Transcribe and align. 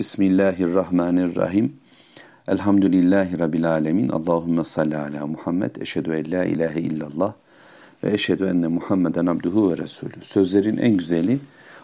Bismillahirrahmanirrahim. 0.00 1.72
Elhamdülillahi 2.48 3.38
Rabbil 3.38 3.70
alemin. 3.70 4.08
Allahümme 4.08 4.64
salli 4.64 4.96
ala 4.96 5.26
Muhammed. 5.26 5.76
Eşhedü 5.76 6.10
en 6.12 6.32
la 6.32 6.44
ilahe 6.44 6.80
illallah 6.80 7.32
ve 8.04 8.12
eşhedü 8.12 8.44
enne 8.44 8.66
Muhammeden 8.66 9.26
abduhu 9.26 9.72
ve 9.72 9.78
resulü. 9.78 10.12
Sözlerin 10.22 10.76
en 10.76 10.96
güzeli 10.96 11.38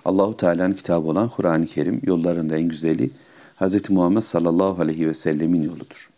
Allahu 0.05 0.37
Teala'nın 0.37 0.73
kitabı 0.73 1.09
olan 1.09 1.29
Kur'an-ı 1.29 1.67
Kerim, 1.67 2.01
yollarında 2.05 2.57
en 2.57 2.68
güzeli 2.68 3.11
Hz. 3.61 3.91
Muhammed 3.91 4.21
sallallahu 4.21 4.83
aleyhi 4.83 5.07
ve 5.07 5.14
sellemin 5.14 5.62
yoludur. 5.62 6.11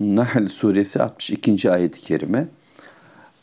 Nahl 0.00 0.46
suresi 0.46 1.02
62. 1.02 1.70
ayet-i 1.70 2.00
kerime 2.00 2.48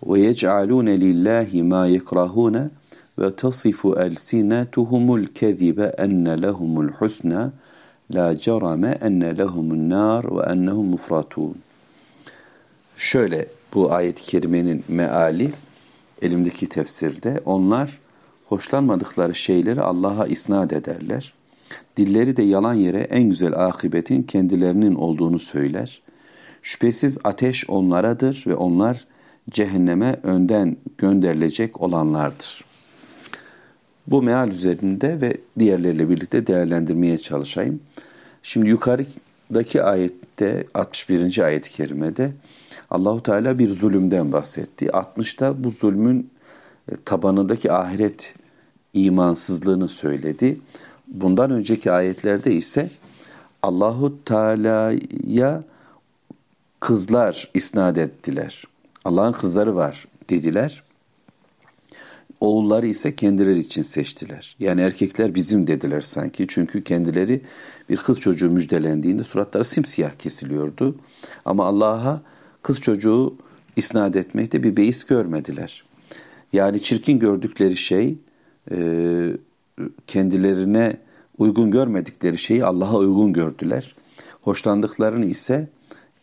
ve 0.06 0.20
yec'alune 0.20 1.02
lillahi 1.02 1.64
ma 1.64 1.86
yekrahune 1.86 2.70
elsinatuhumul 3.18 5.28
kezibe 5.28 5.94
enne 5.98 6.42
lehumul 6.42 6.90
husna 6.90 7.52
la 8.14 8.38
cerame 8.38 8.98
enne 9.02 9.38
lehumun 9.38 9.90
nar 9.90 10.38
ve 10.38 10.52
ennehum 10.52 10.86
mufratun. 10.86 11.56
Şöyle 12.98 13.48
bu 13.74 13.94
ayet-i 13.94 14.24
kerimenin 14.24 14.84
meali 14.88 15.52
elimdeki 16.22 16.70
tefsirde 16.70 17.42
onlar 17.46 18.00
hoşlanmadıkları 18.46 19.36
şeyleri 19.36 19.82
Allah'a 19.82 20.28
isnat 20.28 20.74
ederler. 20.74 21.34
Dilleri 21.98 22.38
de 22.38 22.44
yalan 22.44 22.74
yere 22.74 23.00
en 23.00 23.24
güzel 23.24 23.66
akıbetin 23.66 24.24
kendilerinin 24.24 24.96
olduğunu 24.96 25.40
söyler. 25.40 26.02
Şüphesiz 26.62 27.18
ateş 27.24 27.70
onlaradır 27.70 28.44
ve 28.48 28.56
onlar 28.56 29.08
cehenneme 29.50 30.20
önden 30.24 30.78
gönderilecek 30.98 31.82
olanlardır. 31.82 32.71
Bu 34.08 34.22
meal 34.22 34.50
üzerinde 34.50 35.22
ve 35.22 35.38
diğerleriyle 35.60 36.10
birlikte 36.10 36.48
değerlendirmeye 36.48 37.18
çalışayım. 37.18 37.80
Şimdi 38.44 38.70
yukarıdaki 38.70 39.84
ayette 39.84 40.68
61. 40.74 41.38
ayet-i 41.38 41.72
kerimede 41.72 42.32
Allahu 42.90 43.24
Teala 43.24 43.60
bir 43.60 43.70
zulümden 43.70 44.32
bahsetti. 44.32 44.86
60'ta 44.86 45.64
bu 45.64 45.72
zulmün 45.72 46.30
e, 46.92 46.96
tabanındaki 47.06 47.72
ahiret 47.72 48.36
imansızlığını 48.94 49.88
söyledi. 49.88 50.60
Bundan 51.08 51.52
önceki 51.52 51.92
ayetlerde 51.92 52.54
ise 52.54 52.90
Allahu 53.64 54.24
Teala'ya 54.26 55.64
kızlar 56.80 57.50
isnat 57.54 57.98
ettiler. 57.98 58.64
Allah'ın 59.06 59.34
kızları 59.34 59.76
var 59.76 60.06
dediler. 60.30 60.84
Oğulları 62.42 62.88
ise 62.88 63.16
kendileri 63.16 63.60
için 63.60 63.82
seçtiler. 63.82 64.56
Yani 64.60 64.82
erkekler 64.82 65.36
bizim 65.36 65.68
dediler 65.68 66.02
sanki. 66.02 66.46
Çünkü 66.50 66.84
kendileri 66.84 67.42
bir 67.90 67.98
kız 67.98 68.20
çocuğu 68.20 68.52
müjdelendiğinde 68.52 69.24
suratları 69.24 69.66
simsiyah 69.66 70.12
kesiliyordu. 70.12 70.96
Ama 71.46 71.66
Allah'a 71.66 72.22
kız 72.62 72.82
çocuğu 72.82 73.36
isnat 73.76 74.16
etmekte 74.16 74.64
bir 74.64 74.78
beis 74.78 75.04
görmediler. 75.04 75.84
Yani 76.54 76.84
çirkin 76.84 77.20
gördükleri 77.20 77.78
şey 77.78 78.18
e, 78.72 78.78
kendilerine 80.08 80.98
uygun 81.38 81.72
görmedikleri 81.72 82.38
şeyi 82.38 82.66
Allah'a 82.66 82.98
uygun 82.98 83.34
gördüler. 83.34 83.96
Hoşlandıklarını 84.42 85.26
ise 85.26 85.68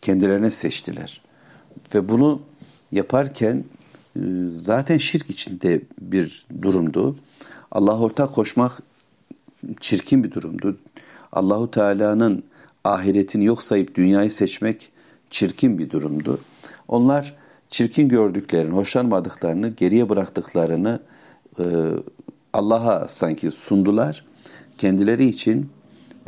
kendilerine 0.01 0.51
seçtiler. 0.51 1.21
Ve 1.95 2.09
bunu 2.09 2.41
yaparken 2.91 3.63
zaten 4.51 4.97
şirk 4.97 5.29
içinde 5.29 5.81
bir 6.01 6.45
durumdu. 6.61 7.15
Allah 7.71 7.99
ortak 7.99 8.33
koşmak 8.33 8.81
çirkin 9.81 10.23
bir 10.23 10.31
durumdu. 10.31 10.77
Allahu 11.31 11.71
Teala'nın 11.71 12.43
ahiretini 12.83 13.45
yok 13.45 13.63
sayıp 13.63 13.95
dünyayı 13.95 14.31
seçmek 14.31 14.89
çirkin 15.29 15.79
bir 15.79 15.89
durumdu. 15.89 16.39
Onlar 16.87 17.35
çirkin 17.69 18.09
gördüklerini, 18.09 18.75
hoşlanmadıklarını, 18.75 19.69
geriye 19.69 20.09
bıraktıklarını 20.09 20.99
e, 21.59 21.63
Allah'a 22.53 23.07
sanki 23.07 23.51
sundular. 23.51 24.25
Kendileri 24.77 25.25
için 25.25 25.69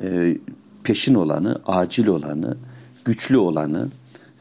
e, 0.03 0.37
peşin 0.83 1.15
olanı, 1.15 1.61
acil 1.65 2.07
olanı, 2.07 2.57
güçlü 3.05 3.37
olanı, 3.37 3.89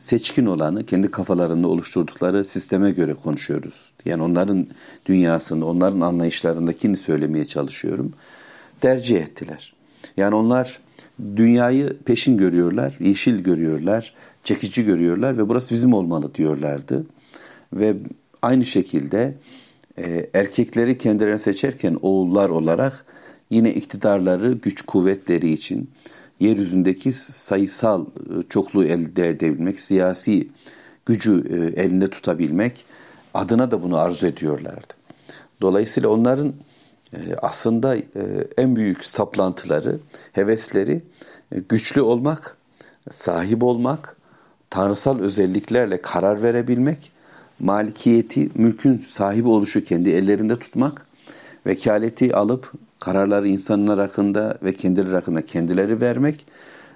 seçkin 0.01 0.47
olanı 0.47 0.87
kendi 0.87 1.11
kafalarında 1.11 1.69
oluşturdukları 1.69 2.45
sisteme 2.45 2.91
göre 2.91 3.15
konuşuyoruz. 3.15 3.93
Yani 4.05 4.23
onların 4.23 4.67
dünyasını, 5.07 5.67
onların 5.67 6.01
anlayışlarındakini 6.01 6.97
söylemeye 6.97 7.45
çalışıyorum. 7.45 8.13
Tercih 8.81 9.17
ettiler. 9.17 9.73
Yani 10.17 10.35
onlar 10.35 10.81
dünyayı 11.37 11.97
peşin 12.05 12.37
görüyorlar, 12.37 12.97
yeşil 13.01 13.39
görüyorlar, 13.39 14.15
çekici 14.45 14.85
görüyorlar 14.85 15.39
ve 15.39 15.49
burası 15.49 15.75
bizim 15.75 15.93
olmalı 15.93 16.35
diyorlardı. 16.35 17.07
Ve 17.73 17.97
aynı 18.43 18.67
şekilde 18.67 19.35
e, 19.99 20.31
erkekleri 20.35 20.99
kendilerine 20.99 21.39
seçerken 21.39 21.99
oğullar 22.03 22.49
olarak 22.49 23.05
yine 23.51 23.75
iktidarları, 23.75 24.53
güç 24.53 24.83
kuvvetleri 24.83 25.53
için 25.53 25.91
yeryüzündeki 26.41 27.13
sayısal 27.13 28.07
e, 28.07 28.09
çokluğu 28.49 28.85
elde 28.85 29.29
edebilmek, 29.29 29.81
siyasi 29.81 30.49
gücü 31.07 31.45
e, 31.51 31.83
elinde 31.83 32.11
tutabilmek 32.11 32.85
adına 33.35 33.71
da 33.71 33.83
bunu 33.83 33.99
arzu 33.99 34.27
ediyorlardı. 34.27 34.95
Dolayısıyla 35.61 36.09
onların 36.09 36.53
e, 37.13 37.19
aslında 37.43 37.97
en 38.57 38.77
büyük 38.77 39.05
saplantıları, 39.05 39.99
hevesleri 40.33 41.03
güçlü 41.69 42.01
olmak, 42.01 42.57
sahip 43.11 43.63
olmak, 43.63 44.17
tanrısal 44.71 45.19
özelliklerle 45.19 46.03
karar 46.03 46.43
verebilmek, 46.43 47.13
malikiyeti, 47.59 48.51
mülkün 48.55 48.99
sahibi 48.99 49.49
oluşu 49.49 49.85
kendi 49.85 50.11
ellerinde 50.11 50.57
tutmak, 50.57 51.07
vekaleti 51.67 52.37
alıp 52.37 52.73
kararları 53.01 53.49
insanlar 53.49 53.99
hakkında 53.99 54.59
ve 54.63 54.73
kendileri 54.73 55.15
hakkında 55.15 55.43
kendileri 55.43 56.01
vermek 56.01 56.47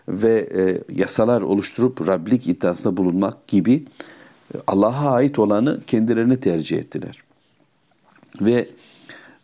ve 0.09 0.49
e, 0.57 0.95
yasalar 0.95 1.43
oluşturup 1.43 2.09
Rablik 2.09 2.47
iddiasında 2.49 2.97
bulunmak 2.97 3.49
gibi 3.49 3.85
e, 4.55 4.59
Allah'a 4.67 5.15
ait 5.15 5.39
olanı 5.39 5.81
kendilerini 5.87 6.41
tercih 6.41 6.79
ettiler. 6.79 7.23
Ve 8.41 8.69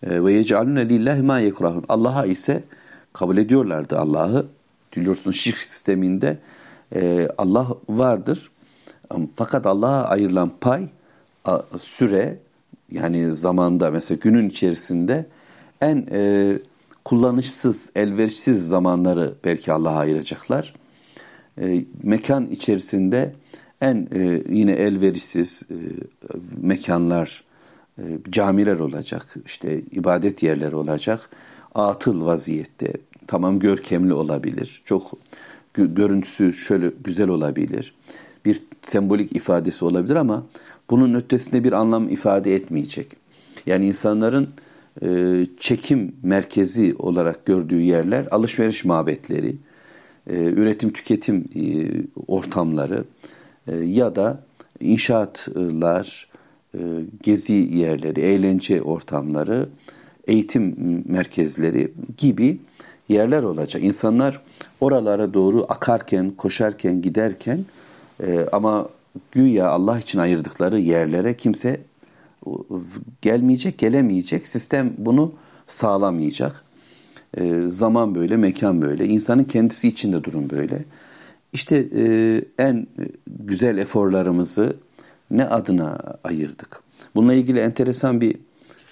e, 0.02 0.24
ve 0.24 0.32
yec'alune 0.32 0.88
lillahi 0.88 1.22
ma 1.22 1.40
yekrahun. 1.40 1.84
Allah'a 1.88 2.26
ise 2.26 2.64
kabul 3.12 3.36
ediyorlardı 3.36 3.98
Allah'ı. 3.98 4.46
Biliyorsunuz 4.96 5.36
şirk 5.36 5.58
sisteminde 5.58 6.38
Allah 7.38 7.66
vardır. 7.88 8.50
Fakat 9.34 9.66
Allah'a 9.66 10.04
ayrılan 10.04 10.52
pay, 10.60 10.88
süre 11.78 12.38
yani 12.92 13.34
zamanda 13.34 13.90
mesela 13.90 14.18
günün 14.22 14.48
içerisinde 14.48 15.26
en 15.80 16.06
e, 16.10 16.58
kullanışsız, 17.04 17.90
elverişsiz 17.96 18.68
zamanları 18.68 19.34
belki 19.44 19.72
Allah'a 19.72 19.98
ayıracaklar. 19.98 20.74
E, 21.60 21.84
mekan 22.02 22.46
içerisinde 22.46 23.34
en 23.80 24.08
e, 24.14 24.42
yine 24.48 24.72
elverişsiz 24.72 25.62
e, 25.70 25.76
mekanlar, 26.60 27.44
e, 27.98 28.02
camiler 28.30 28.78
olacak, 28.78 29.34
işte 29.46 29.80
ibadet 29.80 30.42
yerleri 30.42 30.76
olacak. 30.76 31.30
Atıl 31.74 32.26
vaziyette, 32.26 32.92
tamam 33.26 33.58
görkemli 33.58 34.12
olabilir, 34.12 34.82
çok 34.84 35.12
görüntüsü 35.74 36.52
şöyle 36.52 36.92
güzel 37.04 37.28
olabilir. 37.28 37.94
Bir 38.44 38.62
sembolik 38.82 39.36
ifadesi 39.36 39.84
olabilir 39.84 40.16
ama 40.16 40.46
bunun 40.90 41.14
ötesinde 41.14 41.64
bir 41.64 41.72
anlam 41.72 42.08
ifade 42.08 42.54
etmeyecek. 42.54 43.08
Yani 43.66 43.86
insanların 43.86 44.48
e, 45.02 45.46
çekim 45.60 46.16
merkezi 46.22 46.94
olarak 46.98 47.46
gördüğü 47.46 47.80
yerler 47.80 48.26
alışveriş 48.30 48.84
mabetleri, 48.84 49.56
e, 50.30 50.44
üretim 50.44 50.92
tüketim 50.92 51.44
e, 51.54 51.62
ortamları 52.26 53.04
ya 53.84 54.16
da 54.16 54.42
inşaatlar, 54.80 56.30
gezi 57.22 57.52
yerleri, 57.52 58.20
eğlence 58.20 58.82
ortamları, 58.82 59.68
eğitim 60.26 60.76
merkezleri 61.08 61.92
gibi 62.16 62.58
yerler 63.08 63.42
olacak. 63.42 63.82
İnsanlar 63.82 64.40
oralara 64.80 65.34
doğru 65.34 65.66
akarken, 65.68 66.30
koşarken, 66.30 67.02
giderken 67.02 67.64
ama 68.52 68.88
güya 69.32 69.68
Allah 69.68 69.98
için 69.98 70.18
ayırdıkları 70.18 70.78
yerlere 70.78 71.36
kimse 71.36 71.80
gelmeyecek, 73.22 73.78
gelemeyecek. 73.78 74.46
Sistem 74.46 74.92
bunu 74.98 75.32
sağlamayacak. 75.66 76.64
E, 77.36 77.64
zaman 77.68 78.14
böyle, 78.14 78.36
mekan 78.36 78.82
böyle. 78.82 79.06
İnsanın 79.06 79.44
kendisi 79.44 79.88
için 79.88 80.12
de 80.12 80.24
durum 80.24 80.50
böyle. 80.50 80.84
İşte 81.52 81.88
e, 81.96 82.04
en 82.58 82.86
güzel 83.26 83.78
eforlarımızı 83.78 84.76
ne 85.30 85.44
adına 85.44 85.98
ayırdık? 86.24 86.82
Bununla 87.14 87.34
ilgili 87.34 87.58
enteresan 87.58 88.20
bir 88.20 88.36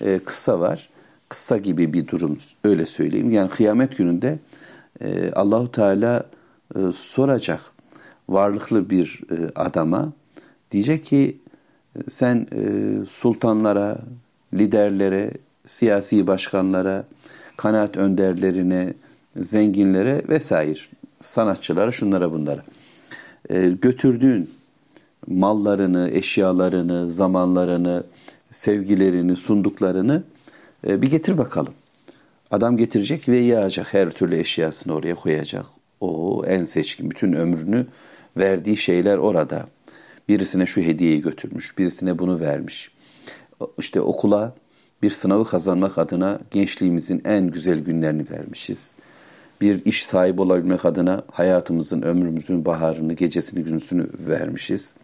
e, 0.00 0.18
kıssa 0.18 0.60
var. 0.60 0.88
Kıssa 1.28 1.56
gibi 1.56 1.92
bir 1.92 2.06
durum 2.06 2.38
öyle 2.64 2.86
söyleyeyim. 2.86 3.30
Yani 3.30 3.50
kıyamet 3.50 3.96
gününde 3.96 4.38
e, 5.00 5.32
Allahu 5.32 5.72
Teala 5.72 6.26
e, 6.76 6.78
soracak 6.92 7.60
varlıklı 8.28 8.90
bir 8.90 9.20
e, 9.30 9.34
adama 9.54 10.12
diyecek 10.70 11.04
ki 11.04 11.38
sen 12.08 12.46
e, 12.52 12.60
sultanlara, 13.06 13.98
liderlere, 14.54 15.30
siyasi 15.66 16.26
başkanlara, 16.26 17.04
kanaat 17.56 17.96
önderlerine, 17.96 18.94
zenginlere 19.36 20.22
vesaire 20.28 20.78
sanatçılara, 21.22 21.90
şunlara 21.90 22.32
bunlara 22.32 22.62
e, 23.50 23.68
götürdüğün 23.68 24.50
mallarını, 25.26 26.10
eşyalarını, 26.10 27.10
zamanlarını, 27.10 28.04
sevgilerini, 28.50 29.36
sunduklarını 29.36 30.22
e, 30.86 31.02
bir 31.02 31.10
getir 31.10 31.38
bakalım. 31.38 31.74
Adam 32.50 32.76
getirecek 32.76 33.28
ve 33.28 33.38
yağacak 33.38 33.94
her 33.94 34.10
türlü 34.10 34.36
eşyasını 34.36 34.94
oraya 34.94 35.14
koyacak. 35.14 35.66
O 36.00 36.42
en 36.46 36.64
seçkin 36.64 37.10
bütün 37.10 37.32
ömrünü 37.32 37.86
verdiği 38.36 38.76
şeyler 38.76 39.18
orada. 39.18 39.66
Birisine 40.28 40.66
şu 40.66 40.80
hediyeyi 40.80 41.20
götürmüş, 41.20 41.78
birisine 41.78 42.18
bunu 42.18 42.40
vermiş. 42.40 42.90
İşte 43.78 44.00
okula 44.00 44.54
bir 45.02 45.10
sınavı 45.10 45.44
kazanmak 45.44 45.98
adına 45.98 46.40
gençliğimizin 46.50 47.22
en 47.24 47.50
güzel 47.50 47.80
günlerini 47.80 48.30
vermişiz. 48.30 48.94
Bir 49.60 49.84
iş 49.84 50.06
sahibi 50.06 50.40
olabilmek 50.40 50.84
adına 50.84 51.22
hayatımızın, 51.32 52.02
ömrümüzün 52.02 52.64
baharını, 52.64 53.12
gecesini, 53.12 53.64
gündüzünü 53.64 54.06
vermişiz. 54.18 54.94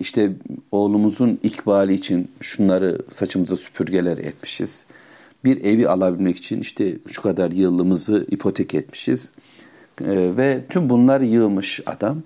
İşte 0.00 0.32
oğlumuzun 0.72 1.38
ikbali 1.42 1.94
için 1.94 2.30
şunları 2.40 2.98
saçımıza 3.10 3.56
süpürgeler 3.56 4.18
etmişiz. 4.18 4.86
Bir 5.44 5.64
evi 5.64 5.88
alabilmek 5.88 6.36
için 6.36 6.60
işte 6.60 6.96
şu 7.08 7.22
kadar 7.22 7.50
yılımızı 7.50 8.26
ipotek 8.30 8.74
etmişiz. 8.74 9.32
Ee, 10.00 10.36
ve 10.36 10.64
tüm 10.68 10.90
bunlar 10.90 11.20
yığmış 11.20 11.80
adam. 11.86 12.22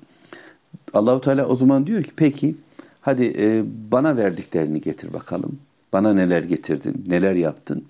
Allahu 0.94 1.20
Teala 1.20 1.46
o 1.46 1.56
zaman 1.56 1.86
diyor 1.86 2.02
ki 2.02 2.10
peki 2.16 2.56
hadi 3.00 3.34
e, 3.38 3.64
bana 3.92 4.16
verdiklerini 4.16 4.80
getir 4.80 5.12
bakalım. 5.12 5.58
Bana 5.92 6.12
neler 6.12 6.42
getirdin, 6.42 7.04
neler 7.08 7.34
yaptın? 7.34 7.84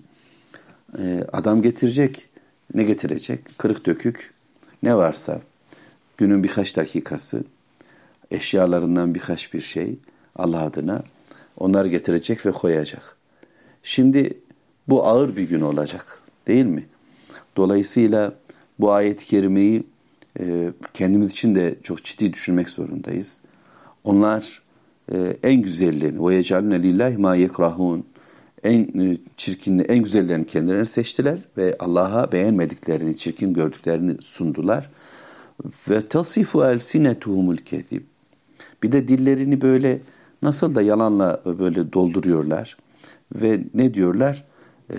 E, 0.97 1.23
adam 1.33 1.61
getirecek. 1.61 2.29
Ne 2.73 2.83
getirecek? 2.83 3.57
Kırık 3.57 3.85
dökük 3.85 4.33
ne 4.83 4.95
varsa 4.95 5.41
günün 6.17 6.43
birkaç 6.43 6.75
dakikası 6.75 7.43
eşyalarından 8.31 9.15
birkaç 9.15 9.53
bir 9.53 9.61
şey 9.61 9.95
Allah 10.35 10.61
adına 10.61 11.03
onlar 11.57 11.85
getirecek 11.85 12.45
ve 12.45 12.51
koyacak. 12.51 13.17
Şimdi 13.83 14.37
bu 14.87 15.07
ağır 15.07 15.35
bir 15.35 15.43
gün 15.43 15.61
olacak 15.61 16.21
değil 16.47 16.65
mi? 16.65 16.85
Dolayısıyla 17.57 18.33
bu 18.79 18.91
ayet-i 18.91 19.25
kerimeyi 19.25 19.83
kendimiz 20.93 21.31
için 21.31 21.55
de 21.55 21.75
çok 21.83 22.03
ciddi 22.03 22.33
düşünmek 22.33 22.69
zorundayız. 22.69 23.39
Onlar 24.03 24.61
e, 25.11 25.37
en 25.43 25.61
güzellerini 25.61 26.27
ve 26.27 26.35
yecalune 26.35 26.83
lillahi 26.83 27.17
ma 27.17 27.35
yekrahun 27.35 28.05
en 28.63 28.79
e, 28.79 29.17
çirkinli, 29.37 29.81
en 29.81 30.03
güzellerini 30.03 30.45
kendilerine 30.45 30.85
seçtiler 30.85 31.39
ve 31.57 31.75
Allah'a 31.79 32.31
beğenmediklerini, 32.31 33.17
çirkin 33.17 33.53
gördüklerini 33.53 34.21
sundular. 34.21 34.89
Ve 35.89 36.01
tasifu 36.01 36.65
elsinetuhumul 36.65 37.57
kezib. 37.57 38.01
Bir 38.83 38.91
de 38.91 39.07
dillerini 39.07 39.61
böyle 39.61 39.99
nasıl 40.41 40.75
da 40.75 40.81
yalanla 40.81 41.41
böyle 41.45 41.93
dolduruyorlar 41.93 42.77
ve 43.35 43.59
ne 43.73 43.93
diyorlar? 43.93 44.43
Ee, 44.93 44.97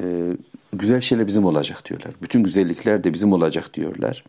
güzel 0.72 1.00
şeyler 1.00 1.26
bizim 1.26 1.44
olacak 1.44 1.88
diyorlar. 1.88 2.12
Bütün 2.22 2.42
güzellikler 2.42 3.04
de 3.04 3.12
bizim 3.12 3.32
olacak 3.32 3.74
diyorlar. 3.74 4.24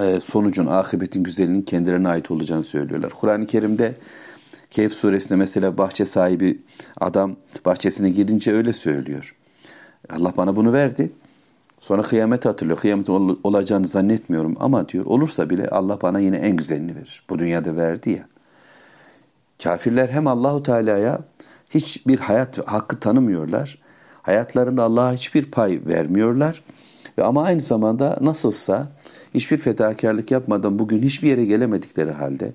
Ee, 0.00 0.20
sonucun, 0.24 0.66
akıbetin 0.66 1.22
güzelliğinin 1.22 1.62
kendilerine 1.62 2.08
ait 2.08 2.30
olacağını 2.30 2.64
söylüyorlar. 2.64 3.10
Kur'an-ı 3.10 3.46
Kerim'de 3.46 3.94
Kehf 4.70 4.92
suresinde 4.92 5.36
mesela 5.36 5.78
bahçe 5.78 6.04
sahibi 6.04 6.60
adam 7.00 7.36
bahçesine 7.64 8.10
girince 8.10 8.52
öyle 8.52 8.72
söylüyor. 8.72 9.36
Allah 10.10 10.32
bana 10.36 10.56
bunu 10.56 10.72
verdi. 10.72 11.12
Sonra 11.80 12.02
kıyamet 12.02 12.44
hatırlıyor. 12.44 12.78
Kıyamet 12.78 13.10
ol- 13.10 13.36
olacağını 13.44 13.86
zannetmiyorum 13.86 14.56
ama 14.60 14.88
diyor 14.88 15.04
olursa 15.06 15.50
bile 15.50 15.68
Allah 15.68 16.00
bana 16.02 16.18
yine 16.18 16.36
en 16.36 16.56
güzelini 16.56 16.96
verir. 16.96 17.22
Bu 17.30 17.38
dünyada 17.38 17.76
verdi 17.76 18.10
ya. 18.10 18.28
Kafirler 19.62 20.08
hem 20.08 20.26
Allahu 20.26 20.62
Teala'ya 20.62 21.20
hiçbir 21.70 22.18
hayat 22.18 22.68
hakkı 22.68 23.00
tanımıyorlar. 23.00 23.78
Hayatlarında 24.22 24.82
Allah'a 24.82 25.12
hiçbir 25.12 25.50
pay 25.50 25.80
vermiyorlar. 25.86 26.62
Ve 27.18 27.24
ama 27.24 27.42
aynı 27.44 27.60
zamanda 27.60 28.18
nasılsa 28.20 28.88
hiçbir 29.34 29.58
fedakarlık 29.58 30.30
yapmadan 30.30 30.78
bugün 30.78 31.02
hiçbir 31.02 31.28
yere 31.28 31.44
gelemedikleri 31.44 32.10
halde 32.10 32.52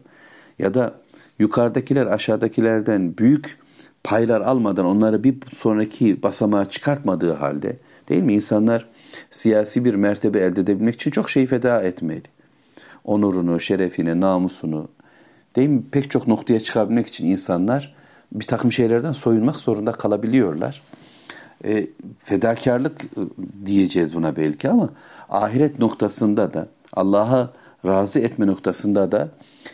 ya 0.59 0.73
da 0.73 0.93
yukarıdakiler 1.39 2.05
aşağıdakilerden 2.05 3.17
büyük 3.17 3.57
paylar 4.03 4.41
almadan 4.41 4.85
onları 4.85 5.23
bir 5.23 5.35
sonraki 5.51 6.23
basamağa 6.23 6.69
çıkartmadığı 6.69 7.33
halde 7.33 7.77
değil 8.09 8.23
mi 8.23 8.33
insanlar 8.33 8.89
siyasi 9.31 9.85
bir 9.85 9.93
mertebe 9.95 10.39
elde 10.39 10.61
edebilmek 10.61 10.95
için 10.95 11.11
çok 11.11 11.29
şey 11.29 11.47
feda 11.47 11.81
etmeli. 11.81 12.23
Onurunu, 13.03 13.59
şerefini, 13.59 14.21
namusunu 14.21 14.87
değil 15.55 15.69
mi 15.69 15.83
pek 15.91 16.11
çok 16.11 16.27
noktaya 16.27 16.59
çıkabilmek 16.59 17.07
için 17.07 17.25
insanlar 17.25 17.95
bir 18.31 18.47
takım 18.47 18.71
şeylerden 18.71 19.11
soyunmak 19.11 19.55
zorunda 19.55 19.91
kalabiliyorlar. 19.91 20.81
E, 21.65 21.87
fedakarlık 22.19 23.01
diyeceğiz 23.65 24.15
buna 24.15 24.35
belki 24.35 24.69
ama 24.69 24.89
ahiret 25.29 25.79
noktasında 25.79 26.53
da 26.53 26.67
Allah'a 26.93 27.51
razı 27.85 28.19
etme 28.19 28.47
noktasında 28.47 29.11
da 29.11 29.29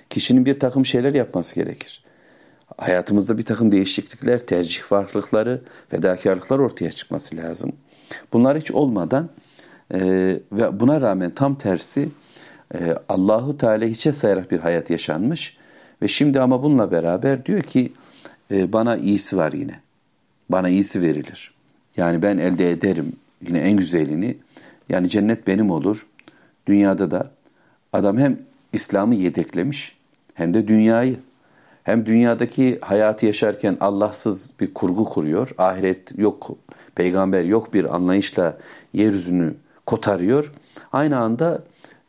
kişinin 0.09 0.45
bir 0.45 0.59
takım 0.59 0.85
şeyler 0.85 1.13
yapması 1.13 1.55
gerekir. 1.55 2.03
Hayatımızda 2.77 3.37
bir 3.37 3.45
takım 3.45 3.71
değişiklikler, 3.71 4.39
tercih 4.39 4.81
farklılıkları, 4.81 5.61
fedakarlıklar 5.89 6.59
ortaya 6.59 6.91
çıkması 6.91 7.37
lazım. 7.37 7.71
Bunlar 8.33 8.57
hiç 8.57 8.71
olmadan 8.71 9.29
e, 9.93 9.99
ve 10.51 10.79
buna 10.79 11.01
rağmen 11.01 11.31
tam 11.31 11.55
tersi 11.55 12.09
e, 12.75 12.97
Allahu 13.09 13.57
Teala 13.57 13.85
hiçe 13.85 14.11
sayarak 14.11 14.51
bir 14.51 14.59
hayat 14.59 14.89
yaşanmış 14.89 15.57
ve 16.01 16.07
şimdi 16.07 16.39
ama 16.39 16.63
bununla 16.63 16.91
beraber 16.91 17.45
diyor 17.45 17.61
ki 17.61 17.93
e, 18.51 18.73
bana 18.73 18.97
iyisi 18.97 19.37
var 19.37 19.53
yine. 19.53 19.79
Bana 20.49 20.69
iyisi 20.69 21.01
verilir. 21.01 21.53
Yani 21.97 22.21
ben 22.21 22.37
elde 22.37 22.71
ederim 22.71 23.15
yine 23.47 23.59
en 23.59 23.77
güzelini. 23.77 24.37
Yani 24.89 25.09
cennet 25.09 25.47
benim 25.47 25.71
olur. 25.71 26.07
Dünyada 26.67 27.11
da 27.11 27.31
adam 27.93 28.17
hem 28.17 28.39
İslam'ı 28.73 29.15
yedeklemiş 29.15 29.97
hem 30.33 30.53
de 30.53 30.67
dünyayı. 30.67 31.19
Hem 31.83 32.05
dünyadaki 32.05 32.79
hayatı 32.81 33.25
yaşarken 33.25 33.77
Allahsız 33.79 34.51
bir 34.59 34.73
kurgu 34.73 35.05
kuruyor. 35.05 35.55
Ahiret 35.57 36.19
yok, 36.19 36.51
peygamber 36.95 37.43
yok 37.43 37.73
bir 37.73 37.95
anlayışla 37.95 38.57
yeryüzünü 38.93 39.53
kotarıyor. 39.85 40.51
Aynı 40.91 41.17
anda 41.17 41.63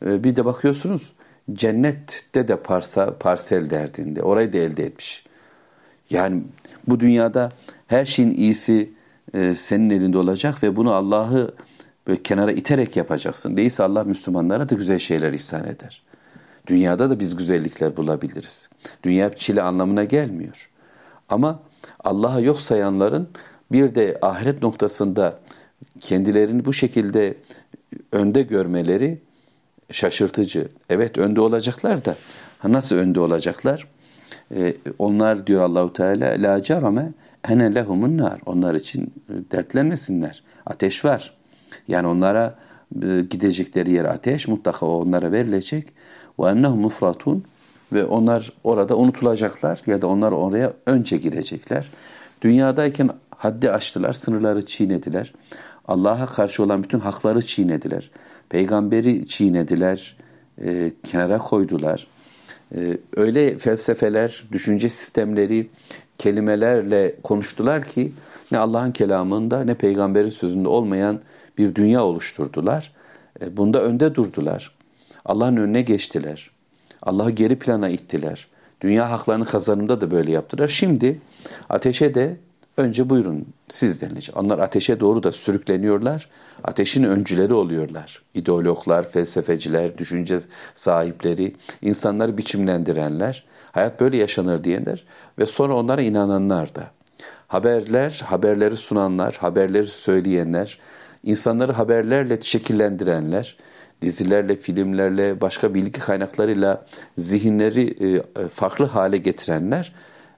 e, 0.05 0.23
bir 0.23 0.35
de 0.35 0.45
bakıyorsunuz 0.45 1.13
cennette 1.53 2.47
de 2.47 2.55
parsa, 2.55 3.17
parsel 3.17 3.69
derdinde. 3.69 4.23
Orayı 4.23 4.53
da 4.53 4.57
elde 4.57 4.85
etmiş. 4.85 5.25
Yani 6.09 6.43
bu 6.87 6.99
dünyada 6.99 7.51
her 7.87 8.05
şeyin 8.05 8.31
iyisi 8.31 8.89
e, 9.33 9.55
senin 9.55 9.89
elinde 9.89 10.17
olacak 10.17 10.63
ve 10.63 10.75
bunu 10.75 10.93
Allah'ı 10.93 11.53
böyle 12.07 12.23
kenara 12.23 12.51
iterek 12.51 12.95
yapacaksın. 12.95 13.57
Değilse 13.57 13.83
Allah 13.83 14.03
Müslümanlara 14.03 14.69
da 14.69 14.75
güzel 14.75 14.99
şeyler 14.99 15.33
ihsan 15.33 15.67
eder. 15.67 16.03
Dünyada 16.67 17.09
da 17.09 17.19
biz 17.19 17.35
güzellikler 17.35 17.97
bulabiliriz. 17.97 18.69
Dünya 19.03 19.35
çile 19.35 19.61
anlamına 19.61 20.03
gelmiyor. 20.03 20.69
Ama 21.29 21.59
Allah'a 22.03 22.39
yok 22.39 22.61
sayanların 22.61 23.27
bir 23.71 23.95
de 23.95 24.17
ahiret 24.21 24.61
noktasında 24.61 25.39
kendilerini 25.99 26.65
bu 26.65 26.73
şekilde 26.73 27.37
önde 28.11 28.41
görmeleri 28.41 29.21
şaşırtıcı. 29.91 30.67
Evet 30.89 31.17
önde 31.17 31.41
olacaklar 31.41 32.05
da 32.05 32.15
nasıl 32.63 32.95
önde 32.95 33.19
olacaklar? 33.19 33.87
Ee, 34.55 34.73
onlar 34.99 35.47
diyor 35.47 35.63
Allahu 35.63 35.93
Teala 35.93 36.25
la 36.25 36.63
carame 36.63 37.11
ene 37.49 37.75
lehumun 37.75 38.17
nar. 38.17 38.41
Onlar 38.45 38.75
için 38.75 39.13
dertlenmesinler. 39.51 40.43
Ateş 40.65 41.05
var. 41.05 41.33
Yani 41.87 42.07
onlara 42.07 42.55
e, 43.01 43.21
gidecekleri 43.29 43.91
yer 43.91 44.05
ateş 44.05 44.47
mutlaka 44.47 44.85
onlara 44.85 45.31
verilecek. 45.31 45.87
Ve 46.39 46.49
ennehum 46.49 46.79
mufratun 46.79 47.43
ve 47.93 48.05
onlar 48.05 48.53
orada 48.63 48.97
unutulacaklar 48.97 49.81
ya 49.85 50.01
da 50.01 50.07
onlar 50.07 50.31
oraya 50.31 50.73
önce 50.85 51.17
girecekler. 51.17 51.91
Dünyadayken 52.41 53.09
haddi 53.29 53.71
aştılar, 53.71 54.11
sınırları 54.11 54.65
çiğnediler. 54.65 55.33
Allah'a 55.87 56.25
karşı 56.25 56.63
olan 56.63 56.83
bütün 56.83 56.99
hakları 56.99 57.45
çiğnediler. 57.45 58.11
Peygamberi 58.49 59.27
çiğnediler, 59.27 60.17
e, 60.61 60.91
kenara 61.03 61.37
koydular. 61.37 62.07
E, 62.75 62.97
öyle 63.15 63.57
felsefeler, 63.57 64.43
düşünce 64.51 64.89
sistemleri, 64.89 65.69
kelimelerle 66.17 67.15
konuştular 67.23 67.83
ki 67.83 68.11
ne 68.51 68.57
Allah'ın 68.57 68.91
kelamında 68.91 69.63
ne 69.63 69.73
peygamberin 69.73 70.29
sözünde 70.29 70.67
olmayan 70.67 71.19
bir 71.57 71.75
dünya 71.75 72.03
oluşturdular. 72.03 72.93
E, 73.41 73.57
bunda 73.57 73.83
önde 73.83 74.15
durdular. 74.15 74.75
Allah'ın 75.25 75.57
önüne 75.57 75.81
geçtiler. 75.81 76.51
Allah'ı 77.01 77.31
geri 77.31 77.59
plana 77.59 77.89
ittiler. 77.89 78.47
Dünya 78.81 79.11
haklarını 79.11 79.45
kazanımda 79.45 80.01
da 80.01 80.11
böyle 80.11 80.31
yaptılar. 80.31 80.67
Şimdi 80.67 81.21
ateşe 81.69 82.13
de 82.13 82.37
önce 82.77 83.09
buyurun 83.09 83.45
siz 83.69 84.01
denilecek. 84.01 84.37
Onlar 84.37 84.59
ateşe 84.59 84.99
doğru 84.99 85.23
da 85.23 85.31
sürükleniyorlar. 85.31 86.29
Ateşin 86.63 87.03
öncüleri 87.03 87.53
oluyorlar. 87.53 88.21
İdeologlar, 88.33 89.09
felsefeciler, 89.09 89.97
düşünce 89.97 90.39
sahipleri, 90.73 91.55
insanları 91.81 92.37
biçimlendirenler, 92.37 93.45
hayat 93.71 93.99
böyle 93.99 94.17
yaşanır 94.17 94.63
diyenler 94.63 95.03
ve 95.39 95.45
sonra 95.45 95.75
onlara 95.75 96.01
inananlar 96.01 96.75
da. 96.75 96.83
Haberler, 97.47 98.21
haberleri 98.25 98.77
sunanlar, 98.77 99.35
haberleri 99.35 99.87
söyleyenler, 99.87 100.79
insanları 101.25 101.71
haberlerle 101.71 102.41
şekillendirenler, 102.41 103.57
dizilerle, 104.01 104.55
filmlerle, 104.55 105.41
başka 105.41 105.73
bilgi 105.73 105.99
kaynaklarıyla 105.99 106.85
zihinleri 107.17 108.15
e, 108.15 108.23
farklı 108.49 108.85
hale 108.85 109.17
getirenler, 109.17 109.93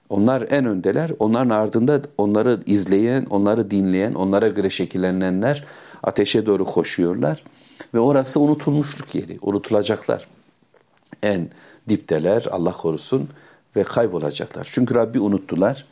onlar 0.08 0.46
en 0.50 0.66
öndeler. 0.66 1.10
Onların 1.18 1.50
ardında 1.50 2.02
onları 2.18 2.60
izleyen, 2.66 3.24
onları 3.24 3.70
dinleyen, 3.70 4.14
onlara 4.14 4.48
göre 4.48 4.70
şekillenenler 4.70 5.64
ateşe 6.02 6.46
doğru 6.46 6.64
koşuyorlar. 6.64 7.44
Ve 7.94 7.98
orası 8.00 8.40
unutulmuşluk 8.40 9.14
yeri, 9.14 9.38
unutulacaklar. 9.42 10.28
En 11.22 11.48
dipteler, 11.88 12.46
Allah 12.50 12.72
korusun 12.72 13.28
ve 13.76 13.84
kaybolacaklar. 13.84 14.68
Çünkü 14.72 14.94
Rabbi 14.94 15.20
unuttular. 15.20 15.86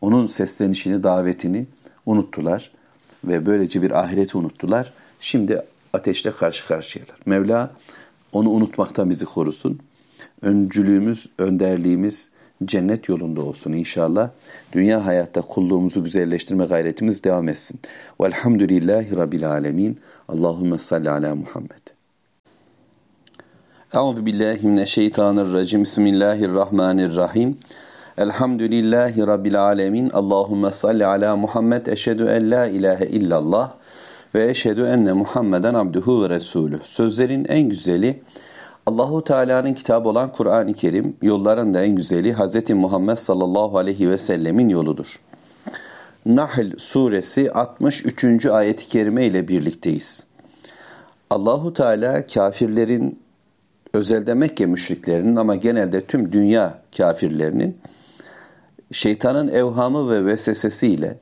Onun 0.00 0.26
seslenişini, 0.26 1.02
davetini 1.02 1.66
unuttular. 2.06 2.70
Ve 3.26 3.46
böylece 3.46 3.82
bir 3.82 3.90
ahireti 3.90 4.38
unuttular. 4.38 4.92
Şimdi 5.20 5.62
ateşle 5.92 6.30
karşı 6.30 6.66
karşıyalar. 6.66 7.16
Mevla 7.26 7.70
onu 8.32 8.50
unutmaktan 8.50 9.10
bizi 9.10 9.24
korusun. 9.24 9.78
Öncülüğümüz, 10.42 11.28
önderliğimiz 11.38 12.30
cennet 12.64 13.08
yolunda 13.08 13.40
olsun 13.40 13.72
inşallah. 13.72 14.30
Dünya 14.72 15.06
hayatta 15.06 15.40
kulluğumuzu 15.40 16.04
güzelleştirme 16.04 16.64
gayretimiz 16.64 17.24
devam 17.24 17.48
etsin. 17.48 17.80
Velhamdülillahi 18.20 19.16
Rabbil 19.16 19.50
alemin. 19.50 19.98
Allahümme 20.28 20.78
salli 20.78 21.10
ala 21.10 21.34
Muhammed. 21.34 21.86
Euzu 23.94 24.26
billahi. 24.26 25.82
Bismillahirrahmanirrahim. 25.82 27.58
Elhamdülillahi 28.18 29.26
Rabbil 29.26 29.62
alemin. 29.62 30.10
Allahümme 30.10 30.70
salli 30.70 31.06
ala 31.06 31.36
Muhammed. 31.36 31.86
Eşhedü 31.86 32.24
en 32.24 32.50
la 32.50 32.66
ilahe 32.66 33.06
illallah 33.06 33.72
ve 34.34 34.50
eşhedü 34.50 34.84
enne 34.84 35.12
Muhammeden 35.12 35.74
abduhu 35.74 36.24
ve 36.24 36.28
resulü. 36.28 36.78
Sözlerin 36.84 37.44
en 37.48 37.68
güzeli 37.68 38.22
Allahu 38.86 39.24
Teala'nın 39.24 39.74
kitabı 39.74 40.08
olan 40.08 40.32
Kur'an-ı 40.32 40.74
Kerim, 40.74 41.16
yolların 41.22 41.74
da 41.74 41.82
en 41.82 41.96
güzeli 41.96 42.34
Hz. 42.34 42.70
Muhammed 42.70 43.14
sallallahu 43.14 43.78
aleyhi 43.78 44.10
ve 44.10 44.18
sellemin 44.18 44.68
yoludur. 44.68 45.20
Nahl 46.26 46.72
suresi 46.78 47.52
63. 47.52 48.46
ayeti 48.46 48.88
kerime 48.88 49.26
ile 49.26 49.48
birlikteyiz. 49.48 50.26
Allahu 51.30 51.74
Teala 51.74 52.26
kafirlerin 52.26 53.18
özelde 53.94 54.34
Mekke 54.34 54.66
müşriklerinin 54.66 55.36
ama 55.36 55.54
genelde 55.54 56.00
tüm 56.00 56.32
dünya 56.32 56.78
kafirlerinin 56.96 57.76
şeytanın 58.92 59.48
evhamı 59.48 60.10
ve 60.10 60.26
vesvesesiyle 60.26 61.18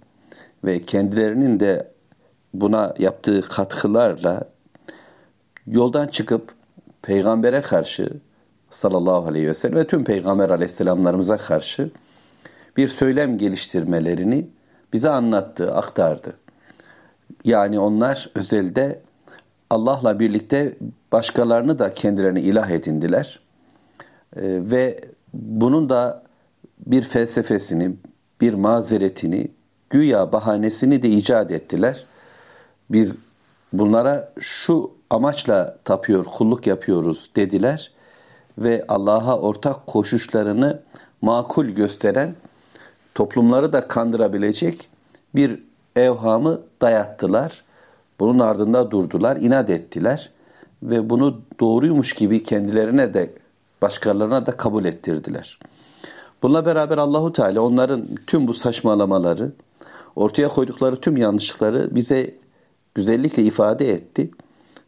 ve 0.64 0.83
kendilerinin 0.83 1.61
de 1.61 1.92
buna 2.54 2.94
yaptığı 2.99 3.42
katkılarla 3.42 4.44
yoldan 5.66 6.06
çıkıp 6.06 6.54
peygambere 7.02 7.61
karşı 7.61 8.09
sallallahu 8.71 9.28
aleyhi 9.28 9.47
ve 9.47 9.54
sellem 9.54 9.76
ve 9.76 9.87
tüm 9.87 10.04
peygamber 10.04 10.50
aleyhisselamlarımıza 10.50 11.37
karşı 11.37 11.90
bir 12.76 12.88
söylem 12.88 13.38
geliştirmelerini 13.38 14.47
bize 14.92 15.11
anlattı, 15.11 15.75
aktardı. 15.75 16.33
Yani 17.44 17.78
onlar 17.78 18.30
özelde 18.35 19.00
Allah'la 19.71 20.21
birlikte 20.21 20.75
başkalarını 21.12 21.78
da 21.78 21.92
kendilerine 21.92 22.40
ilah 22.40 22.71
edindiler. 22.71 23.40
Ee, 24.37 24.40
ve 24.42 25.00
bunun 25.35 25.88
da 25.88 26.24
bir 26.78 27.02
felsefesini, 27.02 27.97
bir 28.40 28.54
mazeretini, 28.54 29.50
güya 29.90 30.33
bahanesini 30.33 31.02
de 31.02 31.09
icat 31.09 31.50
ettiler. 31.50 32.04
Biz 32.90 33.19
bunlara 33.73 34.33
şu 34.40 34.90
amaçla 35.11 35.78
tapıyor, 35.85 36.25
kulluk 36.25 36.66
yapıyoruz 36.66 37.31
dediler 37.37 37.93
ve 38.59 38.85
Allah'a 38.88 39.38
ortak 39.38 39.87
koşuşlarını 39.87 40.83
makul 41.23 41.66
gösteren, 41.66 42.35
toplumları 43.14 43.73
da 43.73 43.88
kandırabilecek 43.88 44.88
bir 45.35 45.62
evhamı 45.97 46.61
dayattılar. 46.81 47.64
Bunun 48.21 48.38
ardında 48.38 48.90
durdular, 48.90 49.37
inat 49.37 49.71
ettiler 49.71 50.31
ve 50.83 51.11
bunu 51.11 51.40
doğruymuş 51.61 52.12
gibi 52.12 52.43
kendilerine 52.43 53.14
de 53.14 53.33
başkalarına 53.83 54.47
da 54.47 54.57
kabul 54.57 54.85
ettirdiler. 54.85 55.59
Bununla 56.44 56.66
beraber 56.66 56.98
Allahu 56.98 57.32
Teala 57.32 57.60
onların 57.60 58.08
tüm 58.26 58.48
bu 58.48 58.54
saçmalamaları, 58.54 59.52
ortaya 60.16 60.48
koydukları 60.48 60.96
tüm 60.96 61.16
yanlışlıkları 61.16 61.94
bize 61.94 62.34
güzellikle 62.94 63.42
ifade 63.42 63.92
etti 63.92 64.30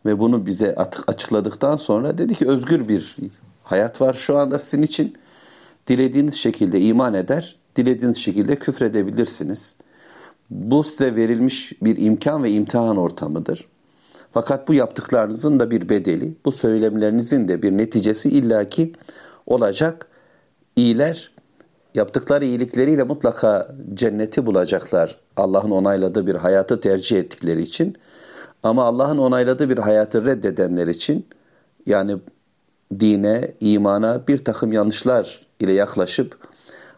ve 0.06 0.18
bunu 0.18 0.46
bize 0.46 0.74
açıkladıktan 1.06 1.76
sonra 1.76 2.18
dedi 2.18 2.34
ki 2.34 2.48
özgür 2.48 2.88
bir 2.88 3.16
hayat 3.64 4.00
var 4.00 4.14
şu 4.14 4.38
anda 4.38 4.58
sizin 4.58 4.82
için. 4.82 5.14
Dilediğiniz 5.86 6.34
şekilde 6.34 6.80
iman 6.80 7.14
eder, 7.14 7.56
dilediğiniz 7.76 8.16
şekilde 8.16 8.56
küfredebilirsiniz. 8.56 9.76
Bu 10.50 10.84
size 10.84 11.16
verilmiş 11.16 11.72
bir 11.82 11.96
imkan 11.96 12.42
ve 12.42 12.50
imtihan 12.50 12.96
ortamıdır. 12.96 13.68
Fakat 14.32 14.68
bu 14.68 14.74
yaptıklarınızın 14.74 15.60
da 15.60 15.70
bir 15.70 15.88
bedeli, 15.88 16.34
bu 16.44 16.52
söylemlerinizin 16.52 17.48
de 17.48 17.62
bir 17.62 17.72
neticesi 17.78 18.28
illaki 18.28 18.92
olacak. 19.46 20.08
İyiler 20.76 21.35
yaptıkları 21.96 22.44
iyilikleriyle 22.44 23.02
mutlaka 23.02 23.74
cenneti 23.94 24.46
bulacaklar. 24.46 25.18
Allah'ın 25.36 25.70
onayladığı 25.70 26.26
bir 26.26 26.34
hayatı 26.34 26.80
tercih 26.80 27.18
ettikleri 27.18 27.62
için. 27.62 27.96
Ama 28.62 28.84
Allah'ın 28.84 29.18
onayladığı 29.18 29.70
bir 29.70 29.78
hayatı 29.78 30.26
reddedenler 30.26 30.86
için 30.86 31.26
yani 31.86 32.16
dine, 33.00 33.52
imana 33.60 34.26
bir 34.28 34.44
takım 34.44 34.72
yanlışlar 34.72 35.46
ile 35.60 35.72
yaklaşıp 35.72 36.38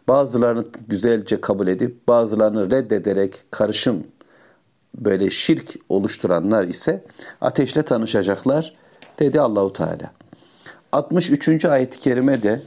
bazılarını 0.09 0.65
güzelce 0.89 1.41
kabul 1.41 1.69
edip 1.69 2.09
bazılarını 2.09 2.71
reddederek 2.71 3.35
karışım 3.51 4.07
böyle 4.95 5.31
şirk 5.31 5.75
oluşturanlar 5.89 6.65
ise 6.65 7.05
ateşle 7.41 7.83
tanışacaklar 7.83 8.75
dedi 9.19 9.41
Allahu 9.41 9.73
Teala. 9.73 10.13
63. 10.93 11.65
ayet-i 11.65 12.01
kerime 12.01 12.43
de 12.43 12.63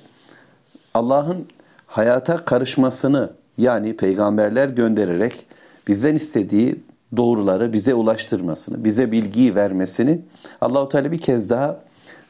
Allah'ın 0.94 1.48
hayata 1.92 2.38
karışmasını 2.38 3.30
yani 3.58 3.98
peygamberler 3.98 4.70
göndererek 4.70 5.46
bizden 5.88 6.16
istediği 6.16 6.84
doğruları 7.18 7.74
bize 7.74 7.94
ulaştırmasını, 7.94 8.86
bize 8.86 9.12
bilgiyi 9.12 9.56
vermesini 9.56 10.22
Allahu 10.62 10.90
Teala 10.90 11.12
bir 11.12 11.20
kez 11.20 11.50
daha 11.50 11.80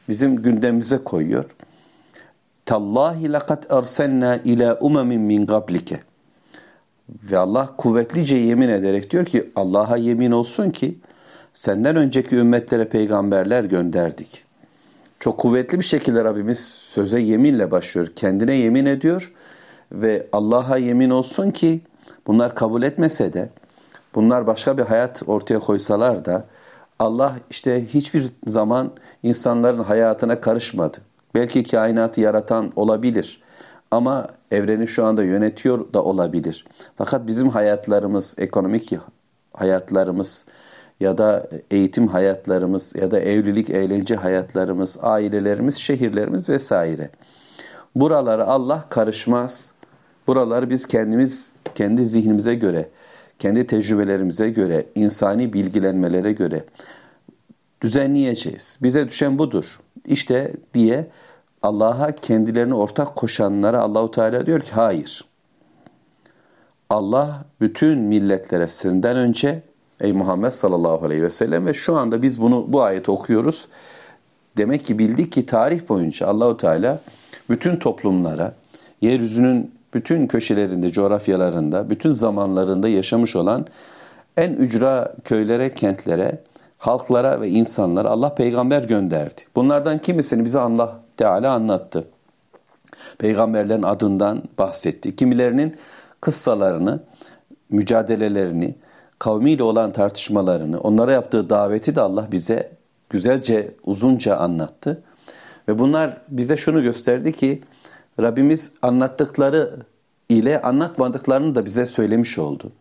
bizim 0.08 0.42
gündemimize 0.42 0.98
koyuyor. 0.98 1.44
Tallahi 2.66 3.32
laqad 3.32 3.64
arsalna 3.70 4.36
ila 4.36 4.78
umamin 4.80 5.20
min 5.20 5.46
qablike. 5.46 6.00
Ve 7.30 7.38
Allah 7.38 7.76
kuvvetlice 7.76 8.36
yemin 8.36 8.68
ederek 8.68 9.10
diyor 9.10 9.24
ki 9.24 9.50
Allah'a 9.56 9.96
yemin 9.96 10.30
olsun 10.30 10.70
ki 10.70 10.98
senden 11.52 11.96
önceki 11.96 12.36
ümmetlere 12.36 12.88
peygamberler 12.88 13.64
gönderdik. 13.64 14.44
Çok 15.20 15.38
kuvvetli 15.38 15.78
bir 15.78 15.84
şekilde 15.84 16.24
Rabbimiz 16.24 16.64
söze 16.68 17.20
yeminle 17.20 17.70
başlıyor. 17.70 18.08
Kendine 18.16 18.54
yemin 18.54 18.86
ediyor 18.86 19.32
ve 19.92 20.26
Allah'a 20.32 20.76
yemin 20.76 21.10
olsun 21.10 21.50
ki 21.50 21.80
bunlar 22.26 22.54
kabul 22.54 22.82
etmese 22.82 23.32
de 23.32 23.50
bunlar 24.14 24.46
başka 24.46 24.78
bir 24.78 24.82
hayat 24.82 25.22
ortaya 25.26 25.58
koysalar 25.58 26.24
da 26.24 26.44
Allah 26.98 27.36
işte 27.50 27.86
hiçbir 27.86 28.26
zaman 28.46 28.90
insanların 29.22 29.82
hayatına 29.82 30.40
karışmadı. 30.40 30.98
Belki 31.34 31.64
kainatı 31.64 32.20
yaratan 32.20 32.72
olabilir 32.76 33.42
ama 33.90 34.26
evreni 34.50 34.88
şu 34.88 35.04
anda 35.04 35.24
yönetiyor 35.24 35.92
da 35.92 36.04
olabilir. 36.04 36.66
Fakat 36.96 37.26
bizim 37.26 37.48
hayatlarımız, 37.48 38.34
ekonomik 38.38 38.92
hayatlarımız 39.52 40.46
ya 41.00 41.18
da 41.18 41.48
eğitim 41.70 42.08
hayatlarımız 42.08 42.94
ya 42.96 43.10
da 43.10 43.20
evlilik, 43.20 43.70
eğlence 43.70 44.16
hayatlarımız, 44.16 44.98
ailelerimiz, 45.02 45.76
şehirlerimiz 45.76 46.48
vesaire. 46.48 47.10
Buralara 47.94 48.44
Allah 48.44 48.84
karışmaz. 48.88 49.72
Buraları 50.26 50.70
biz 50.70 50.86
kendimiz, 50.86 51.52
kendi 51.74 52.06
zihnimize 52.06 52.54
göre, 52.54 52.88
kendi 53.38 53.66
tecrübelerimize 53.66 54.50
göre, 54.50 54.86
insani 54.94 55.52
bilgilenmelere 55.52 56.32
göre 56.32 56.64
düzenleyeceğiz. 57.82 58.78
Bize 58.82 59.08
düşen 59.08 59.38
budur. 59.38 59.80
İşte 60.06 60.52
diye 60.74 61.06
Allah'a 61.62 62.12
kendilerini 62.12 62.74
ortak 62.74 63.16
koşanlara 63.16 63.80
Allahu 63.80 64.10
Teala 64.10 64.46
diyor 64.46 64.60
ki 64.60 64.72
hayır. 64.72 65.24
Allah 66.90 67.44
bütün 67.60 67.98
milletlere 67.98 68.68
senden 68.68 69.16
önce 69.16 69.62
ey 70.00 70.12
Muhammed 70.12 70.50
sallallahu 70.50 71.06
aleyhi 71.06 71.22
ve 71.22 71.30
sellem 71.30 71.66
ve 71.66 71.74
şu 71.74 71.96
anda 71.96 72.22
biz 72.22 72.42
bunu 72.42 72.72
bu 72.72 72.82
ayeti 72.82 73.10
okuyoruz. 73.10 73.68
Demek 74.56 74.84
ki 74.84 74.98
bildik 74.98 75.32
ki 75.32 75.46
tarih 75.46 75.88
boyunca 75.88 76.26
Allahu 76.26 76.56
Teala 76.56 77.00
bütün 77.50 77.76
toplumlara, 77.76 78.54
yeryüzünün 79.00 79.74
bütün 79.94 80.26
köşelerinde, 80.26 80.90
coğrafyalarında, 80.90 81.90
bütün 81.90 82.12
zamanlarında 82.12 82.88
yaşamış 82.88 83.36
olan 83.36 83.66
en 84.36 84.52
ücra 84.52 85.14
köylere, 85.24 85.74
kentlere, 85.74 86.38
halklara 86.78 87.40
ve 87.40 87.48
insanlara 87.48 88.08
Allah 88.08 88.34
peygamber 88.34 88.82
gönderdi. 88.82 89.40
Bunlardan 89.56 89.98
kimisini 89.98 90.44
bize 90.44 90.60
Allah 90.60 91.00
Teala 91.16 91.52
anlattı. 91.52 92.04
Peygamberlerin 93.18 93.82
adından 93.82 94.42
bahsetti. 94.58 95.16
Kimilerinin 95.16 95.76
kıssalarını, 96.20 97.00
mücadelelerini, 97.70 98.74
kavmiyle 99.18 99.62
olan 99.62 99.92
tartışmalarını, 99.92 100.80
onlara 100.80 101.12
yaptığı 101.12 101.50
daveti 101.50 101.96
de 101.96 102.00
Allah 102.00 102.28
bize 102.32 102.70
güzelce, 103.10 103.74
uzunca 103.84 104.36
anlattı. 104.36 105.02
Ve 105.68 105.78
bunlar 105.78 106.20
bize 106.28 106.56
şunu 106.56 106.82
gösterdi 106.82 107.32
ki 107.32 107.62
Rabbimiz 108.20 108.72
anlattıkları 108.82 109.76
ile 110.28 110.62
anlatmadıklarını 110.62 111.54
da 111.54 111.64
bize 111.64 111.86
söylemiş 111.86 112.38
oldu. 112.38 112.72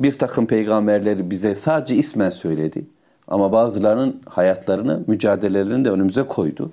Bir 0.00 0.18
takım 0.18 0.46
peygamberleri 0.46 1.30
bize 1.30 1.54
sadece 1.54 1.94
ismen 1.94 2.30
söyledi. 2.30 2.86
Ama 3.28 3.52
bazılarının 3.52 4.20
hayatlarını, 4.26 5.02
mücadelelerini 5.06 5.84
de 5.84 5.90
önümüze 5.90 6.22
koydu. 6.22 6.72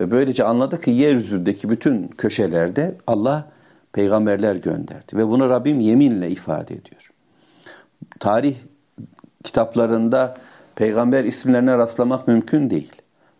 Ve 0.00 0.10
böylece 0.10 0.44
anladık 0.44 0.82
ki 0.82 0.90
yeryüzündeki 0.90 1.68
bütün 1.68 2.08
köşelerde 2.08 2.96
Allah 3.06 3.50
peygamberler 3.92 4.56
gönderdi. 4.56 5.16
Ve 5.16 5.28
bunu 5.28 5.48
Rabbim 5.48 5.80
yeminle 5.80 6.30
ifade 6.30 6.74
ediyor. 6.74 7.10
Tarih 8.20 8.56
kitaplarında 9.44 10.36
peygamber 10.74 11.24
isimlerine 11.24 11.78
rastlamak 11.78 12.28
mümkün 12.28 12.70
değil. 12.70 12.92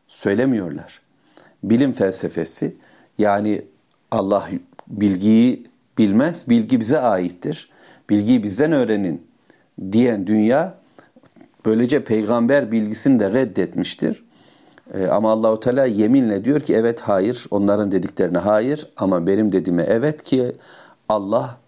Söylemiyorlar. 0.08 1.00
Bilim 1.62 1.92
felsefesi 1.92 2.76
yani 3.18 3.62
Allah 4.14 4.48
bilgiyi 4.88 5.64
bilmez, 5.98 6.48
bilgi 6.48 6.80
bize 6.80 6.98
aittir. 6.98 7.70
Bilgiyi 8.10 8.42
bizden 8.42 8.72
öğrenin 8.72 9.26
diyen 9.92 10.26
dünya 10.26 10.74
böylece 11.66 12.04
peygamber 12.04 12.72
bilgisini 12.72 13.20
de 13.20 13.30
reddetmiştir. 13.30 14.24
Ee, 14.94 15.06
ama 15.06 15.32
Allahu 15.32 15.60
Teala 15.60 15.86
yeminle 15.86 16.44
diyor 16.44 16.60
ki 16.60 16.74
evet 16.74 17.00
hayır 17.00 17.46
onların 17.50 17.92
dediklerine 17.92 18.38
hayır 18.38 18.88
ama 18.96 19.26
benim 19.26 19.52
dediğime 19.52 19.82
evet 19.82 20.22
ki 20.22 20.52
Allah 21.08 21.58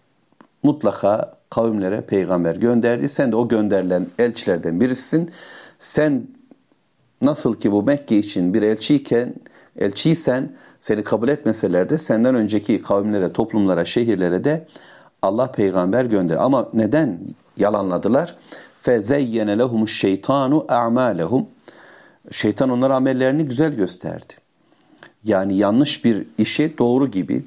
mutlaka 0.63 1.35
kavimlere 1.51 2.01
peygamber 2.01 2.57
gönderdi. 2.57 3.09
Sen 3.09 3.33
de 3.33 3.37
o 3.37 3.49
gönderilen 3.49 4.07
elçilerden 4.19 4.81
birisin. 4.81 5.31
Sen 5.79 6.27
nasıl 7.23 7.55
ki 7.55 7.73
bu 7.73 7.83
Mekke 7.83 8.19
için 8.19 8.55
bir 8.55 8.63
elçiyken 8.63 9.35
elçiysen 9.79 10.53
seni 10.86 11.04
kabul 11.04 11.30
etmeseler 11.30 11.90
de 11.90 11.98
senden 11.98 12.36
önceki 12.36 12.82
kavimlere, 12.82 13.34
toplumlara, 13.34 13.86
şehirlere 13.86 14.44
de 14.44 14.68
Allah 15.22 15.52
peygamber 15.52 16.06
gönder. 16.06 16.36
Ama 16.36 16.70
neden 16.74 17.20
yalanladılar? 17.58 18.36
فَزَيَّنَ 18.86 19.62
لَهُمُ 19.62 19.84
الشَّيْطَانُ 19.84 20.68
اَعْمَالَهُمْ 20.68 21.46
Şeytan 22.32 22.70
onlara 22.70 22.96
amellerini 22.96 23.46
güzel 23.46 23.74
gösterdi. 23.74 24.34
Yani 25.24 25.58
yanlış 25.58 26.06
bir 26.06 26.28
işi 26.38 26.78
doğru 26.78 27.12
gibi, 27.12 27.46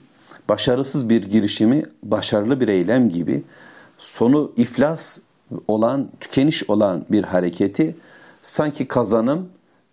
başarısız 0.48 1.09
bir 1.09 1.22
girişimi 1.22 1.85
başarılı 2.03 2.61
bir 2.61 2.68
eylem 2.68 3.09
gibi, 3.09 3.42
sonu 3.98 4.53
iflas 4.57 5.18
olan, 5.68 6.09
tükeniş 6.20 6.70
olan 6.70 7.05
bir 7.11 7.24
hareketi 7.24 7.96
sanki 8.42 8.88
kazanım 8.88 9.48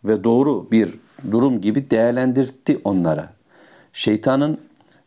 ve 0.05 0.23
doğru 0.23 0.71
bir 0.71 0.99
durum 1.31 1.61
gibi 1.61 1.89
değerlendirdi 1.89 2.79
onlara. 2.83 3.29
Şeytanın 3.96 4.60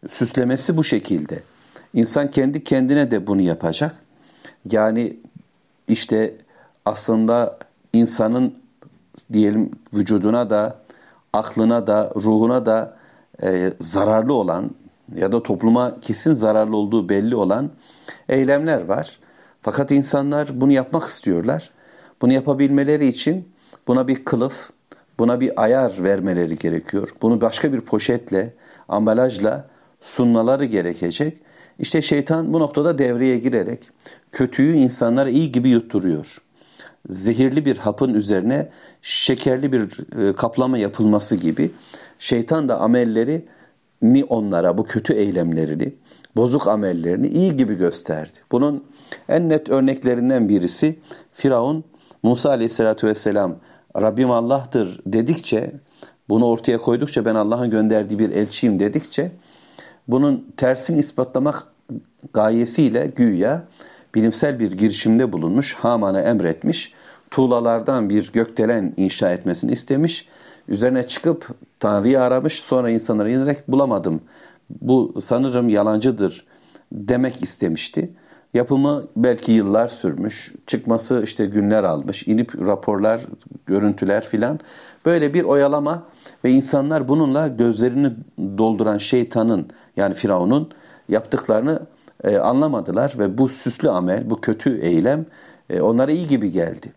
süslemesi 0.08 0.78
bu 0.78 0.84
şekilde. 0.84 1.40
İnsan 1.94 2.32
kendi 2.32 2.64
kendine 2.64 3.12
de 3.12 3.28
bunu 3.28 3.42
yapacak. 3.42 3.96
Yani 4.72 5.18
işte 5.88 6.36
aslında 6.86 7.60
insanın 7.94 8.56
diyelim 9.34 9.72
vücuduna 9.94 10.50
da, 10.50 10.78
aklına 11.34 11.88
da, 11.88 12.12
ruhuna 12.16 12.66
da 12.66 12.98
e, 13.44 13.72
zararlı 13.80 14.34
olan 14.34 14.72
ya 15.16 15.32
da 15.32 15.44
topluma 15.44 16.00
kesin 16.00 16.34
zararlı 16.34 16.78
olduğu 16.78 17.10
belli 17.10 17.36
olan 17.36 17.70
eylemler 18.30 18.86
var. 18.86 19.20
Fakat 19.62 19.92
insanlar 19.92 20.62
bunu 20.62 20.72
yapmak 20.72 21.04
istiyorlar. 21.04 21.72
Bunu 22.22 22.34
yapabilmeleri 22.34 23.08
için 23.08 23.50
buna 23.88 24.08
bir 24.08 24.26
kılıf, 24.26 24.70
buna 25.20 25.40
bir 25.40 25.64
ayar 25.64 26.04
vermeleri 26.04 26.58
gerekiyor. 26.58 27.10
Bunu 27.22 27.42
başka 27.42 27.74
bir 27.74 27.82
poşetle, 27.82 28.54
ambalajla 28.90 29.68
sunmaları 30.02 30.66
gerekecek. 30.66 31.38
İşte 31.80 32.02
şeytan 32.02 32.54
bu 32.54 32.60
noktada 32.60 32.98
devreye 32.98 33.38
girerek 33.38 33.90
kötüyü 34.32 34.76
insanlara 34.76 35.30
iyi 35.30 35.52
gibi 35.52 35.70
yutturuyor. 35.70 36.42
Zehirli 37.10 37.66
bir 37.66 37.78
hapın 37.78 38.14
üzerine 38.14 38.70
şekerli 39.02 39.74
bir 39.74 39.90
e, 40.22 40.36
kaplama 40.36 40.78
yapılması 40.78 41.36
gibi 41.36 41.72
şeytan 42.20 42.70
da 42.70 42.80
amelleri 42.80 43.46
ni 44.02 44.24
onlara 44.24 44.78
bu 44.78 44.84
kötü 44.84 45.14
eylemlerini, 45.14 45.96
bozuk 46.36 46.68
amellerini 46.68 47.28
iyi 47.28 47.58
gibi 47.58 47.76
gösterdi. 47.76 48.38
Bunun 48.52 48.84
en 49.30 49.50
net 49.50 49.70
örneklerinden 49.70 50.50
birisi 50.50 51.00
Firavun 51.34 51.84
Musa 52.24 52.50
Aleyhisselatü 52.50 53.08
Vesselam 53.08 53.56
Rabbim 53.96 54.32
Allah'tır 54.32 55.00
dedikçe 55.06 55.72
bunu 56.30 56.46
ortaya 56.46 56.78
koydukça 56.78 57.26
ben 57.26 57.36
Allah'ın 57.36 57.70
gönderdiği 57.70 58.20
bir 58.20 58.30
elçiyim 58.30 58.80
dedikçe 58.80 59.32
bunun 60.08 60.48
tersini 60.58 61.00
ispatlamak 61.00 61.68
gayesiyle 62.34 63.12
güya 63.16 63.64
bilimsel 64.16 64.60
bir 64.60 64.72
girişimde 64.72 65.34
bulunmuş, 65.34 65.74
Haman'a 65.74 66.22
emretmiş, 66.22 66.94
tuğlalardan 67.32 68.10
bir 68.10 68.32
gökdelen 68.32 68.94
inşa 68.98 69.32
etmesini 69.32 69.72
istemiş. 69.72 70.28
Üzerine 70.68 71.08
çıkıp 71.08 71.48
Tanrı'yı 71.80 72.22
aramış, 72.22 72.60
sonra 72.60 72.90
insanlara 72.90 73.30
inerek 73.30 73.68
bulamadım. 73.68 74.22
Bu 74.70 75.14
sanırım 75.22 75.70
yalancıdır 75.70 76.46
demek 76.92 77.44
istemişti. 77.44 78.14
Yapımı 78.54 79.04
belki 79.16 79.52
yıllar 79.52 79.88
sürmüş. 79.88 80.54
Çıkması 80.68 81.22
işte 81.24 81.46
günler 81.46 81.84
almış. 81.84 82.28
İnip 82.28 82.62
raporlar, 82.62 83.26
görüntüler 83.66 84.26
filan. 84.26 84.60
Böyle 85.06 85.34
bir 85.34 85.44
oyalama 85.44 86.04
ve 86.44 86.52
insanlar 86.52 87.08
bununla 87.08 87.48
gözlerini 87.48 88.12
dolduran 88.58 88.98
şeytanın 88.98 89.68
yani 89.98 90.14
Firavun'un 90.14 90.70
yaptıklarını 91.10 91.82
e, 92.24 92.38
anlamadılar 92.38 93.16
ve 93.20 93.38
bu 93.38 93.50
süslü 93.50 93.90
amel, 93.90 94.30
bu 94.30 94.42
kötü 94.42 94.80
eylem 94.80 95.26
e, 95.70 95.82
onlara 95.82 96.12
iyi 96.12 96.28
gibi 96.28 96.52
geldi. 96.52 96.94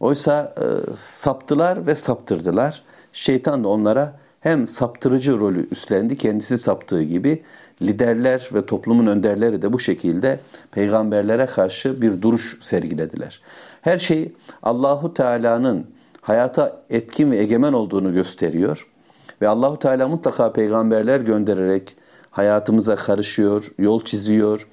Oysa 0.00 0.54
e, 0.58 0.96
saptılar 0.96 1.86
ve 1.86 1.94
saptırdılar. 1.94 2.82
Şeytan 3.12 3.64
da 3.64 3.68
onlara 3.68 4.16
hem 4.40 4.66
saptırıcı 4.66 5.38
rolü 5.38 5.68
üstlendi, 5.70 6.16
kendisi 6.16 6.58
saptığı 6.58 7.02
gibi 7.02 7.42
liderler 7.82 8.48
ve 8.54 8.66
toplumun 8.66 9.06
önderleri 9.06 9.62
de 9.62 9.72
bu 9.72 9.78
şekilde 9.78 10.40
peygamberlere 10.70 11.46
karşı 11.46 12.02
bir 12.02 12.22
duruş 12.22 12.58
sergilediler. 12.60 13.40
Her 13.82 13.98
şey 13.98 14.32
Allahu 14.62 15.14
Teala'nın 15.14 15.86
hayata 16.20 16.82
etkin 16.90 17.30
ve 17.30 17.38
egemen 17.38 17.72
olduğunu 17.72 18.12
gösteriyor 18.12 18.86
ve 19.42 19.48
Allahu 19.48 19.78
Teala 19.78 20.08
mutlaka 20.08 20.52
peygamberler 20.52 21.20
göndererek 21.20 21.96
hayatımıza 22.30 22.96
karışıyor, 22.96 23.72
yol 23.78 24.04
çiziyor. 24.04 24.68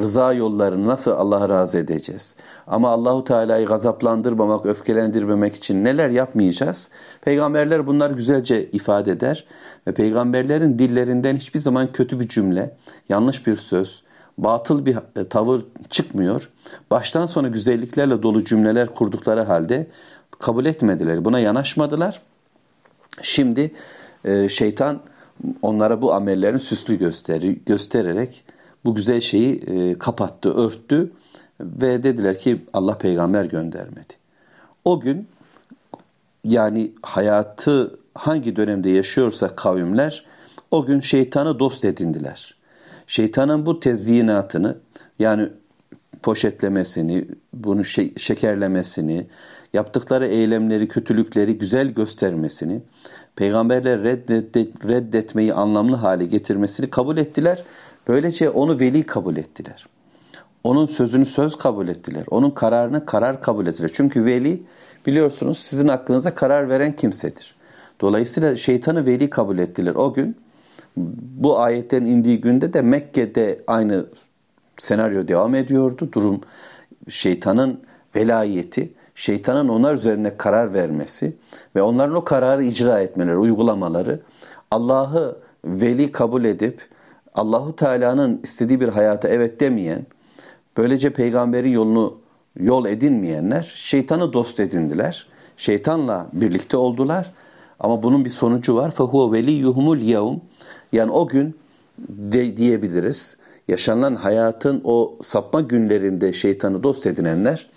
Rıza 0.00 0.32
yollarını 0.32 0.86
nasıl 0.86 1.10
Allah'a 1.10 1.48
razı 1.48 1.78
edeceğiz? 1.78 2.34
Ama 2.66 2.90
Allahu 2.90 3.24
Teala'yı 3.24 3.66
gazaplandırmamak, 3.66 4.66
öfkelendirmemek 4.66 5.54
için 5.54 5.84
neler 5.84 6.10
yapmayacağız? 6.10 6.90
Peygamberler 7.22 7.86
bunları 7.86 8.14
güzelce 8.14 8.70
ifade 8.70 9.10
eder 9.12 9.44
ve 9.86 9.94
peygamberlerin 9.94 10.78
dillerinden 10.78 11.36
hiçbir 11.36 11.60
zaman 11.60 11.92
kötü 11.92 12.20
bir 12.20 12.28
cümle, 12.28 12.76
yanlış 13.08 13.46
bir 13.46 13.56
söz, 13.56 14.02
batıl 14.38 14.86
bir 14.86 14.96
e, 15.16 15.28
tavır 15.28 15.60
çıkmıyor. 15.90 16.50
Baştan 16.90 17.26
sona 17.26 17.48
güzelliklerle 17.48 18.22
dolu 18.22 18.44
cümleler 18.44 18.94
kurdukları 18.94 19.40
halde 19.40 19.86
kabul 20.38 20.64
etmediler. 20.66 21.24
Buna 21.24 21.40
yanaşmadılar. 21.40 22.22
Şimdi 23.22 23.72
e, 24.24 24.48
şeytan 24.48 25.00
onlara 25.62 26.02
bu 26.02 26.14
amellerin 26.14 26.56
süslü 26.56 26.98
gösteri, 26.98 27.58
göstererek 27.66 28.44
bu 28.84 28.94
güzel 28.94 29.20
şeyi 29.20 29.56
e, 29.56 29.98
kapattı, 29.98 30.54
örttü 30.54 31.12
ve 31.60 32.02
dediler 32.02 32.38
ki 32.38 32.64
Allah 32.72 32.98
peygamber 32.98 33.44
göndermedi. 33.44 34.14
O 34.84 35.00
gün 35.00 35.28
yani 36.44 36.92
hayatı 37.02 37.98
hangi 38.14 38.56
dönemde 38.56 38.90
yaşıyorsa 38.90 39.56
kavimler 39.56 40.24
o 40.70 40.84
gün 40.84 41.00
şeytanı 41.00 41.58
dost 41.58 41.84
edindiler. 41.84 42.54
Şeytanın 43.06 43.66
bu 43.66 43.80
tezyinatını 43.80 44.76
yani 45.18 45.48
poşetlemesini, 46.22 47.28
bunu 47.52 47.84
şekerlemesini, 48.16 49.26
yaptıkları 49.72 50.26
eylemleri, 50.26 50.88
kötülükleri 50.88 51.58
güzel 51.58 51.88
göstermesini, 51.88 52.82
peygamberler 53.36 54.02
reddet, 54.02 54.56
reddetmeyi 54.88 55.54
anlamlı 55.54 55.96
hale 55.96 56.26
getirmesini 56.26 56.90
kabul 56.90 57.16
ettiler. 57.16 57.64
Böylece 58.10 58.50
onu 58.50 58.80
veli 58.80 59.02
kabul 59.02 59.36
ettiler. 59.36 59.86
Onun 60.64 60.86
sözünü 60.86 61.26
söz 61.26 61.56
kabul 61.58 61.88
ettiler. 61.88 62.24
Onun 62.30 62.50
kararını 62.50 63.06
karar 63.06 63.40
kabul 63.40 63.66
ettiler. 63.66 63.90
Çünkü 63.94 64.24
veli 64.24 64.62
biliyorsunuz 65.06 65.58
sizin 65.58 65.88
hakkınızda 65.88 66.34
karar 66.34 66.68
veren 66.68 66.96
kimsedir. 66.96 67.54
Dolayısıyla 68.00 68.56
şeytanı 68.56 69.06
veli 69.06 69.30
kabul 69.30 69.58
ettiler. 69.58 69.94
O 69.94 70.12
gün 70.12 70.36
bu 71.36 71.58
ayetlerin 71.60 72.06
indiği 72.06 72.40
günde 72.40 72.72
de 72.72 72.82
Mekke'de 72.82 73.62
aynı 73.66 74.06
senaryo 74.78 75.28
devam 75.28 75.54
ediyordu. 75.54 76.08
Durum 76.12 76.40
şeytanın 77.08 77.80
velayeti, 78.16 78.92
şeytanın 79.14 79.68
onlar 79.68 79.94
üzerine 79.94 80.36
karar 80.36 80.74
vermesi 80.74 81.36
ve 81.76 81.82
onların 81.82 82.14
o 82.16 82.24
kararı 82.24 82.64
icra 82.64 83.00
etmeleri, 83.00 83.36
uygulamaları 83.36 84.20
Allah'ı 84.70 85.36
veli 85.64 86.12
kabul 86.12 86.44
edip 86.44 86.90
Allahu 87.33 87.75
Teala'nın 87.75 88.39
istediği 88.43 88.81
bir 88.81 88.87
hayata 88.87 89.27
evet 89.27 89.59
demeyen, 89.59 90.05
böylece 90.77 91.09
peygamberin 91.09 91.71
yolunu 91.71 92.17
yol 92.59 92.85
edinmeyenler 92.85 93.73
şeytanı 93.75 94.33
dost 94.33 94.59
edindiler. 94.59 95.27
Şeytanla 95.57 96.27
birlikte 96.33 96.77
oldular. 96.77 97.33
Ama 97.79 98.03
bunun 98.03 98.25
bir 98.25 98.29
sonucu 98.29 98.75
var. 98.75 98.91
فَهُوَ 98.91 99.37
وَلِيُّهُمُ 99.37 99.97
الْيَوْمِ 99.99 100.39
Yani 100.91 101.11
o 101.11 101.27
gün 101.27 101.55
de, 101.99 102.57
diyebiliriz. 102.57 103.37
Yaşanan 103.67 104.15
hayatın 104.15 104.81
o 104.83 105.17
sapma 105.21 105.61
günlerinde 105.61 106.33
şeytanı 106.33 106.83
dost 106.83 107.07
edinenler 107.07 107.69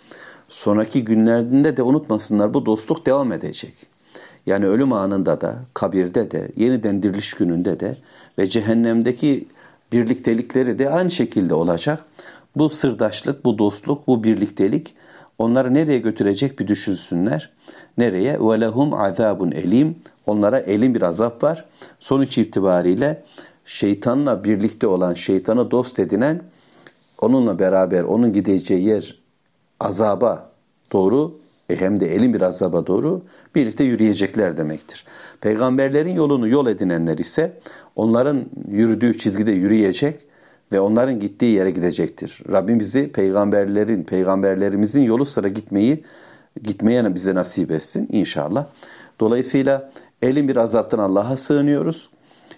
sonraki 0.49 1.05
günlerinde 1.05 1.77
de 1.77 1.83
unutmasınlar 1.83 2.55
bu 2.55 2.67
dostluk 2.67 3.07
devam 3.07 3.33
edecek. 3.33 3.75
Yani 4.47 4.67
ölüm 4.67 4.93
anında 4.93 5.41
da, 5.41 5.57
kabirde 5.75 6.31
de, 6.31 6.49
yeniden 6.57 7.03
diriliş 7.03 7.35
gününde 7.35 7.81
de 7.81 7.97
ve 8.39 8.49
cehennemdeki 8.49 9.49
birliktelikleri 9.93 10.79
de 10.79 10.91
aynı 10.91 11.11
şekilde 11.11 11.55
olacak. 11.55 12.05
Bu 12.57 12.69
sırdaşlık, 12.69 13.45
bu 13.45 13.59
dostluk, 13.59 14.07
bu 14.07 14.25
birliktelik 14.25 14.95
onları 15.39 15.75
nereye 15.75 15.99
götürecek 15.99 16.59
bir 16.59 16.67
düşünsünler. 16.67 17.51
Nereye? 17.99 18.35
وَلَهُمْ 18.35 18.97
azabun 18.97 19.51
elim. 19.53 19.97
Onlara 20.27 20.59
elin 20.59 20.95
bir 20.95 21.03
azap 21.03 21.43
var. 21.43 21.65
Sonuç 22.01 22.39
itibariyle 22.39 23.25
şeytanla 23.65 24.45
birlikte 24.45 24.87
olan, 24.87 25.15
şeytanı 25.15 25.71
dost 25.71 25.99
edinen, 25.99 26.43
onunla 27.21 27.59
beraber 27.59 28.03
onun 28.03 28.33
gideceği 28.33 28.85
yer 28.85 29.19
azaba 29.81 30.51
doğru 30.93 31.39
e 31.70 31.76
hem 31.76 32.00
de 32.00 32.16
elin 32.16 32.34
bir 32.34 32.42
azaba 32.42 32.88
doğru 32.88 33.22
birlikte 33.56 33.84
yürüyecekler 33.84 34.58
demektir. 34.58 35.06
Peygamberlerin 35.42 36.16
yolunu 36.16 36.48
yol 36.48 36.68
edinenler 36.68 37.18
ise 37.18 37.58
onların 37.96 38.46
yürüdüğü 38.68 39.18
çizgide 39.18 39.52
yürüyecek 39.52 40.26
ve 40.72 40.80
onların 40.80 41.20
gittiği 41.20 41.56
yere 41.56 41.72
gidecektir. 41.72 42.40
Rabbim 42.52 42.80
bizi 42.80 43.12
peygamberlerin, 43.12 44.04
peygamberlerimizin 44.04 45.04
yolu 45.04 45.26
sıra 45.26 45.48
gitmeyi 45.48 46.04
gitmeye 46.64 47.16
bize 47.16 47.36
nasip 47.36 47.72
etsin 47.72 48.08
inşallah. 48.12 48.66
Dolayısıyla 49.20 49.92
elin 50.22 50.48
bir 50.48 50.56
azaptan 50.56 51.00
Allah'a 51.00 51.36
sığınıyoruz. 51.36 52.10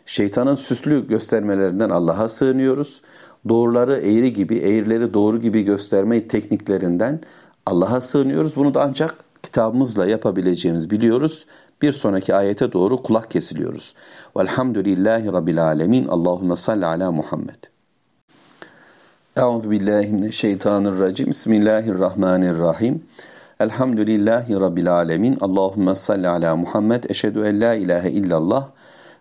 Şeytanın 0.06 0.56
süslü 0.56 1.08
göstermelerinden 1.08 1.90
Allah'a 1.90 2.28
sığınıyoruz. 2.28 3.02
Doğruları 3.50 3.98
eğri 3.98 4.34
gibi, 4.34 4.58
eğrileri 4.58 5.14
doğru 5.14 5.40
gibi 5.40 5.64
gösterme 5.64 6.28
tekniklerinden 6.28 7.20
Allah'a 7.66 8.02
sığınıyoruz. 8.02 8.56
Bunu 8.56 8.74
da 8.74 8.84
ancak 8.84 9.16
kitabımızla 9.44 10.06
yapabileceğimiz 10.06 10.90
biliyoruz. 10.92 11.46
Bir 11.82 11.92
sonraki 11.92 12.36
ayete 12.36 12.74
doğru 12.74 13.04
kulak 13.04 13.32
kesiliyoruz. 13.32 13.96
Velhamdülillahi 14.38 15.28
Rabbil 15.28 15.64
Alemin. 15.64 16.08
Allahümme 16.08 16.56
salli 16.56 16.86
ala 16.86 17.12
Muhammed. 17.12 17.64
Euzu 19.38 19.72
billahi 19.72 20.08
mineşşeytanirracim. 20.08 21.28
Bismillahirrahmanirrahim. 21.28 23.04
Elhamdülillahi 23.60 24.54
Rabbil 24.54 24.94
alemin. 24.94 25.38
Allahümme 25.42 25.96
salli 25.96 26.28
ala 26.28 26.56
Muhammed. 26.56 27.04
Eşhedü 27.04 27.40
en 27.46 27.62
la 27.62 27.74
ilahe 27.74 28.12
illallah 28.12 28.68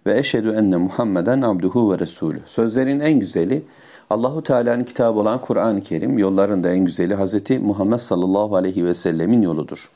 ve 0.07 0.19
eşhedü 0.19 0.51
enne 0.51 0.77
Muhammeden 0.77 1.43
abduhu 1.43 1.93
ve 1.93 1.99
resulü. 1.99 2.41
Sözlerin 2.47 3.01
en 3.01 3.21
güzeli 3.21 3.65
Allahu 4.14 4.44
Teala'nın 4.44 4.84
kitabı 4.84 5.20
olan 5.20 5.42
Kur'an-ı 5.42 5.82
Kerim, 5.82 6.18
yolların 6.18 6.64
da 6.64 6.70
en 6.70 6.86
güzeli 6.86 7.16
Hazreti 7.16 7.60
Muhammed 7.60 7.98
sallallahu 7.98 8.56
aleyhi 8.56 8.86
ve 8.86 8.94
sellemin 8.94 9.42
yoludur. 9.42 9.92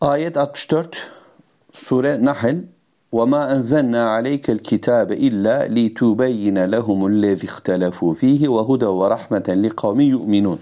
Ayet 0.00 0.36
64 0.36 1.10
Sure 1.72 2.24
Nahl 2.24 2.54
وَمَا 3.12 3.42
أَنْزَلْنَا 3.54 4.02
عَلَيْكَ 4.14 4.46
الْكِتَابَ 4.56 5.08
إِلَّا 5.26 5.56
لِتُبَيِّنَ 5.76 6.58
لَهُمُ 6.74 7.00
الَّذِي 7.12 7.46
اخْتَلَفُوا 7.52 8.12
ف۪يهِ 8.20 8.42
وَهُدَى 8.54 8.90
وَرَحْمَةً 9.00 9.48
لِقَوْمِ 9.64 10.00
يُؤْمِنُونَ 10.14 10.58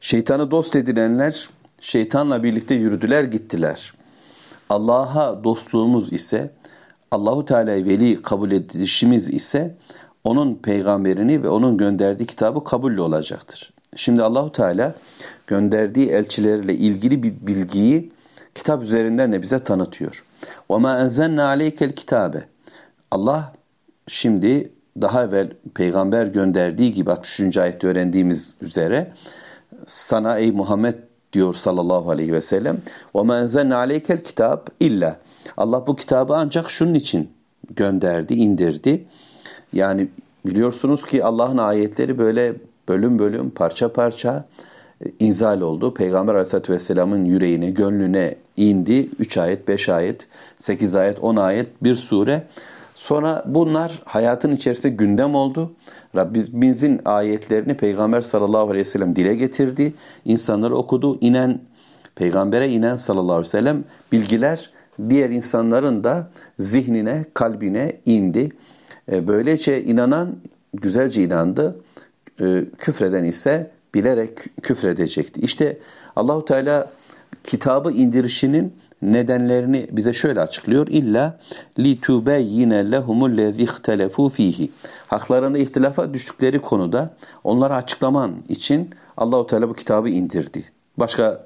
Şeytanı 0.00 0.50
dost 0.50 0.76
edinenler 0.76 1.48
şeytanla 1.80 2.42
birlikte 2.42 2.74
yürüdüler 2.74 3.24
gittiler. 3.24 3.92
Allah'a 4.70 5.44
dostluğumuz 5.44 6.12
ise 6.12 6.50
Allahu 7.11 7.45
Teala'yı 7.45 7.85
veli 7.85 8.21
kabul 8.21 8.51
edişimiz 8.51 9.29
ise 9.29 9.75
onun 10.23 10.55
peygamberini 10.55 11.43
ve 11.43 11.49
onun 11.49 11.77
gönderdiği 11.77 12.25
kitabı 12.25 12.63
kabulle 12.63 13.01
olacaktır. 13.01 13.73
Şimdi 13.95 14.23
Allahu 14.23 14.51
Teala 14.51 14.95
gönderdiği 15.47 16.09
elçilerle 16.09 16.73
ilgili 16.73 17.23
bir 17.23 17.33
bilgiyi 17.47 18.11
kitap 18.55 18.83
üzerinden 18.83 19.33
de 19.33 19.41
bize 19.41 19.59
tanıtıyor. 19.59 20.25
Ve 20.71 20.77
ma 20.77 20.99
enzenna 20.99 21.45
aleykel 21.45 21.91
kitabe. 21.91 22.43
Allah 23.11 23.53
şimdi 24.07 24.71
daha 25.01 25.23
evvel 25.23 25.49
peygamber 25.73 26.25
gönderdiği 26.25 26.93
gibi 26.93 27.11
63. 27.11 27.57
ayette 27.57 27.87
öğrendiğimiz 27.87 28.57
üzere 28.61 29.13
sana 29.85 30.37
ey 30.37 30.51
Muhammed 30.51 30.95
diyor 31.33 31.53
sallallahu 31.53 32.11
aleyhi 32.11 32.33
ve 32.33 32.41
sellem. 32.41 32.81
Ve 33.15 33.21
ma 33.21 33.39
enzenna 33.39 33.75
aleykel 33.75 34.23
kitap 34.23 34.69
illa 34.79 35.17
Allah 35.57 35.87
bu 35.87 35.95
kitabı 35.95 36.35
ancak 36.35 36.69
şunun 36.69 36.93
için 36.93 37.29
gönderdi, 37.75 38.33
indirdi. 38.33 39.05
Yani 39.73 40.07
biliyorsunuz 40.45 41.05
ki 41.05 41.23
Allah'ın 41.23 41.57
ayetleri 41.57 42.17
böyle 42.17 42.53
bölüm 42.87 43.19
bölüm, 43.19 43.49
parça 43.49 43.93
parça 43.93 44.45
e, 45.05 45.05
inzal 45.19 45.61
oldu. 45.61 45.93
Peygamber 45.93 46.33
Aleyhisselatü 46.33 46.73
Vesselam'ın 46.73 47.25
yüreğine, 47.25 47.69
gönlüne 47.69 48.35
indi. 48.57 49.09
3 49.19 49.37
ayet, 49.37 49.67
5 49.67 49.89
ayet, 49.89 50.27
8 50.57 50.95
ayet, 50.95 51.19
10 51.23 51.35
ayet, 51.35 51.83
bir 51.83 51.95
sure. 51.95 52.43
Sonra 52.95 53.43
bunlar 53.47 54.01
hayatın 54.05 54.51
içerisinde 54.51 54.95
gündem 54.95 55.35
oldu. 55.35 55.71
Rabbimizin 56.15 57.01
ayetlerini 57.05 57.77
Peygamber 57.77 58.21
sallallahu 58.21 58.63
aleyhi 58.63 58.79
ve 58.79 58.89
sellem 58.89 59.15
dile 59.15 59.35
getirdi. 59.35 59.93
İnsanları 60.25 60.75
okudu. 60.75 61.17
İnen, 61.21 61.59
Peygamber'e 62.15 62.69
inen 62.69 62.97
sallallahu 62.97 63.33
aleyhi 63.33 63.47
ve 63.47 63.49
sellem 63.49 63.83
bilgiler 64.11 64.69
diğer 65.09 65.29
insanların 65.29 66.03
da 66.03 66.31
zihnine, 66.59 67.25
kalbine 67.33 67.97
indi. 68.05 68.51
E, 69.11 69.27
böylece 69.27 69.83
inanan 69.83 70.35
güzelce 70.73 71.23
inandı. 71.23 71.79
E, 72.41 72.65
küfreden 72.77 73.23
ise 73.23 73.71
bilerek 73.93 74.37
küfredecekti. 74.61 75.41
İşte 75.41 75.77
Allahu 76.15 76.45
Teala 76.45 76.91
kitabı 77.43 77.91
indirişinin 77.91 78.73
nedenlerini 79.01 79.87
bize 79.91 80.13
şöyle 80.13 80.41
açıklıyor. 80.41 80.87
İlla 80.87 81.39
li 81.79 82.01
tubeyyine 82.01 82.91
lehumul 82.91 83.37
lezi 83.37 83.63
ihtelefu 83.63 84.29
fihi. 84.29 84.71
Haklarında 85.07 85.57
ihtilafa 85.57 86.13
düştükleri 86.13 86.59
konuda 86.59 87.13
onları 87.43 87.75
açıklaman 87.75 88.35
için 88.49 88.89
Allahu 89.17 89.47
Teala 89.47 89.69
bu 89.69 89.73
kitabı 89.73 90.09
indirdi. 90.09 90.63
Başka 90.97 91.45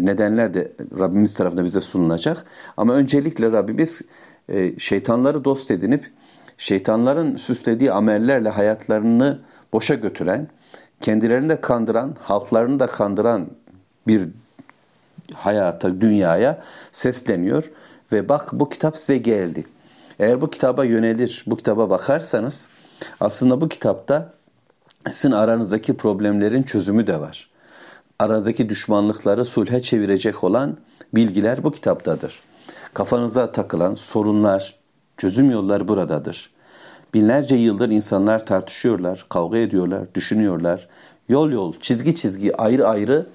nedenler 0.00 0.54
de 0.54 0.72
Rabbimiz 0.98 1.34
tarafından 1.34 1.64
bize 1.64 1.80
sunulacak. 1.80 2.44
Ama 2.76 2.94
öncelikle 2.94 3.52
Rabbimiz 3.52 4.02
e, 4.48 4.78
şeytanları 4.78 5.44
dost 5.44 5.70
edinip 5.70 6.10
şeytanların 6.58 7.36
süslediği 7.36 7.92
amellerle 7.92 8.48
hayatlarını 8.48 9.38
boşa 9.72 9.94
götüren, 9.94 10.48
kendilerini 11.00 11.48
de 11.48 11.60
kandıran, 11.60 12.16
halklarını 12.22 12.80
da 12.80 12.86
kandıran 12.86 13.50
bir 14.06 14.28
hayata, 15.34 16.00
dünyaya 16.00 16.62
sesleniyor 16.92 17.70
ve 18.12 18.28
bak 18.28 18.48
bu 18.52 18.68
kitap 18.68 18.96
size 18.96 19.18
geldi. 19.18 19.66
Eğer 20.18 20.40
bu 20.40 20.50
kitaba 20.50 20.84
yönelir, 20.84 21.44
bu 21.46 21.56
kitaba 21.56 21.90
bakarsanız 21.90 22.68
aslında 23.20 23.60
bu 23.60 23.68
kitapta 23.68 24.34
sizin 25.10 25.32
aranızdaki 25.32 25.96
problemlerin 25.96 26.62
çözümü 26.62 27.06
de 27.06 27.20
var. 27.20 27.51
Aranızdaki 28.18 28.68
düşmanlıkları 28.68 29.44
sulhe 29.44 29.82
çevirecek 29.82 30.44
olan 30.44 30.78
bilgiler 31.14 31.64
bu 31.64 31.72
kitaptadır. 31.72 32.40
Kafanıza 32.94 33.52
takılan 33.52 33.94
sorunlar, 33.94 34.76
çözüm 35.16 35.50
yolları 35.50 35.88
buradadır. 35.88 36.50
Binlerce 37.14 37.56
yıldır 37.56 37.88
insanlar 37.88 38.46
tartışıyorlar, 38.46 39.26
kavga 39.28 39.58
ediyorlar, 39.58 40.14
düşünüyorlar. 40.14 40.88
Yol 41.28 41.50
yol, 41.52 41.74
çizgi 41.80 42.16
çizgi, 42.16 42.56
ayrı 42.56 42.88
ayrı 42.88 43.26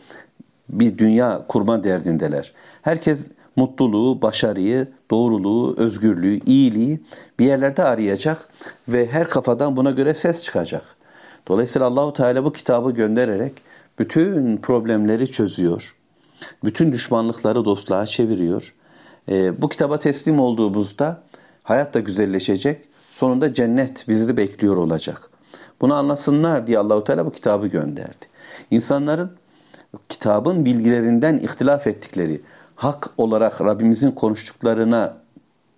bir 0.69 0.97
dünya 0.97 1.45
kurma 1.47 1.83
derdindeler. 1.83 2.53
Herkes 2.81 3.31
mutluluğu, 3.55 4.21
başarıyı, 4.21 4.87
doğruluğu, 5.11 5.75
özgürlüğü, 5.77 6.39
iyiliği 6.45 6.99
bir 7.39 7.45
yerlerde 7.45 7.83
arayacak 7.83 8.49
ve 8.87 9.07
her 9.07 9.27
kafadan 9.27 9.77
buna 9.77 9.91
göre 9.91 10.13
ses 10.13 10.43
çıkacak. 10.43 10.83
Dolayısıyla 11.47 11.87
Allahu 11.87 12.13
Teala 12.13 12.45
bu 12.45 12.53
kitabı 12.53 12.91
göndererek 12.91 13.53
bütün 13.99 14.57
problemleri 14.57 15.31
çözüyor. 15.31 15.95
Bütün 16.63 16.91
düşmanlıkları 16.91 17.65
dostluğa 17.65 18.05
çeviriyor. 18.05 18.73
E, 19.29 19.61
bu 19.61 19.69
kitaba 19.69 19.99
teslim 19.99 20.39
olduğumuzda 20.39 21.23
hayat 21.63 21.93
da 21.93 21.99
güzelleşecek. 21.99 22.83
Sonunda 23.09 23.53
cennet 23.53 24.07
bizi 24.07 24.37
bekliyor 24.37 24.75
olacak. 24.75 25.29
Bunu 25.81 25.93
anlasınlar 25.93 26.67
diye 26.67 26.79
Allahu 26.79 27.03
Teala 27.03 27.25
bu 27.25 27.31
kitabı 27.31 27.67
gönderdi. 27.67 28.25
İnsanların 28.71 29.31
kitabın 30.09 30.65
bilgilerinden 30.65 31.37
ihtilaf 31.37 31.87
ettikleri, 31.87 32.41
hak 32.75 33.09
olarak 33.17 33.61
Rabbimizin 33.61 34.11
konuştuklarına 34.11 35.17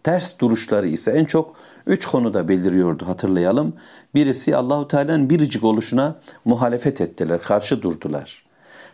ters 0.03 0.39
duruşları 0.39 0.87
ise 0.87 1.11
en 1.11 1.25
çok 1.25 1.55
üç 1.87 2.05
konuda 2.05 2.47
beliriyordu 2.47 3.07
hatırlayalım. 3.07 3.73
Birisi 4.15 4.55
Allahu 4.55 4.87
Teala'nın 4.87 5.29
biricik 5.29 5.63
oluşuna 5.63 6.15
muhalefet 6.45 7.01
ettiler, 7.01 7.41
karşı 7.41 7.81
durdular. 7.81 8.43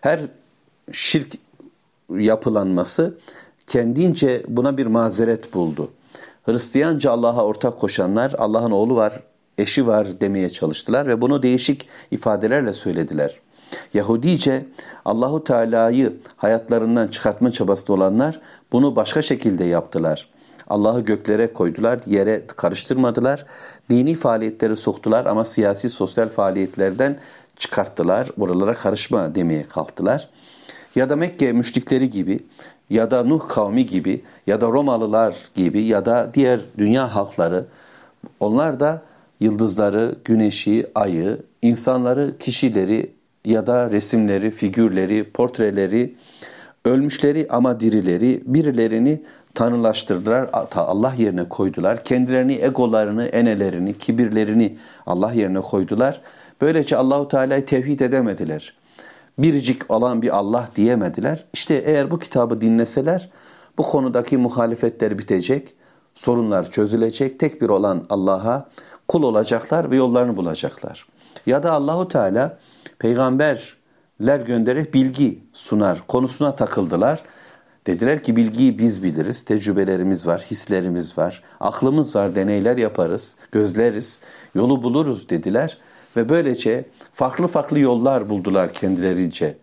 Her 0.01 0.19
şirk 0.91 1.31
yapılanması 2.09 3.17
kendince 3.67 4.43
buna 4.47 4.77
bir 4.77 4.85
mazeret 4.85 5.53
buldu. 5.53 5.91
Hristiyanca 6.45 7.11
Allah'a 7.11 7.45
ortak 7.45 7.79
koşanlar 7.79 8.35
Allah'ın 8.37 8.71
oğlu 8.71 8.95
var, 8.95 9.23
eşi 9.57 9.87
var 9.87 10.07
demeye 10.21 10.49
çalıştılar 10.49 11.07
ve 11.07 11.21
bunu 11.21 11.43
değişik 11.43 11.87
ifadelerle 12.11 12.73
söylediler. 12.73 13.39
Yahudice 13.93 14.65
Allahu 15.05 15.43
Teala'yı 15.43 16.17
hayatlarından 16.37 17.07
çıkartma 17.07 17.51
çabasında 17.51 17.93
olanlar 17.93 18.41
bunu 18.71 18.95
başka 18.95 19.21
şekilde 19.21 19.63
yaptılar. 19.63 20.29
Allah'ı 20.67 21.01
göklere 21.01 21.53
koydular, 21.53 21.99
yere 22.05 22.47
karıştırmadılar. 22.47 23.45
Dini 23.89 24.15
faaliyetleri 24.15 24.77
soktular 24.77 25.25
ama 25.25 25.45
siyasi 25.45 25.89
sosyal 25.89 26.29
faaliyetlerden 26.29 27.19
çıkarttılar. 27.57 28.29
Buralara 28.37 28.73
karışma 28.73 29.35
demeye 29.35 29.63
kalktılar. 29.63 30.29
Ya 30.95 31.09
da 31.09 31.15
Mekke 31.15 31.51
müşrikleri 31.51 32.09
gibi 32.09 32.45
ya 32.89 33.11
da 33.11 33.23
Nuh 33.23 33.47
kavmi 33.49 33.85
gibi 33.85 34.21
ya 34.47 34.61
da 34.61 34.67
Romalılar 34.67 35.35
gibi 35.55 35.81
ya 35.81 36.05
da 36.05 36.31
diğer 36.33 36.59
dünya 36.77 37.15
halkları 37.15 37.65
onlar 38.39 38.79
da 38.79 39.01
yıldızları, 39.39 40.15
güneşi, 40.25 40.87
ayı, 40.95 41.37
insanları, 41.61 42.37
kişileri 42.39 43.11
ya 43.45 43.67
da 43.67 43.91
resimleri, 43.91 44.51
figürleri, 44.51 45.31
portreleri, 45.31 46.15
ölmüşleri 46.85 47.47
ama 47.49 47.79
dirileri 47.79 48.43
birilerini 48.45 49.21
tanrılaştırdılar, 49.55 50.49
Allah 50.75 51.13
yerine 51.17 51.49
koydular. 51.49 52.03
Kendilerini, 52.03 52.53
egolarını, 52.53 53.25
enelerini, 53.25 53.97
kibirlerini 53.97 54.77
Allah 55.05 55.31
yerine 55.31 55.61
koydular. 55.61 56.21
Böylece 56.61 56.97
Allahu 56.97 57.27
Teala'yı 57.27 57.65
tevhid 57.65 57.99
edemediler. 57.99 58.73
Biricik 59.37 59.91
olan 59.91 60.21
bir 60.21 60.37
Allah 60.37 60.69
diyemediler. 60.75 61.45
İşte 61.53 61.73
eğer 61.73 62.11
bu 62.11 62.19
kitabı 62.19 62.61
dinleseler 62.61 63.29
bu 63.77 63.83
konudaki 63.83 64.37
muhalefetler 64.37 65.19
bitecek, 65.19 65.73
sorunlar 66.13 66.69
çözülecek. 66.69 67.39
Tek 67.39 67.61
bir 67.61 67.69
olan 67.69 68.05
Allah'a 68.09 68.69
kul 69.07 69.23
olacaklar 69.23 69.91
ve 69.91 69.95
yollarını 69.95 70.37
bulacaklar. 70.37 71.05
Ya 71.45 71.63
da 71.63 71.71
Allahu 71.71 72.07
Teala 72.07 72.57
peygamberler 72.99 74.39
göndererek 74.45 74.93
bilgi 74.93 75.39
sunar 75.53 76.07
konusuna 76.07 76.55
takıldılar. 76.55 77.23
Dediler 77.87 78.23
ki 78.23 78.35
bilgiyi 78.35 78.79
biz 78.79 79.03
biliriz, 79.03 79.43
tecrübelerimiz 79.43 80.27
var, 80.27 80.45
hislerimiz 80.51 81.17
var, 81.17 81.43
aklımız 81.59 82.15
var, 82.15 82.35
deneyler 82.35 82.77
yaparız, 82.77 83.35
gözleriz, 83.51 84.21
yolu 84.55 84.83
buluruz 84.83 85.29
dediler. 85.29 85.77
Ve 86.17 86.29
böylece 86.29 86.85
farklı 87.13 87.47
farklı 87.47 87.79
yollar 87.79 88.29
buldular 88.29 88.73
kendilerince. 88.73 89.57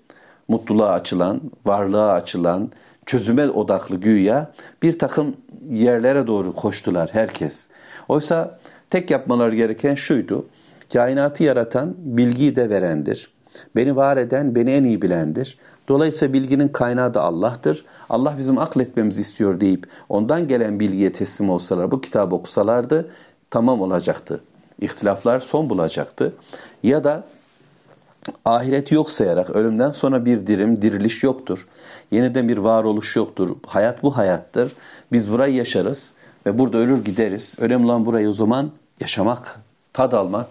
Mutluluğa 0.49 0.89
açılan, 0.89 1.41
varlığa 1.67 2.13
açılan, 2.13 2.73
çözüme 3.07 3.51
odaklı 3.51 3.97
güya 3.97 4.53
bir 4.83 4.99
takım 4.99 5.37
yerlere 5.71 6.27
doğru 6.27 6.53
koştular 6.55 7.11
herkes. 7.13 7.69
Oysa 8.09 8.59
tek 8.91 9.11
yapmaları 9.11 9.55
gereken 9.55 9.95
şuydu. 9.95 10.47
Kainatı 10.93 11.45
yaratan, 11.45 11.95
bilgiyi 11.99 12.57
de 12.57 12.71
verendir. 12.71 13.33
Beni 13.77 13.97
var 13.97 14.17
eden, 14.17 14.55
beni 14.55 14.71
en 14.71 14.85
iyi 14.85 15.03
bilendir. 15.03 15.59
Dolayısıyla 15.93 16.33
bilginin 16.33 16.69
kaynağı 16.69 17.15
da 17.15 17.23
Allah'tır. 17.23 17.85
Allah 18.11 18.35
bizim 18.39 18.59
akletmemizi 18.59 19.21
istiyor 19.21 19.61
deyip 19.61 19.87
ondan 20.09 20.49
gelen 20.49 20.81
bilgiye 20.81 21.13
teslim 21.13 21.51
olsalar, 21.51 21.91
bu 21.91 22.01
kitabı 22.01 22.35
okusalardı 22.35 23.11
tamam 23.51 23.81
olacaktı. 23.81 24.41
İhtilaflar 24.81 25.41
son 25.41 25.71
bulacaktı. 25.71 26.33
Ya 26.83 27.05
da 27.05 27.25
ahiret 28.45 28.93
yok 28.93 29.11
sayarak 29.11 29.51
ölümden 29.51 29.91
sonra 29.91 30.25
bir 30.25 30.47
dirim, 30.47 30.83
diriliş 30.83 31.23
yoktur. 31.23 31.69
Yeniden 32.11 32.49
bir 32.49 32.59
varoluş 32.59 33.17
yoktur. 33.17 33.57
Hayat 33.67 34.03
bu 34.03 34.17
hayattır. 34.17 34.73
Biz 35.13 35.31
burayı 35.31 35.55
yaşarız 35.55 36.15
ve 36.47 36.59
burada 36.59 36.79
ölür 36.79 37.05
gideriz. 37.05 37.55
Önemli 37.59 37.87
olan 37.87 38.07
burayı 38.07 38.29
o 38.29 38.33
zaman 38.33 38.71
yaşamak, 39.01 39.61
tad 39.93 40.13
almak, 40.13 40.49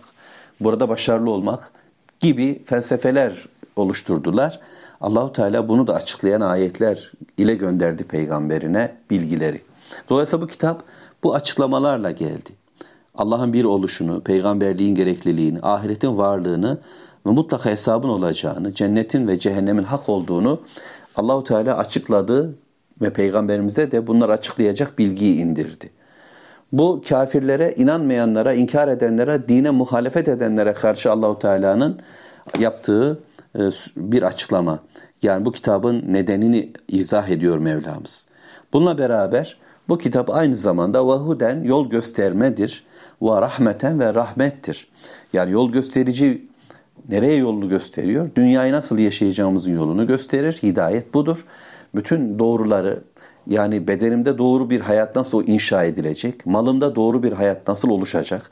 burada 0.60 0.90
başarılı 0.90 1.32
olmak 1.32 1.72
gibi 2.20 2.64
felsefeler 2.66 3.46
oluşturdular. 3.76 4.60
Allahu 5.02 5.34
Teala 5.34 5.68
bunu 5.68 5.88
da 5.88 5.96
açıklayan 5.96 6.42
ayetler 6.42 7.12
ile 7.38 7.56
gönderdi 7.56 8.04
peygamberine 8.04 8.96
bilgileri. 9.10 9.62
Dolayısıyla 10.10 10.46
bu 10.46 10.48
kitap 10.48 10.84
bu 11.24 11.36
açıklamalarla 11.36 12.12
geldi. 12.12 12.50
Allah'ın 13.16 13.54
bir 13.54 13.66
oluşunu, 13.66 14.22
peygamberliğin 14.22 14.96
gerekliliğini, 14.96 15.60
ahiretin 15.62 16.18
varlığını 16.18 16.78
ve 17.28 17.32
mutlaka 17.32 17.70
hesabın 17.70 18.10
olacağını, 18.10 18.74
cennetin 18.74 19.28
ve 19.28 19.40
cehennemin 19.40 19.84
hak 19.84 20.10
olduğunu 20.10 20.62
Allahu 21.16 21.44
Teala 21.44 21.78
açıkladı 21.78 22.56
ve 23.02 23.14
peygamberimize 23.14 23.92
de 23.92 24.08
bunları 24.08 24.32
açıklayacak 24.32 25.00
bilgiyi 25.00 25.36
indirdi. 25.36 25.90
Bu 26.72 27.02
kafirlere, 27.10 27.74
inanmayanlara, 27.78 28.54
inkar 28.54 28.88
edenlere, 28.88 29.48
dine 29.48 29.70
muhalefet 29.70 30.28
edenlere 30.28 30.74
karşı 30.74 31.12
Allahu 31.12 31.40
Teala'nın 31.40 32.00
yaptığı 32.60 33.20
bir 33.98 34.24
açıklama. 34.24 34.80
Yani 35.22 35.46
bu 35.46 35.52
kitabın 35.52 36.04
nedenini 36.08 36.72
izah 36.88 37.30
ediyor 37.30 37.58
Mevlamız. 37.58 38.28
Bununla 38.74 38.98
beraber 38.98 39.58
bu 39.90 39.98
kitap 39.98 40.30
aynı 40.30 40.56
zamanda 40.56 41.08
vahuden 41.08 41.64
yol 41.64 41.90
göstermedir. 41.90 42.84
Ve 43.22 43.42
rahmeten 43.42 44.00
ve 44.00 44.14
rahmettir. 44.14 44.88
Yani 45.34 45.52
yol 45.52 45.72
gösterici 45.72 46.48
nereye 47.10 47.36
yolunu 47.36 47.70
gösteriyor? 47.70 48.30
Dünyayı 48.36 48.74
nasıl 48.74 49.00
yaşayacağımızın 49.00 49.76
yolunu 49.76 50.08
gösterir. 50.08 50.60
Hidayet 50.64 51.14
budur. 51.14 51.46
Bütün 51.96 52.40
doğruları 52.40 53.04
yani 53.48 53.88
bedenimde 53.88 54.38
doğru 54.38 54.70
bir 54.70 54.82
hayat 54.82 55.16
nasıl 55.16 55.48
inşa 55.48 55.84
edilecek? 55.84 56.46
Malımda 56.46 56.96
doğru 56.96 57.24
bir 57.24 57.32
hayat 57.32 57.68
nasıl 57.68 57.90
oluşacak? 57.90 58.52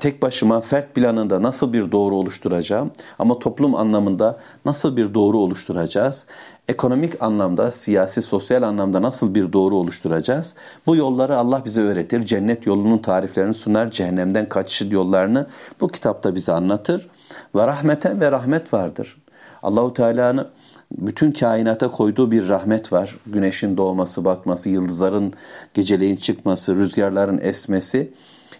Tek 0.00 0.22
başıma 0.22 0.60
fert 0.60 0.94
planında 0.94 1.42
nasıl 1.42 1.72
bir 1.72 1.92
doğru 1.92 2.14
oluşturacağım 2.14 2.90
ama 3.18 3.38
toplum 3.38 3.74
anlamında 3.74 4.38
nasıl 4.64 4.96
bir 4.96 5.14
doğru 5.14 5.38
oluşturacağız? 5.38 6.26
Ekonomik 6.68 7.22
anlamda, 7.22 7.70
siyasi, 7.70 8.22
sosyal 8.22 8.62
anlamda 8.62 9.02
nasıl 9.02 9.34
bir 9.34 9.52
doğru 9.52 9.76
oluşturacağız? 9.76 10.54
Bu 10.86 10.96
yolları 10.96 11.36
Allah 11.36 11.62
bize 11.64 11.82
öğretir. 11.82 12.22
Cennet 12.22 12.66
yolunun 12.66 12.98
tariflerini 12.98 13.54
sunar. 13.54 13.90
Cehennemden 13.90 14.48
kaçış 14.48 14.92
yollarını 14.92 15.46
bu 15.80 15.88
kitapta 15.88 16.34
bize 16.34 16.52
anlatır. 16.52 17.08
Ve 17.54 17.66
rahmeten 17.66 18.20
ve 18.20 18.30
rahmet 18.30 18.72
vardır. 18.72 19.16
Allahu 19.62 19.94
Teala'nın 19.94 20.48
bütün 20.92 21.32
kainata 21.32 21.90
koyduğu 21.90 22.30
bir 22.30 22.48
rahmet 22.48 22.92
var. 22.92 23.16
Güneşin 23.26 23.76
doğması, 23.76 24.24
batması, 24.24 24.68
yıldızların 24.68 25.32
geceleyin 25.74 26.16
çıkması, 26.16 26.76
rüzgarların 26.76 27.38
esmesi 27.38 28.12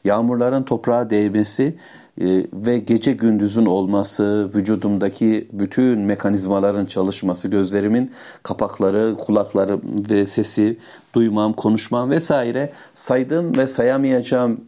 Yağmurların 0.05 0.63
toprağa 0.63 1.11
değmesi 1.11 1.77
e, 2.21 2.27
ve 2.53 2.79
gece 2.79 3.13
gündüzün 3.13 3.67
olması, 3.67 4.51
vücudumdaki 4.55 5.49
bütün 5.53 5.99
mekanizmaların 5.99 6.87
çalışması, 6.87 7.49
gözlerimin 7.49 8.11
kapakları, 8.43 9.17
kulakları 9.19 9.81
ve 10.11 10.27
sesi 10.27 10.79
duymam, 11.15 11.53
konuşmam 11.53 12.11
vesaire 12.11 12.73
saydığım 12.95 13.57
ve 13.57 13.69
sayamayacağım 13.69 14.61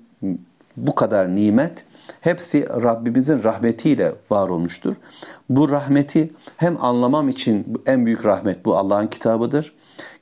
bu 0.76 0.94
kadar 0.94 1.36
nimet 1.36 1.84
hepsi 2.20 2.68
Rabbimizin 2.68 3.44
rahmetiyle 3.44 4.14
var 4.30 4.48
olmuştur. 4.48 4.94
Bu 5.50 5.68
rahmeti 5.68 6.30
hem 6.56 6.84
anlamam 6.84 7.28
için 7.28 7.82
en 7.86 8.06
büyük 8.06 8.24
rahmet 8.24 8.64
bu 8.64 8.76
Allah'ın 8.76 9.06
kitabıdır. 9.06 9.72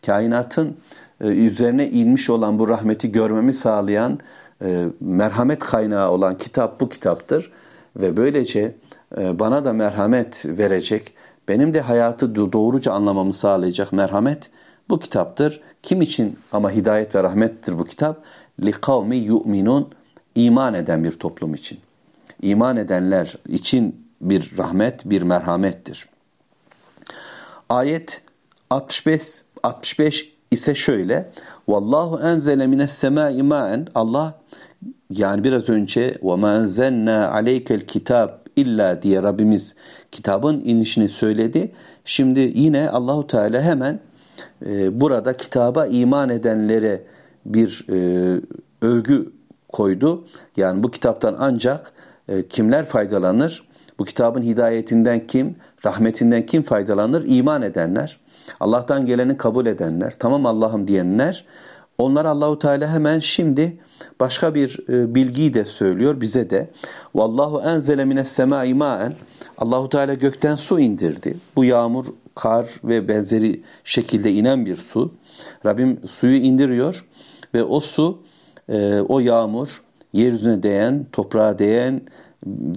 Kainatın 0.07 0.77
e, 1.21 1.29
üzerine 1.29 1.88
inmiş 1.90 2.31
olan 2.31 2.59
bu 2.59 2.68
rahmeti 2.68 3.12
görmemi 3.12 3.53
sağlayan 3.53 4.18
e, 4.62 4.87
merhamet 5.01 5.59
kaynağı 5.59 6.11
olan 6.11 6.38
kitap 6.38 6.81
bu 6.81 6.88
kitaptır 6.88 7.53
ve 7.97 8.16
böylece 8.16 8.75
e, 9.18 9.38
bana 9.38 9.64
da 9.64 9.73
merhamet 9.73 10.44
verecek, 10.47 11.14
benim 11.49 11.75
de 11.75 11.81
hayatı 11.81 12.35
doğruca 12.35 12.92
anlamamı 12.92 13.33
sağlayacak 13.33 13.92
merhamet 13.92 14.51
bu 14.90 14.99
kitaptır. 14.99 15.61
Kim 15.83 16.03
için 16.03 16.38
ama 16.53 16.71
hidayet 16.71 17.14
ve 17.14 17.23
rahmettir 17.23 17.79
bu 17.79 17.85
kitap? 17.85 18.23
Li 18.64 18.73
kavmi 18.73 19.16
yu'minun 19.16 19.88
iman 20.35 20.75
eden 20.75 21.05
bir 21.05 21.12
toplum 21.12 21.55
için. 21.55 21.79
İman 22.42 22.77
edenler 22.77 23.38
için 23.49 24.07
bir 24.21 24.53
rahmet, 24.59 25.11
bir 25.11 25.23
merhamettir. 25.23 26.09
Ayet 27.68 28.23
65 28.71 29.42
65 29.62 30.38
ise 30.51 30.75
şöyle. 30.75 31.31
Vallahu 31.69 32.21
enzele 32.21 32.67
mines 32.67 32.93
semai 32.93 33.43
ma'en. 33.43 33.87
Allah 33.95 34.35
yani 35.11 35.45
biraz 35.45 35.69
önce 35.69 36.19
ve 36.23 36.37
ma 36.37 36.57
enzelna 36.57 37.31
aleykel 37.31 37.81
kitab 37.81 38.29
illa 38.57 39.03
diye 39.03 39.23
Rabbimiz 39.23 39.75
kitabın 40.13 40.61
inişini 40.61 41.09
söyledi. 41.09 41.73
Şimdi 42.05 42.53
yine 42.55 42.91
Allahu 42.91 43.27
Teala 43.27 43.63
hemen 43.63 44.01
e, 44.67 45.01
burada 45.01 45.33
kitaba 45.33 45.87
iman 45.87 46.29
edenlere 46.29 47.03
bir 47.47 47.87
e, 47.93 48.41
övgü 48.83 49.33
koydu. 49.69 50.25
Yani 50.57 50.83
bu 50.83 50.91
kitaptan 50.91 51.37
ancak 51.39 51.93
e, 52.29 52.49
kimler 52.49 52.85
faydalanır? 52.85 53.69
Bu 53.99 54.05
kitabın 54.05 54.43
hidayetinden 54.43 55.27
kim, 55.27 55.57
rahmetinden 55.85 56.47
kim 56.47 56.63
faydalanır? 56.63 57.25
İman 57.27 57.63
edenler, 57.63 58.21
Allah'tan 58.61 59.07
geleni 59.07 59.37
kabul 59.37 59.67
edenler, 59.67 60.15
tamam 60.19 60.47
Allah'ım 60.47 60.89
diyenler. 60.89 61.45
Onlar 61.99 62.25
Allahu 62.25 62.59
Teala 62.59 62.93
hemen 62.93 63.19
şimdi 63.19 63.79
başka 64.21 64.55
bir 64.55 64.79
e, 64.89 65.15
bilgiyi 65.15 65.55
de 65.55 65.65
söylüyor 65.65 66.21
bize 66.21 66.51
de. 66.51 66.71
Vallahu 67.15 67.61
enzele 67.61 68.05
mines 68.05 68.29
semai 68.29 68.75
ma'en. 68.75 69.15
Allahu 69.59 69.89
Teala 69.89 70.15
gökten 70.15 70.55
su 70.55 70.81
indirdi. 70.81 71.37
Bu 71.57 71.65
yağmur, 71.65 72.07
kar 72.35 72.69
ve 72.85 73.09
benzeri 73.09 73.63
şekilde 73.85 74.33
inen 74.33 74.67
bir 74.67 74.77
su. 74.77 75.15
Rabbim 75.67 76.01
suyu 76.07 76.37
indiriyor 76.37 77.07
ve 77.55 77.65
o 77.65 77.81
su, 77.81 78.23
e, 78.69 79.01
o 79.01 79.21
yağmur, 79.21 79.83
yeryüzüne 80.13 80.63
değen, 80.63 81.07
toprağa 81.13 81.59
değen 81.59 82.01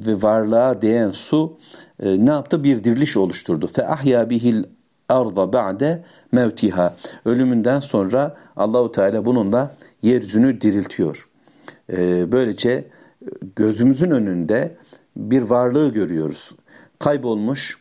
ve 0.07 0.21
varlığa 0.21 0.81
değen 0.81 1.11
su 1.11 1.57
e, 2.03 2.25
ne 2.25 2.29
yaptı? 2.29 2.63
Bir 2.63 2.83
diriliş 2.83 3.17
oluşturdu. 3.17 3.67
Fe 3.67 3.87
ahya 3.87 4.29
bihil 4.29 4.63
arda 5.11 5.53
ba'de 5.53 6.03
mevtiha. 6.31 6.95
Ölümünden 7.25 7.79
sonra 7.79 8.37
Allahu 8.55 8.91
Teala 8.91 9.25
bununla 9.25 9.75
yeryüzünü 10.01 10.61
diriltiyor. 10.61 11.29
E, 11.93 12.31
böylece 12.31 12.85
gözümüzün 13.55 14.11
önünde 14.11 14.75
bir 15.15 15.41
varlığı 15.41 15.93
görüyoruz. 15.93 16.55
Kaybolmuş, 16.99 17.77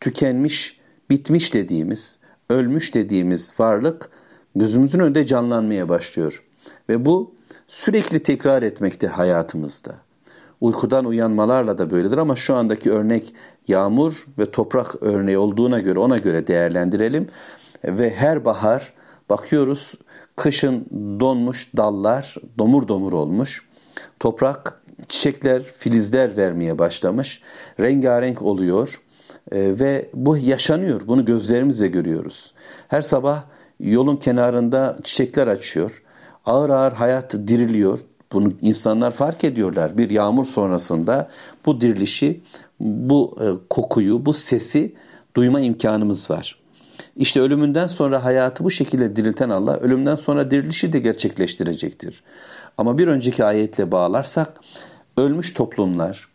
tükenmiş, 0.00 0.80
bitmiş 1.10 1.54
dediğimiz, 1.54 2.18
ölmüş 2.50 2.94
dediğimiz 2.94 3.52
varlık 3.58 4.10
gözümüzün 4.56 5.00
önünde 5.00 5.26
canlanmaya 5.26 5.88
başlıyor. 5.88 6.44
Ve 6.88 7.06
bu 7.06 7.34
sürekli 7.68 8.22
tekrar 8.22 8.62
etmekte 8.62 9.06
hayatımızda. 9.06 9.94
Uykudan 10.62 11.04
uyanmalarla 11.04 11.78
da 11.78 11.90
böyledir 11.90 12.16
ama 12.16 12.36
şu 12.36 12.54
andaki 12.54 12.92
örnek 12.92 13.34
yağmur 13.68 14.14
ve 14.38 14.50
toprak 14.50 14.94
örneği 15.00 15.38
olduğuna 15.38 15.80
göre 15.80 15.98
ona 15.98 16.18
göre 16.18 16.46
değerlendirelim. 16.46 17.28
Ve 17.84 18.10
her 18.10 18.44
bahar 18.44 18.92
bakıyoruz 19.30 19.94
kışın 20.36 20.86
donmuş 21.20 21.76
dallar 21.76 22.36
domur 22.58 22.88
domur 22.88 23.12
olmuş. 23.12 23.68
Toprak 24.20 24.82
çiçekler, 25.08 25.62
filizler 25.62 26.36
vermeye 26.36 26.78
başlamış. 26.78 27.42
Rengarenk 27.80 28.42
oluyor 28.42 29.00
e, 29.52 29.78
ve 29.80 30.10
bu 30.14 30.36
yaşanıyor. 30.36 31.00
Bunu 31.06 31.24
gözlerimizle 31.24 31.88
görüyoruz. 31.88 32.54
Her 32.88 33.02
sabah 33.02 33.44
yolun 33.80 34.16
kenarında 34.16 34.96
çiçekler 35.04 35.46
açıyor. 35.46 36.02
Ağır 36.46 36.70
ağır 36.70 36.92
hayat 36.92 37.32
diriliyor. 37.32 37.98
Bunu 38.32 38.52
insanlar 38.62 39.10
fark 39.10 39.44
ediyorlar. 39.44 39.98
Bir 39.98 40.10
yağmur 40.10 40.44
sonrasında 40.44 41.28
bu 41.66 41.80
dirilişi, 41.80 42.40
bu 42.80 43.38
e, 43.40 43.46
kokuyu, 43.70 44.26
bu 44.26 44.32
sesi 44.32 44.94
duyma 45.36 45.60
imkanımız 45.60 46.30
var. 46.30 46.58
İşte 47.16 47.40
ölümünden 47.40 47.86
sonra 47.86 48.24
hayatı 48.24 48.64
bu 48.64 48.70
şekilde 48.70 49.16
dirilten 49.16 49.50
Allah 49.50 49.76
ölümden 49.76 50.16
sonra 50.16 50.50
dirilişi 50.50 50.92
de 50.92 50.98
gerçekleştirecektir. 50.98 52.22
Ama 52.78 52.98
bir 52.98 53.08
önceki 53.08 53.44
ayetle 53.44 53.92
bağlarsak 53.92 54.60
ölmüş 55.16 55.54
toplumlar 55.54 56.28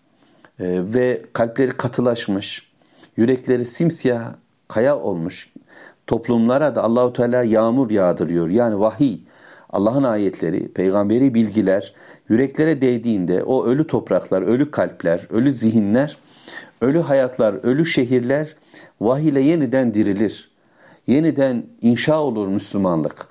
e, 0.59 0.93
ve 0.93 1.21
kalpleri 1.33 1.71
katılaşmış, 1.71 2.71
yürekleri 3.17 3.65
simsiyah 3.65 4.33
kaya 4.67 4.99
olmuş 4.99 5.49
toplumlara 6.07 6.75
da 6.75 6.83
Allahu 6.83 7.13
Teala 7.13 7.43
yağmur 7.43 7.91
yağdırıyor. 7.91 8.49
Yani 8.49 8.79
vahiy, 8.79 9.19
Allah'ın 9.69 10.03
ayetleri, 10.03 10.67
peygamberi 10.67 11.33
bilgiler 11.33 11.93
yüreklere 12.29 12.81
değdiğinde 12.81 13.43
o 13.43 13.65
ölü 13.65 13.87
topraklar, 13.87 14.41
ölü 14.41 14.71
kalpler, 14.71 15.27
ölü 15.29 15.53
zihinler, 15.53 16.17
ölü 16.81 16.99
hayatlar, 16.99 17.53
ölü 17.53 17.85
şehirler 17.85 18.55
vahiy 19.01 19.29
ile 19.29 19.41
yeniden 19.41 19.93
dirilir. 19.93 20.51
Yeniden 21.07 21.65
inşa 21.81 22.21
olur 22.21 22.47
Müslümanlık. 22.47 23.27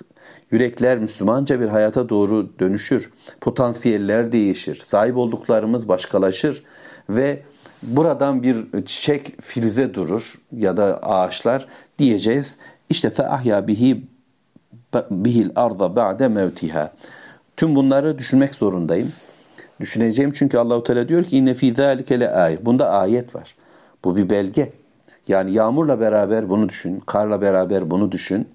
Yürekler 0.51 0.99
Müslümanca 0.99 1.61
bir 1.61 1.67
hayata 1.67 2.09
doğru 2.09 2.59
dönüşür. 2.59 3.11
Potansiyeller 3.41 4.33
değişir. 4.33 4.75
Sahip 4.75 5.17
olduklarımız 5.17 5.89
başkalaşır 5.89 6.65
ve 7.11 7.43
buradan 7.83 8.43
bir 8.43 8.85
çiçek 8.87 9.43
filize 9.43 9.95
durur 9.95 10.35
ya 10.53 10.77
da 10.77 10.99
ağaçlar 11.03 11.69
diyeceğiz. 11.99 12.59
İşte 12.91 13.11
fe 13.11 13.29
ahya 13.29 13.67
bihi 13.67 14.07
bihil 15.11 15.51
arda 15.57 15.97
ba'de 15.97 16.29
mevtiha. 16.29 16.93
Tüm 17.57 17.77
bunları 17.77 18.19
düşünmek 18.19 18.55
zorundayım. 18.55 19.13
Düşüneceğim 19.81 20.33
çünkü 20.33 20.59
Allahu 20.59 20.83
Teala 20.83 21.09
diyor 21.09 21.25
ki 21.25 21.37
inne 21.37 21.55
fi 21.55 21.75
zalike 21.75 22.21
le 22.21 22.31
ayet. 22.31 22.67
Bunda 22.67 22.91
ayet 22.91 23.35
var. 23.35 23.57
Bu 24.05 24.17
bir 24.17 24.31
belge. 24.31 24.73
Yani 25.29 25.53
yağmurla 25.53 26.01
beraber 26.01 26.49
bunu 26.49 26.69
düşün, 26.69 27.01
karla 27.01 27.41
beraber 27.41 27.91
bunu 27.91 28.13
düşün. 28.13 28.49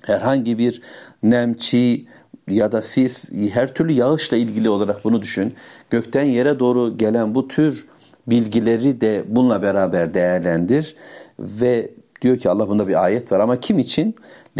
Herhangi 0.00 0.58
bir 0.58 0.82
nemçi 1.22 2.06
ya 2.48 2.72
da 2.72 2.82
sis, 2.82 3.30
her 3.52 3.74
türlü 3.74 3.92
yağışla 3.92 4.36
ilgili 4.36 4.70
olarak 4.70 5.04
bunu 5.04 5.22
düşün. 5.22 5.54
Gökten 5.90 6.22
yere 6.22 6.58
doğru 6.58 6.98
gelen 6.98 7.34
bu 7.34 7.48
tür 7.48 7.86
bilgileri 8.26 9.00
de 9.00 9.24
bununla 9.28 9.62
beraber 9.62 10.14
değerlendir 10.14 10.96
ve 11.38 11.90
diyor 12.22 12.38
ki 12.38 12.50
Allah 12.50 12.68
bunda 12.68 12.88
bir 12.88 13.04
ayet 13.04 13.32
var 13.32 13.40
ama 13.40 13.56
kim 13.60 13.78
için? 13.78 14.14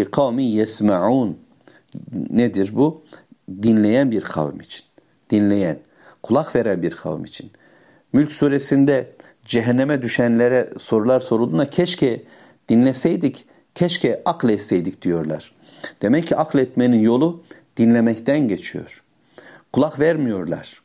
Kavmi 0.05 0.45
yesmaun. 0.45 1.39
Nedir 2.31 2.71
bu? 2.75 3.05
Dinleyen 3.63 4.11
bir 4.11 4.21
kavim 4.21 4.61
için. 4.61 4.87
Dinleyen, 5.31 5.79
kulak 6.23 6.57
veren 6.57 6.83
bir 6.83 6.91
kavim 6.91 7.25
için. 7.25 7.51
Mülk 8.13 8.33
suresinde 8.33 9.13
cehenneme 9.45 10.03
düşenlere 10.03 10.71
sorular 10.79 11.21
sorulduğunda 11.21 11.67
keşke 11.67 12.23
dinleseydik, 12.69 13.47
keşke 13.75 14.23
akletseydik 14.25 15.03
diyorlar. 15.03 15.53
Demek 16.03 16.27
ki 16.27 16.37
akletmenin 16.37 17.01
yolu 17.01 17.43
dinlemekten 17.77 18.49
geçiyor. 18.49 19.03
Kulak 19.73 20.01
vermiyorlar. 20.01 20.83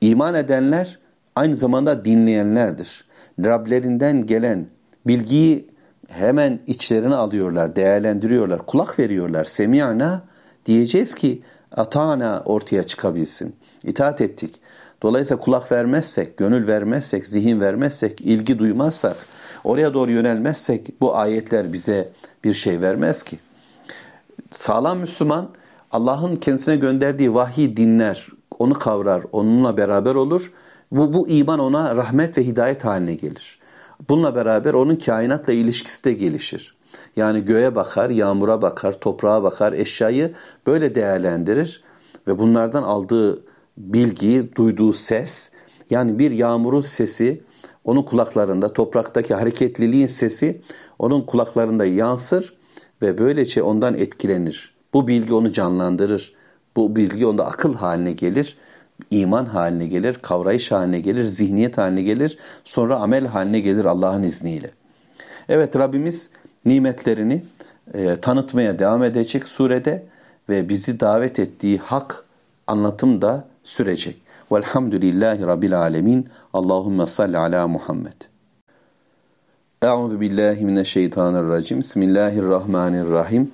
İman 0.00 0.34
edenler 0.34 0.98
aynı 1.36 1.54
zamanda 1.54 2.04
dinleyenlerdir. 2.04 3.04
Rablerinden 3.44 4.26
gelen 4.26 4.66
bilgiyi 5.06 5.68
hemen 6.10 6.60
içlerine 6.66 7.14
alıyorlar, 7.14 7.76
değerlendiriyorlar, 7.76 8.66
kulak 8.66 8.98
veriyorlar. 8.98 9.44
Semi'na 9.44 10.22
diyeceğiz 10.66 11.14
ki 11.14 11.42
atana 11.76 12.42
ortaya 12.44 12.82
çıkabilsin. 12.82 13.56
İtaat 13.84 14.20
ettik. 14.20 14.54
Dolayısıyla 15.02 15.40
kulak 15.40 15.72
vermezsek, 15.72 16.36
gönül 16.36 16.66
vermezsek, 16.66 17.26
zihin 17.26 17.60
vermezsek, 17.60 18.20
ilgi 18.20 18.58
duymazsak, 18.58 19.16
oraya 19.64 19.94
doğru 19.94 20.10
yönelmezsek 20.10 21.00
bu 21.00 21.16
ayetler 21.16 21.72
bize 21.72 22.12
bir 22.44 22.52
şey 22.52 22.80
vermez 22.80 23.22
ki. 23.22 23.38
Sağlam 24.50 24.98
Müslüman 24.98 25.48
Allah'ın 25.92 26.36
kendisine 26.36 26.76
gönderdiği 26.76 27.34
vahiy 27.34 27.76
dinler, 27.76 28.26
onu 28.58 28.74
kavrar, 28.74 29.22
onunla 29.32 29.76
beraber 29.76 30.14
olur. 30.14 30.52
Bu, 30.92 31.12
bu 31.12 31.28
iman 31.28 31.58
ona 31.58 31.96
rahmet 31.96 32.38
ve 32.38 32.46
hidayet 32.46 32.84
haline 32.84 33.14
gelir. 33.14 33.59
Bununla 34.08 34.34
beraber 34.34 34.74
onun 34.74 34.96
kainatla 34.96 35.52
ilişkisi 35.52 36.04
de 36.04 36.12
gelişir. 36.12 36.76
Yani 37.16 37.44
göğe 37.44 37.74
bakar, 37.74 38.10
yağmura 38.10 38.62
bakar, 38.62 39.00
toprağa 39.00 39.42
bakar, 39.42 39.72
eşyayı 39.72 40.34
böyle 40.66 40.94
değerlendirir 40.94 41.82
ve 42.26 42.38
bunlardan 42.38 42.82
aldığı 42.82 43.42
bilgi, 43.78 44.50
duyduğu 44.56 44.92
ses 44.92 45.50
yani 45.90 46.18
bir 46.18 46.30
yağmurun 46.30 46.80
sesi 46.80 47.42
onun 47.84 48.02
kulaklarında 48.02 48.72
topraktaki 48.72 49.34
hareketliliğin 49.34 50.06
sesi 50.06 50.62
onun 50.98 51.22
kulaklarında 51.22 51.84
yansır 51.84 52.54
ve 53.02 53.18
böylece 53.18 53.62
ondan 53.62 53.94
etkilenir. 53.94 54.74
Bu 54.94 55.08
bilgi 55.08 55.34
onu 55.34 55.52
canlandırır. 55.52 56.34
Bu 56.76 56.96
bilgi 56.96 57.26
onda 57.26 57.46
akıl 57.46 57.74
haline 57.74 58.12
gelir, 58.12 58.56
iman 59.10 59.44
haline 59.44 59.86
gelir, 59.86 60.14
kavrayış 60.22 60.72
haline 60.72 61.00
gelir, 61.00 61.24
zihniyet 61.24 61.78
haline 61.78 62.02
gelir, 62.02 62.38
sonra 62.64 62.96
amel 62.96 63.26
haline 63.26 63.60
gelir 63.60 63.84
Allah'ın 63.84 64.22
izniyle. 64.22 64.70
Evet 65.48 65.76
Rabbimiz 65.76 66.30
nimetlerini 66.64 67.44
e, 67.94 68.16
tanıtmaya 68.16 68.78
devam 68.78 69.02
edecek 69.02 69.44
surede 69.44 70.02
ve 70.48 70.68
bizi 70.68 71.00
davet 71.00 71.38
ettiği 71.38 71.78
hak 71.78 72.24
anlatım 72.66 73.22
da 73.22 73.44
sürecek. 73.62 74.16
Velhamdülillahi 74.52 75.42
Rabbil 75.42 75.78
Alemin. 75.78 76.28
Allahümme 76.52 77.06
salli 77.06 77.38
ala 77.38 77.68
Muhammed. 77.68 78.22
Euzu 79.82 80.20
billahi 80.20 80.64
mineşşeytanirracim. 80.64 81.78
Bismillahirrahmanirrahim. 81.78 83.52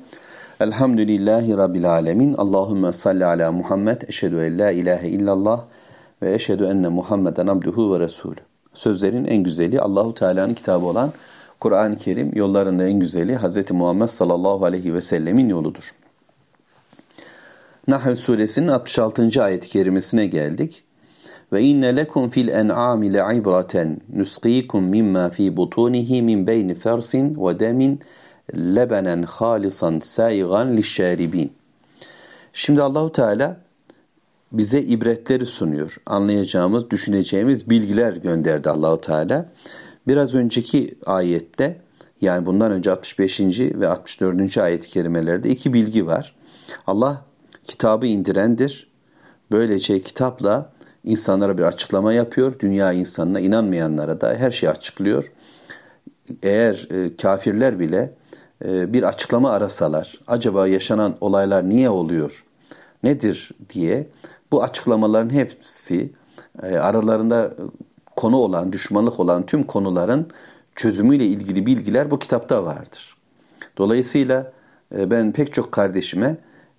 Elhamdülillahi 0.61 1.57
Rabbil 1.57 1.91
Alemin. 1.91 2.35
Allahümme 2.35 2.93
salli 2.93 3.25
ala 3.25 3.53
Muhammed. 3.53 4.03
Eşhedü 4.09 4.37
en 4.37 4.59
la 4.59 4.71
ilahe 4.71 5.09
illallah 5.09 5.65
ve 6.23 6.35
eşhedü 6.35 6.65
enne 6.65 6.89
Muhammeden 6.89 7.47
abduhu 7.47 7.95
ve 7.95 8.01
resulü. 8.01 8.41
Sözlerin 8.75 9.25
en 9.25 9.43
güzeli 9.43 9.81
Allahu 9.81 10.15
Teala'nın 10.15 10.55
kitabı 10.55 10.87
olan 10.87 11.13
Kur'an-ı 11.61 11.97
Kerim 11.97 12.33
yollarında 12.35 12.87
en 12.87 13.01
güzeli 13.01 13.37
Hz. 13.37 13.71
Muhammed 13.71 14.07
sallallahu 14.07 14.65
aleyhi 14.65 14.95
ve 14.95 15.01
sellemin 15.01 15.49
yoludur. 15.49 15.91
Nahl 17.89 18.15
suresinin 18.15 18.69
66. 18.69 19.45
ayet-i 19.45 19.69
kerimesine 19.69 20.27
geldik. 20.27 20.85
Ve 21.53 21.63
inne 21.63 21.97
lekum 21.97 22.29
fil 22.29 22.49
en'ami 22.49 23.15
le'ibraten 23.15 24.01
nusqikum 24.15 24.85
mimma 24.85 25.31
fi 25.31 25.57
butunihi 25.57 26.23
min 26.23 26.47
beyni 26.47 26.75
fersin 26.75 27.47
ve 27.47 27.61
demin 27.61 28.01
lebenen 28.55 29.23
halisan 29.23 30.01
saigan 30.01 30.77
lişşaribin. 30.77 31.53
Şimdi 32.53 32.83
Allahu 32.83 33.13
Teala 33.13 33.61
bize 34.53 34.81
ibretleri 34.81 35.47
sunuyor. 35.47 35.97
Anlayacağımız, 36.07 36.91
düşüneceğimiz 36.91 37.71
bilgiler 37.71 38.13
gönderdi 38.13 38.71
Allahu 38.71 39.01
Teala. 39.01 39.47
Biraz 40.09 40.35
önceki 40.35 40.99
ayette 41.07 41.81
yani 42.21 42.47
bundan 42.47 42.73
önce 42.73 42.91
65. 42.91 43.41
ve 43.61 43.89
64. 43.89 44.59
ayet-i 44.59 44.89
kerimelerde 44.89 45.49
iki 45.49 45.73
bilgi 45.73 46.07
var. 46.07 46.35
Allah 46.87 47.25
kitabı 47.65 48.07
indirendir. 48.07 48.91
Böylece 49.51 50.01
kitapla 50.01 50.73
insanlara 51.05 51.59
bir 51.59 51.63
açıklama 51.63 52.13
yapıyor. 52.13 52.59
Dünya 52.61 52.93
insanına 52.93 53.41
inanmayanlara 53.41 54.21
da 54.21 54.35
her 54.35 54.51
şeyi 54.51 54.71
açıklıyor. 54.71 55.33
Eğer 56.43 56.89
e, 56.91 57.17
kafirler 57.17 57.81
bile 57.81 58.15
bir 58.65 59.03
açıklama 59.03 59.51
arasalar, 59.51 60.21
acaba 60.27 60.67
yaşanan 60.67 61.17
olaylar 61.21 61.69
niye 61.69 61.91
oluyor, 61.91 62.45
nedir 63.03 63.51
diye 63.71 64.07
bu 64.53 64.63
açıklamaların 64.63 65.31
hepsi 65.31 66.13
e, 66.63 66.77
aralarında 66.77 67.55
konu 68.17 68.37
olan, 68.37 68.73
düşmanlık 68.73 69.21
olan 69.21 69.47
tüm 69.47 69.65
konuların 69.65 70.29
çözümüyle 70.77 71.27
ilgili 71.27 71.67
bilgiler 71.67 72.11
bu 72.11 72.19
kitapta 72.19 72.65
vardır. 72.65 73.17
Dolayısıyla 73.79 74.53
e, 74.97 75.11
ben 75.11 75.33
pek 75.33 75.55
çok 75.55 75.73
kardeşime 75.73 76.37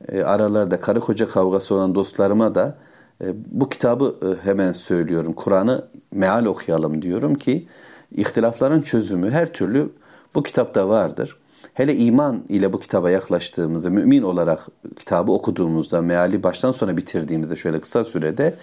e, 0.08 0.22
aralarda 0.24 0.80
karı 0.80 1.00
koca 1.00 1.28
kavgası 1.28 1.76
olan 1.76 1.96
dostlarıma 1.96 2.56
da 2.56 2.78
e, 3.24 3.26
bu 3.52 3.70
kitabı 3.70 4.38
hemen 4.44 4.72
söylüyorum. 4.72 5.34
Kur'an'ı 5.34 5.88
meal 6.12 6.46
okuyalım 6.46 7.02
diyorum 7.02 7.36
ki 7.36 7.68
ihtilafların 8.12 8.82
çözümü 8.82 9.32
her 9.32 9.54
türlü 9.54 9.90
bu 10.36 10.44
kitapta 10.44 10.90
vardır. 10.90 11.38
Hele 11.78 11.96
iman 11.96 12.44
ile 12.50 12.74
bu 12.74 12.80
kitaba 12.80 13.10
yaklaştığımızda, 13.10 13.90
mümin 13.90 14.24
olarak 14.24 14.68
kitabı 15.00 15.32
okuduğumuzda, 15.32 16.02
meali 16.02 16.44
baştan 16.44 16.72
sona 16.72 16.98
bitirdiğimizde 16.98 17.56
şöyle 17.56 17.82
kısa 17.82 18.06
sürede 18.06 18.56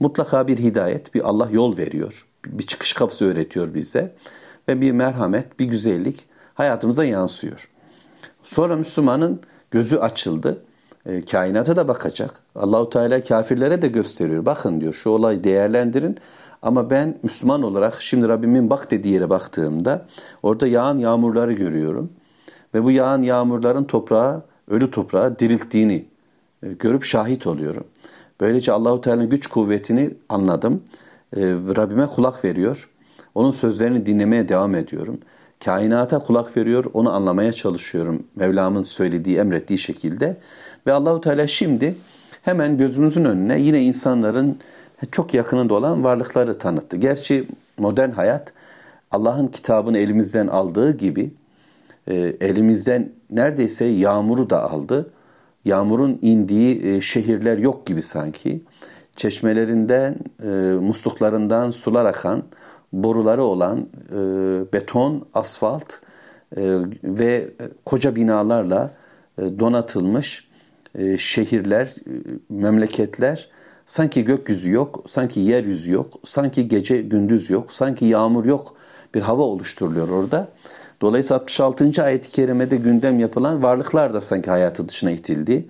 mutlaka 0.00 0.48
bir 0.48 0.58
hidayet, 0.58 1.14
bir 1.14 1.28
Allah 1.28 1.48
yol 1.50 1.76
veriyor. 1.76 2.26
Bir 2.46 2.66
çıkış 2.66 2.92
kapısı 2.92 3.24
öğretiyor 3.24 3.74
bize 3.74 4.14
ve 4.68 4.80
bir 4.80 4.92
merhamet, 4.92 5.58
bir 5.58 5.64
güzellik 5.64 6.24
hayatımıza 6.54 7.04
yansıyor. 7.04 7.70
Sonra 8.42 8.76
Müslümanın 8.76 9.40
gözü 9.70 9.96
açıldı. 9.96 10.64
E, 11.06 11.22
kainata 11.24 11.76
da 11.76 11.88
bakacak. 11.88 12.30
Allahu 12.54 12.90
Teala 12.90 13.24
kafirlere 13.24 13.82
de 13.82 13.88
gösteriyor. 13.88 14.46
Bakın 14.46 14.80
diyor 14.80 14.92
şu 14.92 15.10
olayı 15.10 15.44
değerlendirin. 15.44 16.18
Ama 16.62 16.90
ben 16.90 17.18
Müslüman 17.22 17.62
olarak 17.62 18.02
şimdi 18.02 18.28
Rabbimin 18.28 18.70
bak 18.70 18.90
dediği 18.90 19.14
yere 19.14 19.30
baktığımda 19.30 20.06
orada 20.42 20.66
yağan 20.66 20.98
yağmurları 20.98 21.52
görüyorum. 21.52 22.10
Ve 22.74 22.84
bu 22.84 22.90
yağan 22.90 23.22
yağmurların 23.22 23.84
toprağa, 23.84 24.42
ölü 24.68 24.90
toprağa 24.90 25.38
dirilttiğini 25.38 26.04
e, 26.62 26.72
görüp 26.72 27.04
şahit 27.04 27.46
oluyorum. 27.46 27.84
Böylece 28.40 28.72
Allahu 28.72 29.00
Teala'nın 29.00 29.30
güç 29.30 29.46
kuvvetini 29.46 30.14
anladım. 30.28 30.82
E, 31.36 31.40
Rabbime 31.50 32.06
kulak 32.06 32.44
veriyor. 32.44 32.90
Onun 33.34 33.50
sözlerini 33.50 34.06
dinlemeye 34.06 34.48
devam 34.48 34.74
ediyorum. 34.74 35.18
Kainata 35.64 36.18
kulak 36.18 36.56
veriyor, 36.56 36.84
onu 36.94 37.12
anlamaya 37.12 37.52
çalışıyorum. 37.52 38.22
Mevlam'ın 38.36 38.82
söylediği, 38.82 39.38
emrettiği 39.38 39.78
şekilde. 39.78 40.36
Ve 40.86 40.92
Allahu 40.92 41.20
Teala 41.20 41.46
şimdi 41.46 41.94
hemen 42.42 42.78
gözümüzün 42.78 43.24
önüne 43.24 43.60
yine 43.60 43.82
insanların 43.82 44.58
çok 45.10 45.34
yakınında 45.34 45.74
olan 45.74 46.04
varlıkları 46.04 46.58
tanıttı. 46.58 46.96
Gerçi 46.96 47.48
modern 47.78 48.10
hayat 48.10 48.52
Allah'ın 49.10 49.46
kitabını 49.46 49.98
elimizden 49.98 50.46
aldığı 50.46 50.96
gibi 50.96 51.30
e, 52.08 52.14
elimizden 52.40 53.12
neredeyse 53.30 53.84
yağmuru 53.84 54.50
da 54.50 54.70
aldı. 54.70 55.10
Yağmurun 55.64 56.18
indiği 56.22 56.86
e, 56.86 57.00
şehirler 57.00 57.58
yok 57.58 57.86
gibi 57.86 58.02
sanki. 58.02 58.62
Çeşmelerinden, 59.16 60.16
e, 60.42 60.46
musluklarından 60.80 61.70
sular 61.70 62.04
akan, 62.04 62.42
boruları 62.92 63.42
olan 63.42 63.88
e, 64.10 64.16
beton, 64.72 65.26
asfalt 65.34 65.94
ve 67.04 67.50
koca 67.84 68.16
binalarla 68.16 68.90
donatılmış 69.38 70.48
şehirler, 71.18 71.94
memleketler 72.48 73.48
sanki 73.86 74.24
gökyüzü 74.24 74.70
yok, 74.70 75.04
sanki 75.06 75.40
yeryüzü 75.40 75.92
yok, 75.92 76.14
sanki 76.24 76.68
gece 76.68 77.02
gündüz 77.02 77.50
yok, 77.50 77.72
sanki 77.72 78.04
yağmur 78.04 78.44
yok 78.44 78.74
bir 79.14 79.20
hava 79.20 79.42
oluşturuluyor 79.42 80.08
orada. 80.08 80.48
Dolayısıyla 81.00 81.40
66. 81.40 82.04
ayet-i 82.04 82.30
kerimede 82.30 82.76
gündem 82.76 83.18
yapılan 83.20 83.62
varlıklar 83.62 84.14
da 84.14 84.20
sanki 84.20 84.50
hayatı 84.50 84.88
dışına 84.88 85.10
itildi. 85.10 85.66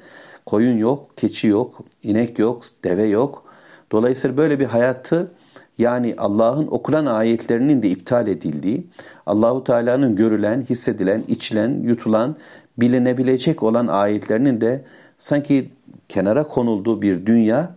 Koyun 0.47 0.79
yok, 0.79 1.17
keçi 1.17 1.49
yok, 1.49 1.81
inek 2.03 2.39
yok, 2.39 2.63
deve 2.85 3.03
yok. 3.03 3.45
Dolayısıyla 3.93 4.37
böyle 4.37 4.61
bir 4.61 4.65
hayatı 4.67 5.31
yani 5.79 6.15
Allah'ın 6.19 6.67
okulan 6.67 7.07
ayetlerinin 7.07 7.83
de 7.83 7.89
iptal 7.89 8.29
edildiği, 8.29 8.87
Allahu 9.27 9.65
Teala'nın 9.65 10.17
görülen, 10.17 10.61
hissedilen, 10.61 11.25
içilen, 11.29 11.71
yutulan, 11.83 12.37
bilinebilecek 12.79 13.63
olan 13.63 13.87
ayetlerinin 13.87 14.61
de 14.61 14.85
sanki 15.19 15.71
kenara 16.09 16.45
konulduğu 16.45 17.03
bir 17.03 17.27
dünya 17.27 17.75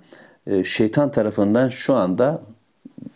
e, 0.48 0.64
şeytan 0.64 1.12
tarafından 1.12 1.70
şu 1.70 1.96
anda 1.96 2.42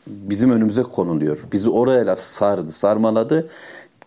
bizim 0.08 0.52
önümüze 0.52 0.84
konuluyor. 0.84 1.40
Bizi 1.52 1.70
oraya 1.70 2.16
sardı, 2.16 2.72
sarmaladı 2.72 3.50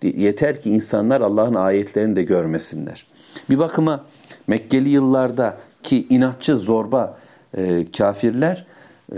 Yeter 0.03 0.61
ki 0.61 0.71
insanlar 0.71 1.21
Allah'ın 1.21 1.55
ayetlerini 1.55 2.17
de 2.17 2.23
görmesinler. 2.23 3.07
Bir 3.51 3.59
bakıma 3.59 4.05
Mekkeli 4.47 4.89
yıllarda 4.89 5.59
ki 5.83 6.07
inatçı, 6.11 6.57
zorba 6.57 7.19
e, 7.57 7.85
kafirler 7.97 8.67
e, 9.13 9.17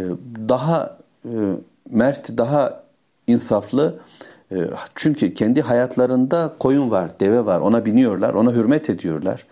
daha 0.49 0.99
e, 1.25 1.31
mert, 1.91 2.39
daha 2.39 2.83
insaflı 3.27 3.99
e, 4.53 4.57
çünkü 4.95 5.35
kendi 5.35 5.63
hayatlarında 5.63 6.55
koyun 6.59 6.91
var, 6.91 7.21
deve 7.21 7.45
var. 7.45 7.61
Ona 7.61 7.85
biniyorlar, 7.85 8.35
ona 8.35 8.53
hürmet 8.53 8.91
ediyorlar. 8.91 9.47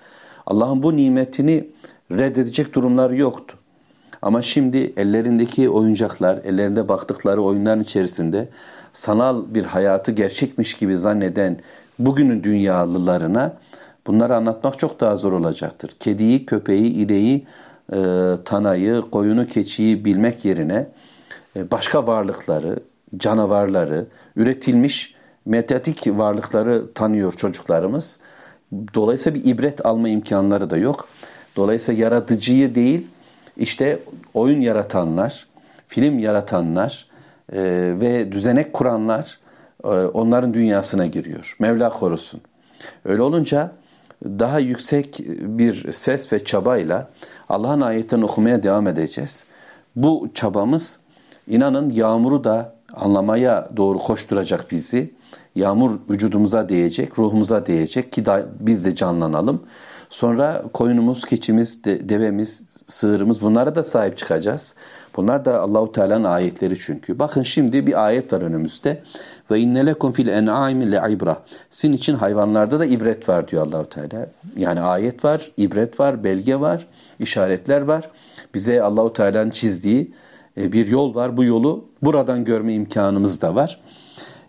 Allah'ın 0.47 0.83
bu 0.83 0.97
nimetini 0.97 1.68
reddedecek 2.11 2.75
durumları 2.75 3.16
yoktu. 3.16 3.57
Ama 4.22 4.43
şimdi 4.43 4.93
ellerindeki 4.97 5.70
oyuncaklar, 5.70 6.41
ellerinde 6.45 6.89
baktıkları 6.89 7.43
oyunların 7.43 7.83
içerisinde 7.83 8.49
sanal 8.95 9.55
bir 9.55 9.65
hayatı 9.65 10.13
gerçekmiş 10.13 10.75
gibi 10.75 10.97
zanneden 10.97 11.59
bugünün 11.99 12.45
dünyalılarına 12.45 13.53
bunları 14.07 14.37
anlatmak 14.37 14.79
çok 14.79 15.01
daha 15.01 15.17
zor 15.17 15.33
olacaktır. 15.33 15.91
Kediyi, 16.01 16.47
köpeği, 16.47 16.95
ineği, 16.95 17.47
e, 17.93 17.97
tanayı, 18.45 19.03
koyunu, 19.11 19.47
keçiyi 19.47 20.05
bilmek 20.05 20.45
yerine 20.45 20.89
e, 21.57 21.71
başka 21.71 22.07
varlıkları, 22.07 22.79
canavarları, 23.17 24.07
üretilmiş 24.37 25.15
metatik 25.47 26.07
varlıkları 26.07 26.93
tanıyor 26.95 27.33
çocuklarımız. 27.33 28.19
Dolayısıyla 28.95 29.41
bir 29.41 29.51
ibret 29.51 29.87
alma 29.87 30.09
imkanları 30.09 30.71
da 30.71 30.77
yok. 30.77 31.09
Dolayısıyla 31.57 32.03
yaratıcıyı 32.03 32.75
değil, 32.75 33.07
işte 33.57 33.99
oyun 34.35 34.61
yaratanlar, 34.61 35.47
film 35.89 36.19
yaratanlar 36.19 37.07
e, 37.53 37.63
ve 38.01 38.33
düzenek 38.33 38.73
kuranlar 38.73 39.39
e, 39.85 39.89
onların 39.89 40.55
dünyasına 40.55 41.07
giriyor. 41.07 41.57
Mevla 41.59 41.91
korusun. 41.91 42.41
Öyle 43.05 43.23
olunca 43.23 43.73
daha 44.25 44.59
yüksek 44.59 45.21
bir 45.41 45.93
ses 45.93 46.33
ve 46.33 46.45
çabayla 46.45 47.11
Allah'ın 47.49 47.81
ayetlerini 47.81 48.25
okumaya 48.25 48.63
devam 48.63 48.87
edeceğiz. 48.87 49.45
Bu 49.97 50.29
çabamız 50.35 50.99
inanın 51.49 51.91
yağmuru 51.91 52.45
da 52.45 52.75
anlamaya 52.95 53.69
doğru 53.77 53.99
koşturacak 53.99 54.71
bizi. 54.71 55.15
Yağmur 55.55 55.99
vücudumuza 56.11 56.69
değecek, 56.69 57.19
ruhumuza 57.19 57.67
değecek 57.67 58.13
ki 58.13 58.25
da 58.25 58.47
biz 58.61 58.85
de 58.85 58.95
canlanalım. 58.95 59.63
Sonra 60.09 60.65
koyunumuz, 60.73 61.25
keçimiz, 61.25 61.85
de, 61.85 62.09
devemiz, 62.09 62.67
sığırımız 62.89 63.43
bunlara 63.43 63.75
da 63.75 63.83
sahip 63.83 64.19
çıkacağız. 64.19 64.75
Bunlar 65.17 65.45
da 65.45 65.61
Allahu 65.61 65.93
Teala'nın 65.93 66.25
ayetleri 66.25 66.79
çünkü. 66.79 67.19
Bakın 67.19 67.43
şimdi 67.43 67.87
bir 67.87 68.07
ayet 68.07 68.33
var 68.33 68.43
önümüzde. 68.43 69.03
Ve 69.51 69.61
inne 69.61 69.87
lekum 69.87 70.12
fil 70.12 70.27
en'ami 70.27 70.85
ibra. 70.85 71.43
Sizin 71.71 71.93
için 71.93 72.15
hayvanlarda 72.15 72.81
da 72.81 72.87
ibret 72.87 73.29
var 73.29 73.49
diyor 73.49 73.67
Allahu 73.67 73.89
Teala. 73.89 74.27
Yani 74.57 74.81
ayet 74.81 75.25
var, 75.25 75.51
ibret 75.57 76.01
var, 76.01 76.25
belge 76.25 76.61
var, 76.61 76.87
işaretler 77.19 77.81
var. 77.81 78.11
Bize 78.55 78.83
Allahu 78.83 79.12
Teala'nın 79.12 79.51
çizdiği 79.51 80.15
e, 80.57 80.73
bir 80.73 80.87
yol 80.87 81.15
var. 81.15 81.37
Bu 81.37 81.45
yolu 81.45 81.85
buradan 82.03 82.45
görme 82.45 82.75
imkanımız 82.75 83.41
da 83.41 83.55
var. 83.55 83.81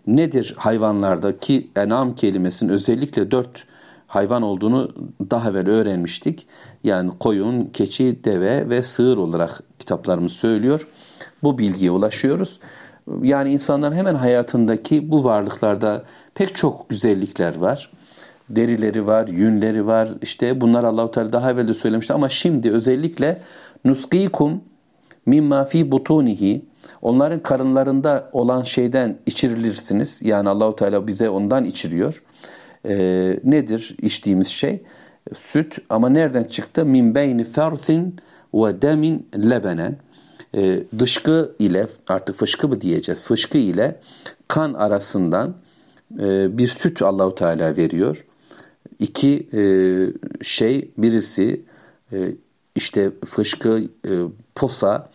Nedir 0.06 0.54
hayvanlardaki 0.56 1.70
en'am 1.76 2.14
kelimesinin 2.14 2.72
özellikle 2.72 3.30
dört 3.30 3.64
hayvan 4.06 4.42
olduğunu 4.42 4.92
daha 5.30 5.50
evvel 5.50 5.68
öğrenmiştik. 5.68 6.46
Yani 6.84 7.10
koyun, 7.20 7.64
keçi, 7.64 8.24
deve 8.24 8.70
ve 8.70 8.82
sığır 8.82 9.18
olarak 9.18 9.60
kitaplarımız 9.78 10.32
söylüyor. 10.32 10.88
Bu 11.42 11.58
bilgiye 11.58 11.90
ulaşıyoruz. 11.90 12.60
Yani 13.22 13.50
insanların 13.50 13.94
hemen 13.94 14.14
hayatındaki 14.14 15.10
bu 15.10 15.24
varlıklarda 15.24 16.04
pek 16.34 16.54
çok 16.54 16.88
güzellikler 16.88 17.56
var. 17.56 17.90
Derileri 18.50 19.06
var, 19.06 19.28
yünleri 19.28 19.86
var. 19.86 20.08
İşte 20.22 20.60
bunlar 20.60 20.84
Allahu 20.84 21.10
Teala 21.10 21.32
daha 21.32 21.50
evvel 21.50 21.68
de 21.68 21.74
söylemişti 21.74 22.12
ama 22.12 22.28
şimdi 22.28 22.70
özellikle 22.70 23.42
nuskikum 23.84 24.60
mimma 25.26 25.64
fi 25.64 25.92
butunihi 25.92 26.64
onların 27.02 27.42
karınlarında 27.42 28.30
olan 28.32 28.62
şeyden 28.62 29.18
içirilirsiniz. 29.26 30.22
Yani 30.24 30.48
Allahu 30.48 30.76
Teala 30.76 31.06
bize 31.06 31.30
ondan 31.30 31.64
içiriyor. 31.64 32.22
Ee, 32.86 33.40
nedir 33.44 33.96
içtiğimiz 34.02 34.46
şey? 34.46 34.82
Süt 35.34 35.78
ama 35.90 36.08
nereden 36.08 36.44
çıktı? 36.44 36.86
Min 36.86 37.14
beyni 37.14 37.44
fersin 37.44 38.16
ve 38.54 38.82
demin 38.82 39.28
lebenen 39.36 39.96
e, 40.54 40.82
dışkı 40.98 41.52
ile 41.58 41.86
artık 42.08 42.36
fışkı 42.36 42.68
mı 42.68 42.80
diyeceğiz 42.80 43.22
fışkı 43.22 43.58
ile 43.58 44.00
kan 44.48 44.74
arasından 44.74 45.54
e, 46.20 46.58
bir 46.58 46.68
süt 46.68 47.02
Allahu 47.02 47.34
Teala 47.34 47.76
veriyor. 47.76 48.24
İki 48.98 49.48
e, 49.52 49.62
şey 50.44 50.90
birisi 50.98 51.62
e, 52.12 52.16
işte 52.74 53.10
fışkı, 53.24 53.82
e, 54.04 54.12
posa, 54.54 55.10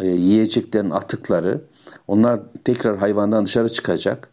e, 0.00 0.06
yiyeceklerin 0.06 0.90
atıkları 0.90 1.60
onlar 2.08 2.40
tekrar 2.64 2.96
hayvandan 2.96 3.46
dışarı 3.46 3.68
çıkacak. 3.68 4.28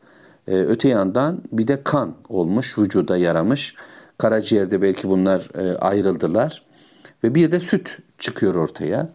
E, 0.47 0.55
öte 0.55 0.89
yandan 0.89 1.41
bir 1.51 1.67
de 1.67 1.83
kan 1.83 2.15
olmuş, 2.29 2.77
vücuda 2.77 3.17
yaramış. 3.17 3.75
Karaciğerde 4.17 4.81
belki 4.81 5.09
bunlar 5.09 5.49
e, 5.55 5.77
ayrıldılar. 5.77 6.65
Ve 7.23 7.35
bir 7.35 7.51
de 7.51 7.59
süt 7.59 7.97
çıkıyor 8.19 8.55
ortaya. 8.55 9.09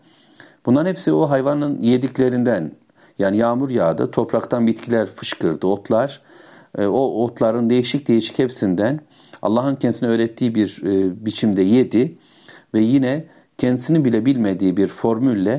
Bunların 0.66 0.90
hepsi 0.90 1.12
o 1.12 1.30
hayvanın 1.30 1.80
yediklerinden. 1.80 2.72
Yani 3.18 3.36
yağmur 3.36 3.70
yağdı, 3.70 4.10
topraktan 4.10 4.66
bitkiler 4.66 5.06
fışkırdı, 5.06 5.66
otlar. 5.66 6.22
E, 6.78 6.86
o 6.86 7.24
otların 7.24 7.70
değişik 7.70 8.08
değişik 8.08 8.38
hepsinden 8.38 9.00
Allah'ın 9.42 9.76
kendisine 9.76 10.08
öğrettiği 10.08 10.54
bir 10.54 10.82
e, 10.82 11.26
biçimde 11.26 11.62
yedi 11.62 12.18
ve 12.74 12.80
yine 12.80 13.24
kendisini 13.58 14.04
bile 14.04 14.26
bilmediği 14.26 14.76
bir 14.76 14.88
formülle 14.88 15.52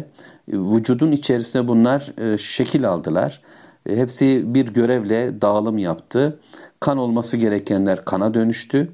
e, 0.52 0.58
vücudun 0.58 1.12
içerisine 1.12 1.68
bunlar 1.68 2.14
e, 2.34 2.38
şekil 2.38 2.90
aldılar. 2.90 3.42
E, 3.90 3.96
hepsi 3.96 4.54
bir 4.54 4.66
görevle 4.66 5.42
dağılım 5.42 5.78
yaptı. 5.78 6.40
Kan 6.80 6.98
olması 6.98 7.38
gerekenler 7.38 8.06
kana 8.06 8.34
dönüştü. 8.34 8.90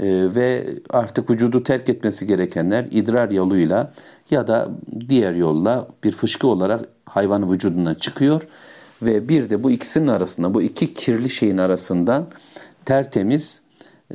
Ee, 0.00 0.34
ve 0.34 0.66
artık 0.90 1.30
vücudu 1.30 1.62
terk 1.62 1.88
etmesi 1.88 2.26
gerekenler 2.26 2.86
idrar 2.90 3.30
yoluyla 3.30 3.92
ya 4.30 4.46
da 4.46 4.68
diğer 5.08 5.34
yolla 5.34 5.88
bir 6.04 6.12
fışkı 6.12 6.46
olarak 6.46 6.88
hayvanın 7.06 7.52
vücudundan 7.52 7.94
çıkıyor 7.94 8.48
ve 9.02 9.28
bir 9.28 9.50
de 9.50 9.62
bu 9.62 9.70
ikisinin 9.70 10.06
arasında 10.06 10.54
bu 10.54 10.62
iki 10.62 10.94
kirli 10.94 11.30
şeyin 11.30 11.58
arasından 11.58 12.26
tertemiz 12.84 13.62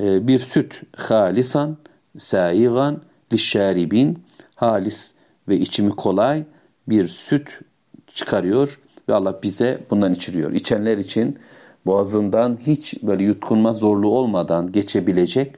e, 0.00 0.28
bir 0.28 0.38
süt 0.38 0.82
halisan 0.96 1.76
saigan 2.18 3.02
lişşaribin 3.32 4.22
halis 4.54 5.14
ve 5.48 5.56
içimi 5.56 5.90
kolay 5.90 6.44
bir 6.88 7.08
süt 7.08 7.60
çıkarıyor 8.06 8.80
ve 9.08 9.14
Allah 9.14 9.42
bize 9.42 9.86
bundan 9.90 10.14
içiriyor. 10.14 10.52
İçenler 10.52 10.98
için 10.98 11.38
boğazından 11.86 12.58
hiç 12.66 13.02
böyle 13.02 13.24
yutkunma 13.24 13.72
zorluğu 13.72 14.10
olmadan 14.10 14.72
geçebilecek 14.72 15.54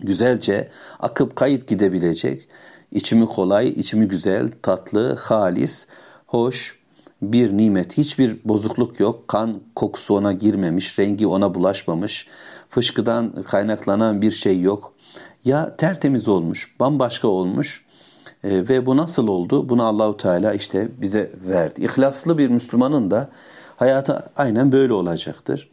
güzelce 0.00 0.68
akıp 1.00 1.36
kayıp 1.36 1.68
gidebilecek, 1.68 2.48
içimi 2.92 3.26
kolay, 3.26 3.68
içimi 3.68 4.08
güzel, 4.08 4.48
tatlı, 4.62 5.14
halis, 5.14 5.86
hoş 6.26 6.78
bir 7.22 7.56
nimet. 7.56 7.96
Hiçbir 7.98 8.36
bozukluk 8.44 9.00
yok. 9.00 9.28
Kan 9.28 9.60
kokusu 9.74 10.14
ona 10.14 10.32
girmemiş, 10.32 10.98
rengi 10.98 11.26
ona 11.26 11.54
bulaşmamış. 11.54 12.26
Fışkıdan 12.68 13.42
kaynaklanan 13.42 14.22
bir 14.22 14.30
şey 14.30 14.60
yok. 14.60 14.94
Ya 15.44 15.76
tertemiz 15.76 16.28
olmuş, 16.28 16.76
bambaşka 16.80 17.28
olmuş. 17.28 17.84
E, 18.44 18.68
ve 18.68 18.86
bu 18.86 18.96
nasıl 18.96 19.28
oldu? 19.28 19.68
Bunu 19.68 19.84
Allahu 19.84 20.16
Teala 20.16 20.54
işte 20.54 20.88
bize 21.00 21.30
verdi. 21.48 21.84
İhlaslı 21.84 22.38
bir 22.38 22.48
Müslümanın 22.48 23.10
da 23.10 23.28
hayatı 23.76 24.22
aynen 24.36 24.72
böyle 24.72 24.92
olacaktır. 24.92 25.70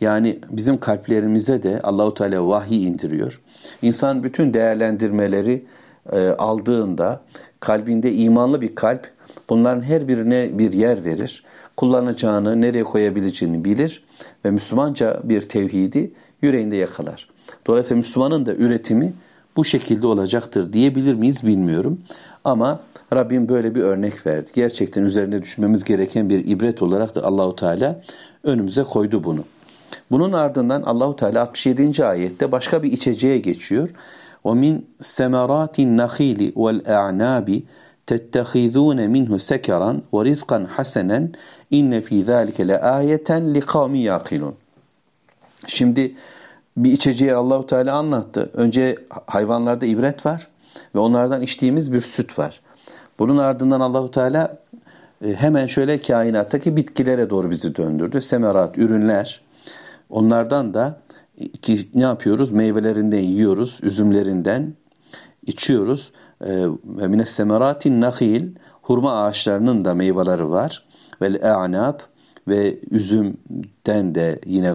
Yani 0.00 0.38
bizim 0.50 0.80
kalplerimize 0.80 1.62
de 1.62 1.80
Allahu 1.82 2.14
Teala 2.14 2.48
vahiy 2.48 2.88
indiriyor. 2.88 3.40
İnsan 3.82 4.24
bütün 4.24 4.54
değerlendirmeleri 4.54 5.64
e, 6.12 6.28
aldığında 6.28 7.20
kalbinde 7.60 8.12
imanlı 8.12 8.60
bir 8.60 8.74
kalp 8.74 9.10
bunların 9.48 9.82
her 9.82 10.08
birine 10.08 10.58
bir 10.58 10.72
yer 10.72 11.04
verir. 11.04 11.44
Kullanacağını, 11.76 12.60
nereye 12.60 12.84
koyabileceğini 12.84 13.64
bilir 13.64 14.04
ve 14.44 14.50
Müslümanca 14.50 15.20
bir 15.24 15.42
tevhidi 15.42 16.12
yüreğinde 16.42 16.76
yakalar. 16.76 17.28
Dolayısıyla 17.66 17.98
Müslümanın 17.98 18.46
da 18.46 18.54
üretimi 18.54 19.12
bu 19.56 19.64
şekilde 19.64 20.06
olacaktır 20.06 20.72
diyebilir 20.72 21.14
miyiz 21.14 21.46
bilmiyorum. 21.46 22.00
Ama 22.44 22.80
Rabbim 23.14 23.48
böyle 23.48 23.74
bir 23.74 23.82
örnek 23.82 24.26
verdi. 24.26 24.50
Gerçekten 24.54 25.02
üzerine 25.02 25.42
düşünmemiz 25.42 25.84
gereken 25.84 26.28
bir 26.30 26.46
ibret 26.46 26.82
olarak 26.82 27.14
da 27.14 27.24
Allahu 27.24 27.56
Teala 27.56 28.00
önümüze 28.44 28.82
koydu 28.82 29.24
bunu. 29.24 29.44
Bunun 30.10 30.32
ardından 30.32 30.82
Allahu 30.82 31.16
Teala 31.16 31.40
67. 31.40 32.04
ayette 32.04 32.52
başka 32.52 32.82
bir 32.82 32.92
içeceğe 32.92 33.38
geçiyor. 33.38 33.88
O 34.44 34.54
min 34.54 34.86
semeratin 35.00 35.96
nakhili 35.96 36.52
vel 36.56 36.96
a'nabi 36.96 37.64
tettehizun 38.06 39.10
minhu 39.10 39.38
sekeran 39.38 40.02
ve 40.14 40.24
rizqan 40.24 40.64
hasenen 40.64 41.32
inne 41.70 42.00
fi 42.00 42.24
zalike 42.24 42.68
le 42.68 42.80
ayeten 42.80 43.54
li 43.54 43.60
kavmi 43.60 43.98
yaqilun. 43.98 44.54
Şimdi 45.66 46.14
bir 46.76 46.92
içeceği 46.92 47.34
Allahu 47.34 47.66
Teala 47.66 47.96
anlattı. 47.96 48.50
Önce 48.54 48.96
hayvanlarda 49.26 49.86
ibret 49.86 50.26
var 50.26 50.48
ve 50.94 50.98
onlardan 50.98 51.42
içtiğimiz 51.42 51.92
bir 51.92 52.00
süt 52.00 52.38
var. 52.38 52.60
Bunun 53.18 53.38
ardından 53.38 53.80
Allahu 53.80 54.10
Teala 54.10 54.58
e, 55.24 55.32
hemen 55.34 55.66
şöyle 55.66 56.00
kainattaki 56.00 56.76
bitkilere 56.76 57.30
doğru 57.30 57.50
bizi 57.50 57.76
döndürdü. 57.76 58.20
Semerat, 58.20 58.78
ürünler, 58.78 59.40
Onlardan 60.12 60.74
da 60.74 61.00
ki 61.62 61.88
ne 61.94 62.02
yapıyoruz? 62.02 62.52
Meyvelerinden 62.52 63.22
yiyoruz, 63.22 63.80
üzümlerinden 63.82 64.74
içiyoruz. 65.46 66.12
Ve 66.84 67.08
mines 67.08 67.28
semeratin 67.28 68.00
nahil 68.00 68.50
hurma 68.82 69.22
ağaçlarının 69.22 69.84
da 69.84 69.94
meyveleri 69.94 70.50
var. 70.50 70.84
Ve 71.20 71.52
a'nab 71.54 71.98
ve 72.48 72.78
üzümden 72.90 74.14
de 74.14 74.40
yine 74.46 74.74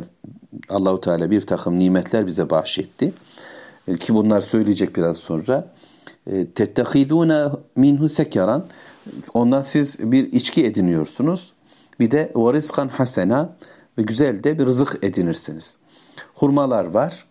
Allahu 0.70 1.02
Teala 1.02 1.32
bir 1.32 1.42
takım 1.42 1.80
nimetler 1.80 2.28
bize 2.28 2.50
bahşetti. 2.50 3.14
Ee, 3.88 3.98
ki 3.98 4.16
bunlar 4.16 4.42
söyleyecek 4.42 4.96
biraz 4.96 5.18
sonra. 5.18 5.68
Ee, 6.28 6.48
Tettehidune 6.48 7.46
minhu 7.76 8.10
sekeran 8.10 8.66
ondan 9.34 9.62
siz 9.62 10.12
bir 10.12 10.32
içki 10.32 10.66
ediniyorsunuz. 10.66 11.54
Bir 12.00 12.12
de 12.12 12.32
varizkan 12.36 12.88
hasena 12.88 13.56
ve 13.98 14.02
güzel 14.02 14.44
de 14.44 14.60
bir 14.60 14.66
rızık 14.66 15.00
edinirsiniz. 15.02 15.78
Hurmalar 16.34 16.86
var. 16.86 17.26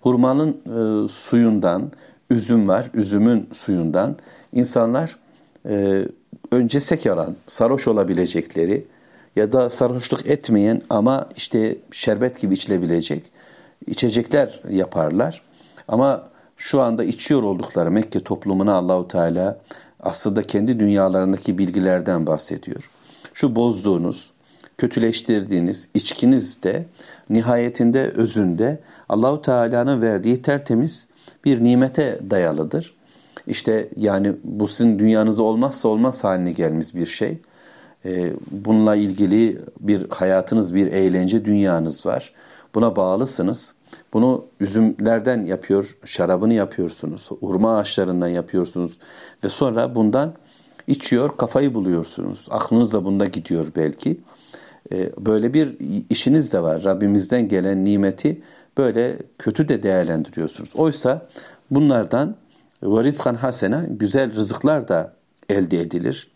Hurmanın 0.00 0.50
e, 0.50 1.08
suyundan, 1.08 1.92
üzüm 2.30 2.68
var, 2.68 2.90
üzümün 2.94 3.48
suyundan 3.52 4.16
insanlar 4.52 5.16
e, 5.68 6.06
önce 6.52 6.80
sekaran, 6.80 7.36
sarhoş 7.46 7.88
olabilecekleri 7.88 8.84
ya 9.38 9.52
da 9.52 9.70
sarhoşluk 9.70 10.26
etmeyen 10.26 10.82
ama 10.90 11.28
işte 11.36 11.78
şerbet 11.92 12.40
gibi 12.40 12.54
içilebilecek 12.54 13.22
içecekler 13.86 14.60
yaparlar. 14.70 15.42
Ama 15.88 16.28
şu 16.56 16.80
anda 16.80 17.04
içiyor 17.04 17.42
oldukları 17.42 17.90
Mekke 17.90 18.20
toplumuna 18.20 18.74
Allahu 18.74 19.08
Teala 19.08 19.58
aslında 20.00 20.42
kendi 20.42 20.78
dünyalarındaki 20.80 21.58
bilgilerden 21.58 22.26
bahsediyor. 22.26 22.90
Şu 23.34 23.56
bozduğunuz, 23.56 24.32
kötüleştirdiğiniz 24.78 25.88
içkiniz 25.94 26.62
de 26.62 26.86
nihayetinde 27.30 28.10
özünde 28.10 28.80
Allahu 29.08 29.42
Teala'nın 29.42 30.02
verdiği 30.02 30.42
tertemiz 30.42 31.08
bir 31.44 31.64
nimete 31.64 32.20
dayalıdır. 32.30 32.94
İşte 33.46 33.88
yani 33.96 34.32
bu 34.44 34.68
sizin 34.68 34.98
dünyanızda 34.98 35.42
olmazsa 35.42 35.88
olmaz 35.88 36.24
haline 36.24 36.52
gelmiş 36.52 36.94
bir 36.94 37.06
şey. 37.06 37.38
Ee, 38.04 38.32
bununla 38.50 38.96
ilgili 38.96 39.58
bir 39.80 40.10
hayatınız, 40.10 40.74
bir 40.74 40.86
eğlence 40.86 41.44
dünyanız 41.44 42.06
var. 42.06 42.32
Buna 42.74 42.96
bağlısınız. 42.96 43.74
Bunu 44.12 44.44
üzümlerden 44.60 45.44
yapıyor, 45.44 45.98
şarabını 46.04 46.54
yapıyorsunuz, 46.54 47.30
hurma 47.40 47.78
ağaçlarından 47.78 48.28
yapıyorsunuz 48.28 48.98
ve 49.44 49.48
sonra 49.48 49.94
bundan 49.94 50.34
içiyor, 50.86 51.36
kafayı 51.36 51.74
buluyorsunuz. 51.74 52.48
Aklınız 52.50 52.92
da 52.92 53.04
bunda 53.04 53.24
gidiyor 53.24 53.66
belki. 53.76 54.20
Ee, 54.92 55.10
böyle 55.18 55.54
bir 55.54 55.76
işiniz 56.10 56.52
de 56.52 56.62
var. 56.62 56.84
Rabbimizden 56.84 57.48
gelen 57.48 57.84
nimeti 57.84 58.42
böyle 58.78 59.18
kötü 59.38 59.68
de 59.68 59.82
değerlendiriyorsunuz. 59.82 60.76
Oysa 60.76 61.28
bunlardan 61.70 62.36
ve 62.82 63.04
rizkan 63.04 63.34
hasena 63.34 63.84
güzel 63.90 64.34
rızıklar 64.34 64.88
da 64.88 65.14
elde 65.48 65.80
edilir. 65.80 66.30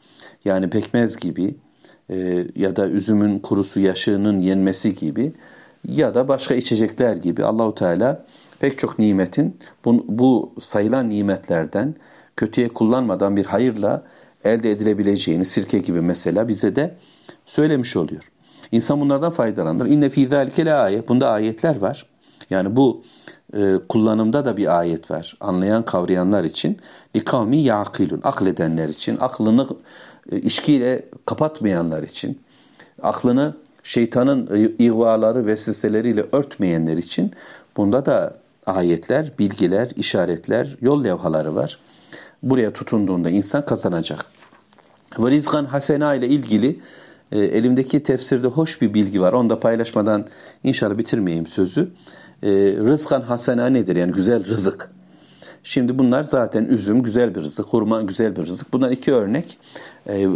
Yani 0.44 0.70
pekmez 0.70 1.16
gibi 1.16 1.54
e, 2.10 2.46
ya 2.56 2.76
da 2.76 2.88
üzümün 2.88 3.38
kurusu 3.38 3.80
yaşığının 3.80 4.38
yenmesi 4.38 4.94
gibi 4.94 5.32
ya 5.88 6.14
da 6.14 6.28
başka 6.28 6.54
içecekler 6.54 7.16
gibi 7.16 7.44
Allahu 7.44 7.74
Teala 7.74 8.24
pek 8.60 8.78
çok 8.78 8.98
nimetin 8.98 9.56
bu, 9.84 10.04
bu 10.08 10.52
sayılan 10.60 11.10
nimetlerden 11.10 11.94
kötüye 12.36 12.68
kullanmadan 12.68 13.36
bir 13.36 13.44
hayırla 13.44 14.02
elde 14.44 14.70
edilebileceğini 14.70 15.44
sirke 15.44 15.78
gibi 15.78 16.00
mesela 16.00 16.48
bize 16.48 16.76
de 16.76 16.94
söylemiş 17.46 17.96
oluyor. 17.96 18.32
İnsan 18.72 19.00
bunlardan 19.00 19.30
faydalanır. 19.30 19.86
İnne 19.86 20.10
fî 20.10 20.28
zâlike 20.28 20.74
ayet. 20.74 21.08
Bunda 21.08 21.30
ayetler 21.30 21.76
var. 21.76 22.06
Yani 22.50 22.76
bu 22.76 23.02
e, 23.56 23.74
kullanımda 23.88 24.44
da 24.44 24.56
bir 24.56 24.78
ayet 24.78 25.10
var. 25.10 25.36
Anlayan, 25.40 25.84
kavrayanlar 25.84 26.44
için. 26.44 26.78
Likavmi 27.16 27.58
yaqilun. 27.58 28.20
Akledenler 28.24 28.88
için. 28.88 29.18
Aklını 29.20 29.66
içkiyle 30.30 31.04
kapatmayanlar 31.26 32.02
için. 32.02 32.40
Aklını 33.02 33.56
şeytanın 33.82 34.74
ihvaları, 34.78 35.46
vesveseleriyle 35.46 36.24
örtmeyenler 36.32 36.96
için. 36.96 37.32
Bunda 37.76 38.06
da 38.06 38.36
ayetler, 38.66 39.32
bilgiler, 39.38 39.90
işaretler, 39.96 40.76
yol 40.80 41.04
levhaları 41.04 41.54
var. 41.54 41.78
Buraya 42.42 42.72
tutunduğunda 42.72 43.30
insan 43.30 43.66
kazanacak. 43.66 44.26
Ve 45.18 45.30
rizkan 45.30 45.64
hasena 45.64 46.14
ile 46.14 46.28
ilgili 46.28 46.80
e, 47.32 47.38
elimdeki 47.40 48.02
tefsirde 48.02 48.46
hoş 48.46 48.80
bir 48.80 48.94
bilgi 48.94 49.20
var. 49.20 49.32
Onu 49.32 49.50
da 49.50 49.60
paylaşmadan 49.60 50.26
inşallah 50.64 50.98
bitirmeyeyim 50.98 51.46
sözü 51.46 51.90
e, 52.42 52.48
rızkan 52.78 53.20
hasena 53.20 53.66
nedir? 53.66 53.96
Yani 53.96 54.12
güzel 54.12 54.46
rızık. 54.46 54.90
Şimdi 55.64 55.98
bunlar 55.98 56.24
zaten 56.24 56.64
üzüm 56.64 57.02
güzel 57.02 57.34
bir 57.34 57.40
rızık, 57.40 57.66
hurma 57.66 58.02
güzel 58.02 58.36
bir 58.36 58.46
rızık. 58.46 58.72
Bunlar 58.72 58.90
iki 58.90 59.12
örnek. 59.12 59.58
E, 60.08 60.28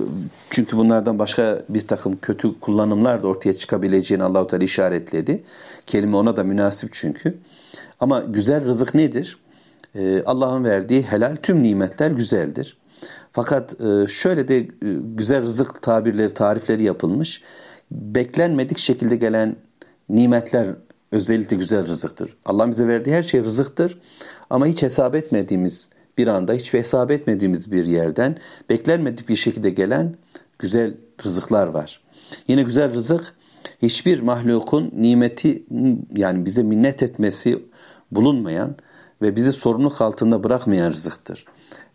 çünkü 0.51 0.77
bunlardan 0.77 1.19
başka 1.19 1.63
bir 1.69 1.81
takım 1.81 2.19
kötü 2.23 2.61
kullanımlar 2.61 3.23
da 3.23 3.29
ortaya 3.29 3.55
çıkabileceğini 3.55 4.25
Allahu 4.25 4.47
Teala 4.47 4.65
işaretledi. 4.65 5.43
Kelime 5.87 6.17
ona 6.17 6.37
da 6.37 6.45
münasip 6.45 6.91
çünkü. 6.93 7.39
Ama 8.01 8.21
güzel 8.21 8.65
rızık 8.65 8.95
nedir? 8.95 9.39
E, 9.95 10.23
Allah'ın 10.23 10.65
verdiği 10.65 11.03
helal 11.03 11.37
tüm 11.43 11.63
nimetler 11.63 12.11
güzeldir. 12.11 12.79
Fakat 13.33 13.81
e, 13.81 14.09
şöyle 14.09 14.49
de 14.49 14.59
e, 14.59 14.69
güzel 15.17 15.43
rızık 15.43 15.83
tabirleri, 15.83 16.35
tarifleri 16.35 16.83
yapılmış. 16.83 17.43
Beklenmedik 17.91 18.79
şekilde 18.79 19.17
gelen 19.17 19.57
nimetler 20.09 20.67
özellikle 21.13 21.57
güzel 21.57 21.87
rızıktır. 21.87 22.37
Allah 22.45 22.71
bize 22.71 22.89
verdiği 22.89 23.15
her 23.15 23.23
şey 23.23 23.43
rızıktır. 23.43 23.99
Ama 24.51 24.67
hiç 24.67 24.83
hesap 24.83 25.15
etmediğimiz 25.15 25.91
bir 26.19 26.27
anda, 26.27 26.53
hiç 26.53 26.73
hesap 26.73 27.11
etmediğimiz 27.11 27.73
bir 27.73 27.85
yerden 27.85 28.37
beklenmedik 28.71 29.29
bir 29.29 29.37
şekilde 29.37 29.71
gelen 29.71 30.15
güzel 30.59 30.95
rızıklar 31.25 31.67
var. 31.67 32.01
Yine 32.49 32.63
güzel 32.63 32.95
rızık 32.95 33.35
hiçbir 33.83 34.21
mahlukun 34.21 34.93
nimeti 34.97 35.65
yani 36.17 36.45
bize 36.45 36.63
minnet 36.63 37.03
etmesi 37.03 37.63
bulunmayan 38.11 38.77
ve 39.23 39.37
bizi 39.37 39.53
sorumluluk 39.53 40.01
altında 40.01 40.45
bırakmayan 40.45 40.91
rızıktır. 40.91 41.45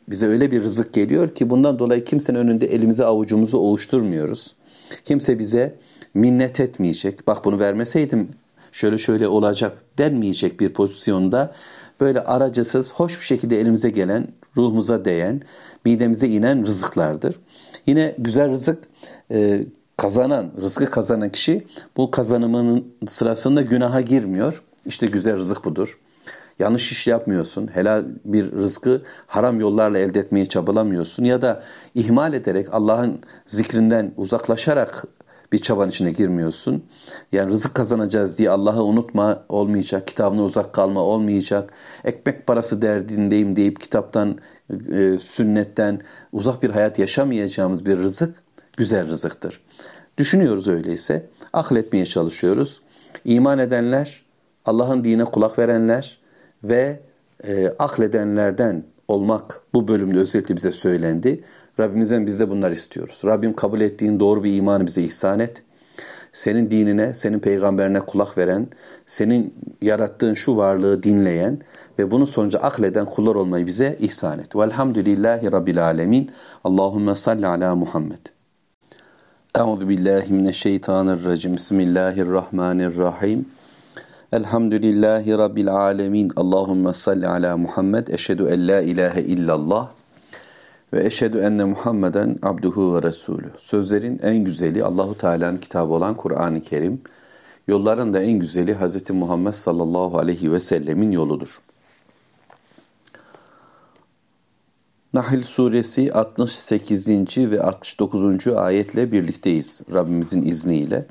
Bize 0.10 0.28
öyle 0.28 0.52
bir 0.52 0.62
rızık 0.62 0.94
geliyor 0.94 1.36
ki 1.36 1.50
bundan 1.50 1.80
dolayı 1.80 2.04
kimsenin 2.04 2.38
önünde 2.38 2.66
elimizi 2.66 3.06
avucumuzu 3.06 3.58
ovuşturmuyoruz. 3.58 4.56
Kimse 5.04 5.40
bize 5.40 5.76
minnet 6.14 6.60
etmeyecek. 6.60 7.28
Bak 7.28 7.46
bunu 7.46 7.60
vermeseydim 7.60 8.30
şöyle 8.72 8.98
şöyle 8.98 9.28
olacak 9.28 9.78
denmeyecek 9.98 10.60
bir 10.60 10.74
pozisyonda 10.74 11.54
böyle 12.02 12.24
aracısız 12.24 12.94
hoş 12.94 13.20
bir 13.20 13.26
şekilde 13.26 13.60
elimize 13.60 13.90
gelen, 13.90 14.28
ruhumuza 14.58 15.06
değen, 15.06 15.42
midemize 15.86 16.28
inen 16.28 16.66
rızıklardır. 16.66 17.40
Yine 17.86 18.16
güzel 18.18 18.50
rızık 18.52 18.84
e, 19.32 19.62
kazanan, 19.98 20.52
rızkı 20.62 20.86
kazanan 20.86 21.30
kişi 21.30 21.68
bu 21.98 22.12
kazanımının 22.12 22.94
sırasında 23.08 23.62
günaha 23.62 24.06
girmiyor. 24.06 24.64
İşte 24.86 25.08
güzel 25.08 25.36
rızık 25.36 25.66
budur. 25.66 26.00
Yanlış 26.60 26.92
iş 26.92 27.08
yapmıyorsun. 27.08 27.68
Helal 27.74 28.06
bir 28.26 28.52
rızkı 28.52 29.02
haram 29.28 29.60
yollarla 29.60 30.00
elde 30.00 30.20
etmeye 30.20 30.46
çabalamıyorsun. 30.46 31.24
Ya 31.24 31.42
da 31.42 31.64
ihmal 31.96 32.34
ederek 32.34 32.68
Allah'ın 32.72 33.20
zikrinden 33.46 34.14
uzaklaşarak 34.18 35.06
bir 35.52 35.60
çaban 35.60 35.90
içine 35.90 36.12
girmiyorsun. 36.12 36.84
Yani 37.32 37.52
rızık 37.52 37.76
kazanacağız 37.76 38.38
diye 38.38 38.50
Allah'ı 38.50 38.84
unutma 38.84 39.44
olmayacak, 39.50 40.08
kitabına 40.08 40.44
uzak 40.44 40.74
kalma 40.74 41.02
olmayacak. 41.02 41.74
Ekmek 42.04 42.48
parası 42.48 42.82
derdindeyim 42.82 43.56
deyip 43.56 43.80
kitaptan, 43.80 44.38
e, 44.92 45.18
sünnetten 45.20 46.02
uzak 46.32 46.64
bir 46.64 46.70
hayat 46.70 47.00
yaşamayacağımız 47.00 47.86
bir 47.86 47.98
rızık 47.98 48.36
güzel 48.78 49.08
rızıktır. 49.08 49.62
Düşünüyoruz 50.18 50.68
öyleyse, 50.68 51.30
akletmeye 51.54 52.06
çalışıyoruz. 52.06 52.82
İman 53.26 53.60
edenler, 53.60 54.26
Allah'ın 54.66 55.04
dine 55.04 55.26
kulak 55.26 55.60
verenler 55.60 56.18
ve 56.64 57.00
e, 57.48 57.68
akledenlerden 57.80 58.84
olmak 59.08 59.62
bu 59.74 59.88
bölümde 59.88 60.20
özellikle 60.20 60.56
bize 60.56 60.72
söylendi. 60.72 61.44
Rabbimizden 61.82 62.26
biz 62.26 62.40
de 62.40 62.50
bunlar 62.50 62.72
istiyoruz. 62.72 63.22
Rabbim 63.26 63.54
kabul 63.56 63.82
ettiğin 63.82 64.20
doğru 64.20 64.44
bir 64.44 64.56
imanı 64.56 64.88
bize 64.88 65.02
ihsan 65.02 65.40
et. 65.40 65.64
Senin 66.34 66.72
dinine, 66.72 67.14
senin 67.14 67.40
peygamberine 67.40 68.00
kulak 68.00 68.38
veren, 68.38 68.68
senin 69.06 69.54
yarattığın 69.82 70.34
şu 70.34 70.58
varlığı 70.58 71.04
dinleyen 71.04 71.60
ve 72.00 72.12
bunun 72.12 72.26
sonucu 72.26 72.66
akleden 72.66 73.06
kullar 73.06 73.36
olmayı 73.36 73.66
bize 73.68 73.98
ihsan 74.00 74.40
et. 74.40 74.56
Velhamdülillahi 74.56 75.52
Rabbil 75.52 75.84
alemin. 75.84 76.32
Allahümme 76.64 77.16
salli 77.16 77.48
ala 77.48 77.76
Muhammed. 77.76 78.26
Euzu 79.56 79.90
billahi 79.90 80.34
mineşşeytanirracim. 80.34 81.56
Bismillahirrahmanirrahim. 81.56 83.46
Elhamdülillahi 84.32 85.38
Rabbil 85.38 85.74
alemin. 85.76 86.32
Allahümme 86.36 86.94
salli 86.94 87.28
ala 87.28 87.58
Muhammed. 87.58 88.08
Eşhedü 88.08 88.48
en 88.52 88.68
la 88.68 88.82
ilahe 88.82 89.22
illallah 89.22 89.92
ve 90.94 91.06
eşhedü 91.06 91.38
enne 91.38 91.64
Muhammeden 91.64 92.40
abduhu 92.42 92.96
ve 92.96 93.04
resulü. 93.04 93.52
Sözlerin 93.58 94.20
en 94.20 94.38
güzeli 94.44 94.84
Allahu 94.84 95.18
Teala'nın 95.18 95.58
kitabı 95.58 95.94
olan 95.94 96.18
Kur'an-ı 96.18 96.62
Kerim. 96.62 97.02
Yolların 97.68 98.14
da 98.14 98.22
en 98.22 98.40
güzeli 98.40 98.76
Hz. 98.76 99.10
Muhammed 99.10 99.52
sallallahu 99.52 100.18
aleyhi 100.18 100.52
ve 100.52 100.60
sellemin 100.60 101.12
yoludur. 101.12 101.62
Nahl 105.14 105.44
suresi 105.44 106.14
68. 106.14 107.08
ve 107.38 107.62
69. 107.62 108.48
ayetle 108.48 109.12
birlikteyiz 109.12 109.82
Rabbimizin 109.94 110.42
izniyle. 110.42 111.06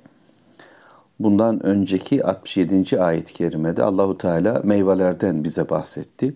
Bundan 1.21 1.67
önceki 1.67 2.25
67. 2.25 3.01
ayet-i 3.01 3.33
kerimede 3.33 3.83
Allahu 3.83 4.19
Teala 4.19 4.61
meyvelerden 4.65 5.45
bize 5.45 5.69
bahsetti. 5.69 6.35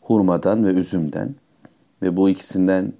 Hurmadan 0.00 0.66
ve 0.66 0.70
üzümden 0.70 1.34
ve 2.04 2.16
bu 2.16 2.28
ikisinden 2.28 2.92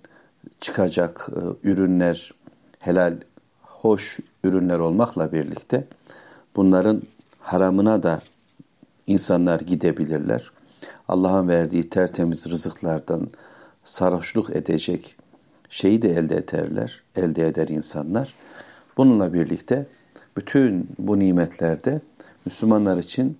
çıkacak 0.60 1.28
e, 1.36 1.68
ürünler 1.68 2.34
helal, 2.78 3.16
hoş 3.62 4.18
ürünler 4.44 4.78
olmakla 4.78 5.32
birlikte 5.32 5.84
bunların 6.56 7.02
haramına 7.40 8.02
da 8.02 8.20
insanlar 9.06 9.60
gidebilirler. 9.60 10.50
Allah'ın 11.08 11.48
verdiği 11.48 11.90
tertemiz 11.90 12.46
rızıklardan 12.46 13.28
sarhoşluk 13.84 14.56
edecek 14.56 15.16
şeyi 15.68 16.02
de 16.02 16.10
elde 16.10 16.36
ederler, 16.36 17.02
elde 17.16 17.46
eder 17.46 17.68
insanlar. 17.68 18.34
Bununla 18.96 19.32
birlikte 19.32 19.86
bütün 20.36 20.88
bu 20.98 21.18
nimetlerde 21.18 22.00
Müslümanlar 22.44 22.98
için 22.98 23.38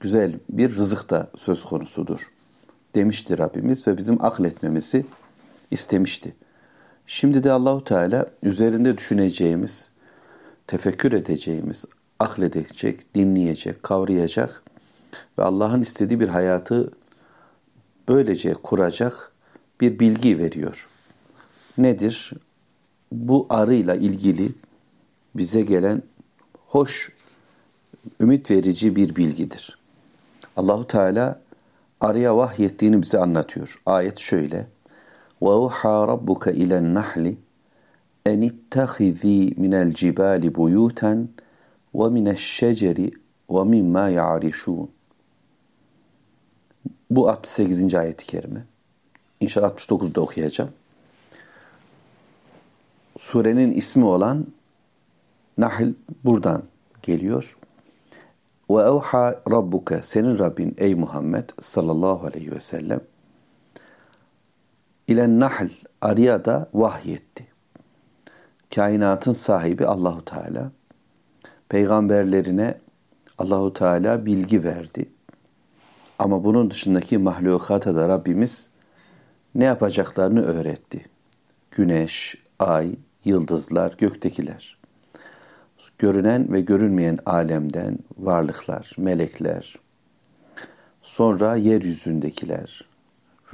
güzel 0.00 0.32
bir 0.48 0.76
rızık 0.76 1.10
da 1.10 1.30
söz 1.36 1.64
konusudur 1.64 2.31
demişti 2.94 3.38
Rabbimiz 3.38 3.86
ve 3.86 3.96
bizim 3.96 4.24
akletmemizi 4.24 5.06
istemişti. 5.70 6.34
Şimdi 7.06 7.44
de 7.44 7.52
Allahu 7.52 7.84
Teala 7.84 8.26
üzerinde 8.42 8.98
düşüneceğimiz, 8.98 9.90
tefekkür 10.66 11.12
edeceğimiz, 11.12 11.84
akledecek, 12.18 13.14
dinleyecek, 13.14 13.82
kavrayacak 13.82 14.62
ve 15.38 15.42
Allah'ın 15.42 15.82
istediği 15.82 16.20
bir 16.20 16.28
hayatı 16.28 16.90
böylece 18.08 18.54
kuracak 18.54 19.32
bir 19.80 19.98
bilgi 19.98 20.38
veriyor. 20.38 20.88
Nedir? 21.78 22.32
Bu 23.12 23.46
arıyla 23.50 23.94
ilgili 23.94 24.52
bize 25.34 25.62
gelen 25.62 26.02
hoş, 26.66 27.12
ümit 28.20 28.50
verici 28.50 28.96
bir 28.96 29.16
bilgidir. 29.16 29.78
Allahu 30.56 30.86
Teala 30.86 31.41
arıya 32.01 32.37
vahyettiğini 32.37 33.01
bize 33.01 33.19
anlatıyor. 33.19 33.81
Ayet 33.85 34.19
şöyle. 34.19 34.67
وَاُوحَى 35.41 35.95
رَبُّكَ 36.13 36.43
اِلَى 36.61 36.77
النَّحْلِ 36.83 37.35
اَنِ 38.27 38.39
اتَّخِذ۪ي 38.51 39.39
مِنَ 39.63 39.73
الْجِبَالِ 39.85 40.43
بُيُوتًا 40.57 41.13
وَمِنَ 41.93 42.27
الشَّجَرِ 42.37 42.97
وَمِمَّا 43.49 44.05
يَعْرِشُونَ 44.19 44.87
Bu 47.09 47.29
68. 47.29 47.95
ayet-i 47.95 48.25
kerime. 48.25 48.65
İnşallah 49.39 49.71
69'da 49.71 50.21
okuyacağım. 50.21 50.71
Surenin 53.17 53.71
ismi 53.71 54.05
olan 54.05 54.47
Nahl 55.57 55.93
buradan 56.23 56.63
geliyor. 57.03 57.57
Ve 58.72 58.82
evha 58.82 59.42
rabbuke 59.50 60.02
senin 60.02 60.38
Rabbin 60.38 60.74
ey 60.78 60.94
Muhammed 60.94 61.50
sallallahu 61.60 62.26
aleyhi 62.26 62.52
ve 62.52 62.60
sellem 62.60 63.00
ile 65.08 65.40
nahl 65.40 65.68
arıya 66.00 66.44
da 66.44 66.70
vahyetti. 66.74 67.46
Kainatın 68.74 69.32
sahibi 69.32 69.86
Allahu 69.86 70.24
Teala 70.24 70.72
peygamberlerine 71.68 72.78
Allahu 73.38 73.72
Teala 73.72 74.26
bilgi 74.26 74.64
verdi. 74.64 75.08
Ama 76.18 76.44
bunun 76.44 76.70
dışındaki 76.70 77.18
mahlukata 77.18 77.94
da 77.96 78.08
Rabbimiz 78.08 78.70
ne 79.54 79.64
yapacaklarını 79.64 80.42
öğretti. 80.42 81.06
Güneş, 81.70 82.34
ay, 82.58 82.94
yıldızlar, 83.24 83.94
göktekiler 83.98 84.81
görünen 85.98 86.52
ve 86.52 86.60
görünmeyen 86.60 87.18
alemden 87.26 87.98
varlıklar, 88.18 88.92
melekler, 88.98 89.76
sonra 91.02 91.56
yeryüzündekiler, 91.56 92.84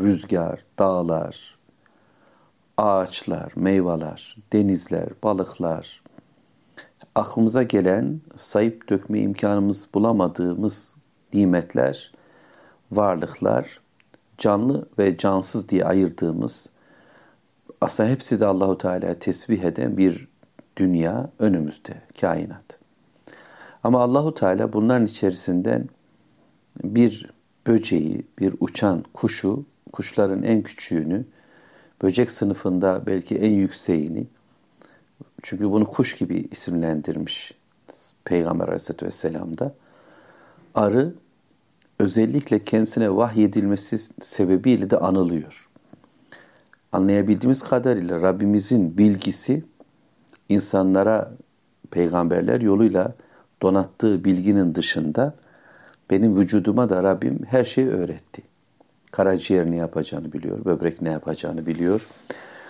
rüzgar, 0.00 0.64
dağlar, 0.78 1.58
ağaçlar, 2.76 3.52
meyveler, 3.56 4.36
denizler, 4.52 5.08
balıklar, 5.22 6.02
aklımıza 7.14 7.62
gelen 7.62 8.20
sayıp 8.36 8.88
dökme 8.88 9.20
imkanımız 9.20 9.88
bulamadığımız 9.94 10.96
nimetler, 11.32 12.12
varlıklar, 12.92 13.80
canlı 14.38 14.88
ve 14.98 15.16
cansız 15.16 15.68
diye 15.68 15.84
ayırdığımız 15.84 16.68
aslında 17.80 18.08
hepsi 18.08 18.40
de 18.40 18.46
Allahu 18.46 18.78
Teala 18.78 19.14
tesbih 19.14 19.62
eden 19.62 19.96
bir 19.96 20.27
dünya 20.78 21.30
önümüzde, 21.38 21.94
kainat. 22.20 22.78
Ama 23.84 24.02
Allahu 24.02 24.34
Teala 24.34 24.72
bunların 24.72 25.06
içerisinden 25.06 25.88
bir 26.84 27.30
böceği, 27.66 28.26
bir 28.38 28.54
uçan 28.60 29.04
kuşu, 29.12 29.64
kuşların 29.92 30.42
en 30.42 30.62
küçüğünü, 30.62 31.24
böcek 32.02 32.30
sınıfında 32.30 33.02
belki 33.06 33.36
en 33.36 33.50
yükseğini, 33.50 34.26
çünkü 35.42 35.70
bunu 35.70 35.90
kuş 35.90 36.16
gibi 36.16 36.48
isimlendirmiş 36.50 37.54
Peygamber 38.24 38.64
Aleyhisselatü 38.64 39.06
Vesselam'da, 39.06 39.74
arı 40.74 41.14
özellikle 41.98 42.58
kendisine 42.58 43.16
vahyedilmesi 43.16 43.98
sebebiyle 44.20 44.90
de 44.90 44.98
anılıyor. 44.98 45.68
Anlayabildiğimiz 46.92 47.62
kadarıyla 47.62 48.20
Rabbimizin 48.22 48.98
bilgisi 48.98 49.64
insanlara 50.48 51.32
peygamberler 51.90 52.60
yoluyla 52.60 53.14
donattığı 53.62 54.24
bilginin 54.24 54.74
dışında 54.74 55.34
benim 56.10 56.36
vücuduma 56.36 56.88
da 56.88 57.02
Rabbim 57.02 57.40
her 57.46 57.64
şeyi 57.64 57.88
öğretti. 57.88 58.42
Karaciğer 59.10 59.70
ne 59.70 59.76
yapacağını 59.76 60.32
biliyor, 60.32 60.64
böbrek 60.64 61.02
ne 61.02 61.10
yapacağını 61.10 61.66
biliyor. 61.66 62.08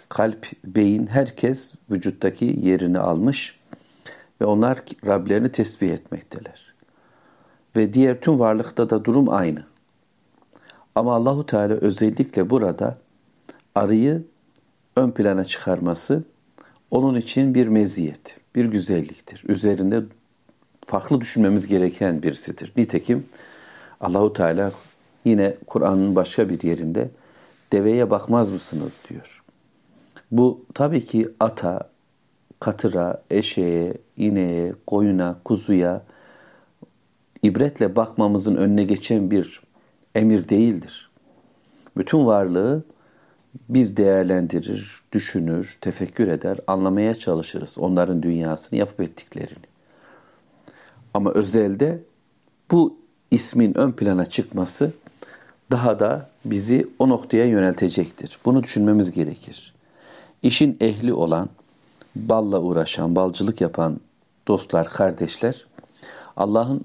Kalp, 0.08 0.46
beyin 0.64 1.06
herkes 1.06 1.72
vücuttaki 1.90 2.58
yerini 2.62 2.98
almış 2.98 3.58
ve 4.40 4.44
onlar 4.44 4.82
Rablerini 5.06 5.52
tesbih 5.52 5.90
etmekteler. 5.90 6.74
Ve 7.76 7.94
diğer 7.94 8.20
tüm 8.20 8.38
varlıkta 8.38 8.90
da 8.90 9.04
durum 9.04 9.28
aynı. 9.28 9.62
Ama 10.94 11.14
Allahu 11.14 11.46
Teala 11.46 11.74
özellikle 11.74 12.50
burada 12.50 12.98
arıyı 13.74 14.24
ön 14.96 15.10
plana 15.10 15.44
çıkarması 15.44 16.24
onun 16.90 17.14
için 17.14 17.54
bir 17.54 17.66
meziyet, 17.66 18.40
bir 18.54 18.64
güzelliktir. 18.64 19.44
Üzerinde 19.48 20.02
farklı 20.84 21.20
düşünmemiz 21.20 21.66
gereken 21.66 22.22
birisidir. 22.22 22.72
Nitekim 22.76 23.26
Allahu 24.00 24.32
Teala 24.32 24.72
yine 25.24 25.56
Kur'an'ın 25.66 26.16
başka 26.16 26.48
bir 26.48 26.62
yerinde 26.62 27.10
deveye 27.72 28.10
bakmaz 28.10 28.50
mısınız 28.50 29.00
diyor. 29.08 29.42
Bu 30.30 30.64
tabii 30.74 31.04
ki 31.04 31.28
ata, 31.40 31.90
katıra, 32.60 33.22
eşeğe, 33.30 33.94
ineğe, 34.16 34.72
koyuna, 34.86 35.38
kuzuya 35.44 36.02
ibretle 37.42 37.96
bakmamızın 37.96 38.56
önüne 38.56 38.84
geçen 38.84 39.30
bir 39.30 39.62
emir 40.14 40.48
değildir. 40.48 41.10
Bütün 41.96 42.26
varlığı 42.26 42.84
biz 43.68 43.96
değerlendirir, 43.96 45.00
düşünür, 45.12 45.78
tefekkür 45.80 46.28
eder, 46.28 46.58
anlamaya 46.66 47.14
çalışırız 47.14 47.78
onların 47.78 48.22
dünyasını 48.22 48.78
yapıp 48.78 49.00
ettiklerini. 49.00 49.64
Ama 51.14 51.30
özelde 51.30 52.02
bu 52.70 52.96
ismin 53.30 53.78
ön 53.78 53.92
plana 53.92 54.26
çıkması 54.26 54.92
daha 55.70 56.00
da 56.00 56.30
bizi 56.44 56.88
o 56.98 57.08
noktaya 57.08 57.44
yöneltecektir. 57.44 58.38
Bunu 58.44 58.62
düşünmemiz 58.62 59.12
gerekir. 59.12 59.74
İşin 60.42 60.76
ehli 60.80 61.12
olan, 61.12 61.48
balla 62.16 62.60
uğraşan, 62.60 63.16
balcılık 63.16 63.60
yapan 63.60 64.00
dostlar, 64.48 64.88
kardeşler 64.88 65.66
Allah'ın 66.36 66.84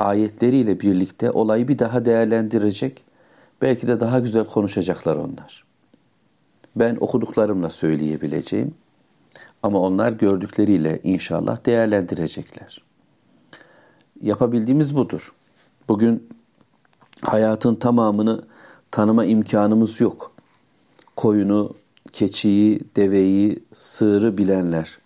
ayetleriyle 0.00 0.80
birlikte 0.80 1.30
olayı 1.30 1.68
bir 1.68 1.78
daha 1.78 2.04
değerlendirecek, 2.04 3.04
belki 3.62 3.88
de 3.88 4.00
daha 4.00 4.18
güzel 4.18 4.44
konuşacaklar 4.44 5.16
onlar 5.16 5.69
ben 6.80 6.96
okuduklarımla 7.00 7.70
söyleyebileceğim. 7.70 8.74
Ama 9.62 9.78
onlar 9.78 10.12
gördükleriyle 10.12 11.00
inşallah 11.02 11.66
değerlendirecekler. 11.66 12.82
Yapabildiğimiz 14.22 14.96
budur. 14.96 15.32
Bugün 15.88 16.28
hayatın 17.22 17.74
tamamını 17.74 18.44
tanıma 18.90 19.24
imkanımız 19.24 20.00
yok. 20.00 20.32
Koyunu, 21.16 21.74
keçiyi, 22.12 22.80
deveyi, 22.96 23.64
sığırı 23.74 24.38
bilenler, 24.38 24.98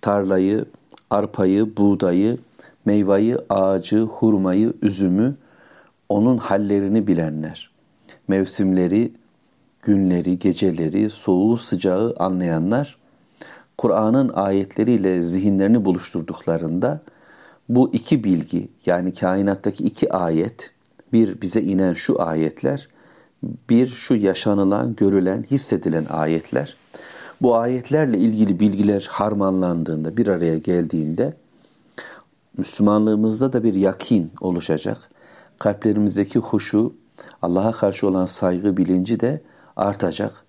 tarlayı, 0.00 0.64
arpayı, 1.10 1.76
buğdayı, 1.76 2.38
meyveyi, 2.84 3.36
ağacı, 3.48 4.00
hurmayı, 4.00 4.72
üzümü, 4.82 5.36
onun 6.08 6.38
hallerini 6.38 7.06
bilenler, 7.06 7.70
mevsimleri, 8.28 9.12
günleri, 9.82 10.38
geceleri, 10.38 11.10
soğuğu, 11.10 11.56
sıcağı 11.56 12.14
anlayanlar 12.18 13.00
Kur'an'ın 13.78 14.28
ayetleriyle 14.28 15.22
zihinlerini 15.22 15.84
buluşturduklarında 15.84 17.00
bu 17.68 17.90
iki 17.92 18.24
bilgi 18.24 18.68
yani 18.86 19.14
kainattaki 19.14 19.84
iki 19.84 20.12
ayet, 20.12 20.72
bir 21.12 21.40
bize 21.40 21.60
inen 21.60 21.94
şu 21.94 22.22
ayetler, 22.22 22.88
bir 23.70 23.86
şu 23.86 24.14
yaşanılan, 24.14 24.96
görülen, 24.96 25.44
hissedilen 25.50 26.06
ayetler. 26.10 26.76
Bu 27.42 27.56
ayetlerle 27.56 28.18
ilgili 28.18 28.60
bilgiler 28.60 29.08
harmanlandığında, 29.10 30.16
bir 30.16 30.26
araya 30.26 30.58
geldiğinde 30.58 31.34
Müslümanlığımızda 32.56 33.52
da 33.52 33.64
bir 33.64 33.74
yakin 33.74 34.32
oluşacak. 34.40 34.98
Kalplerimizdeki 35.58 36.38
huşu, 36.38 36.94
Allah'a 37.42 37.72
karşı 37.72 38.08
olan 38.08 38.26
saygı 38.26 38.76
bilinci 38.76 39.20
de 39.20 39.40
artacak. 39.80 40.44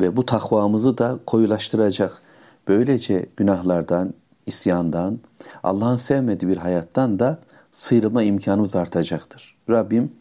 ve 0.00 0.16
bu 0.16 0.26
takvamızı 0.26 0.98
da 0.98 1.18
koyulaştıracak. 1.26 2.22
Böylece 2.68 3.26
günahlardan, 3.36 4.14
isyandan, 4.46 5.18
Allah'ın 5.62 5.96
sevmediği 5.96 6.50
bir 6.52 6.56
hayattan 6.56 7.18
da 7.18 7.38
sıyrılma 7.72 8.22
imkanımız 8.22 8.76
artacaktır. 8.76 9.56
Rabbim 9.70 10.12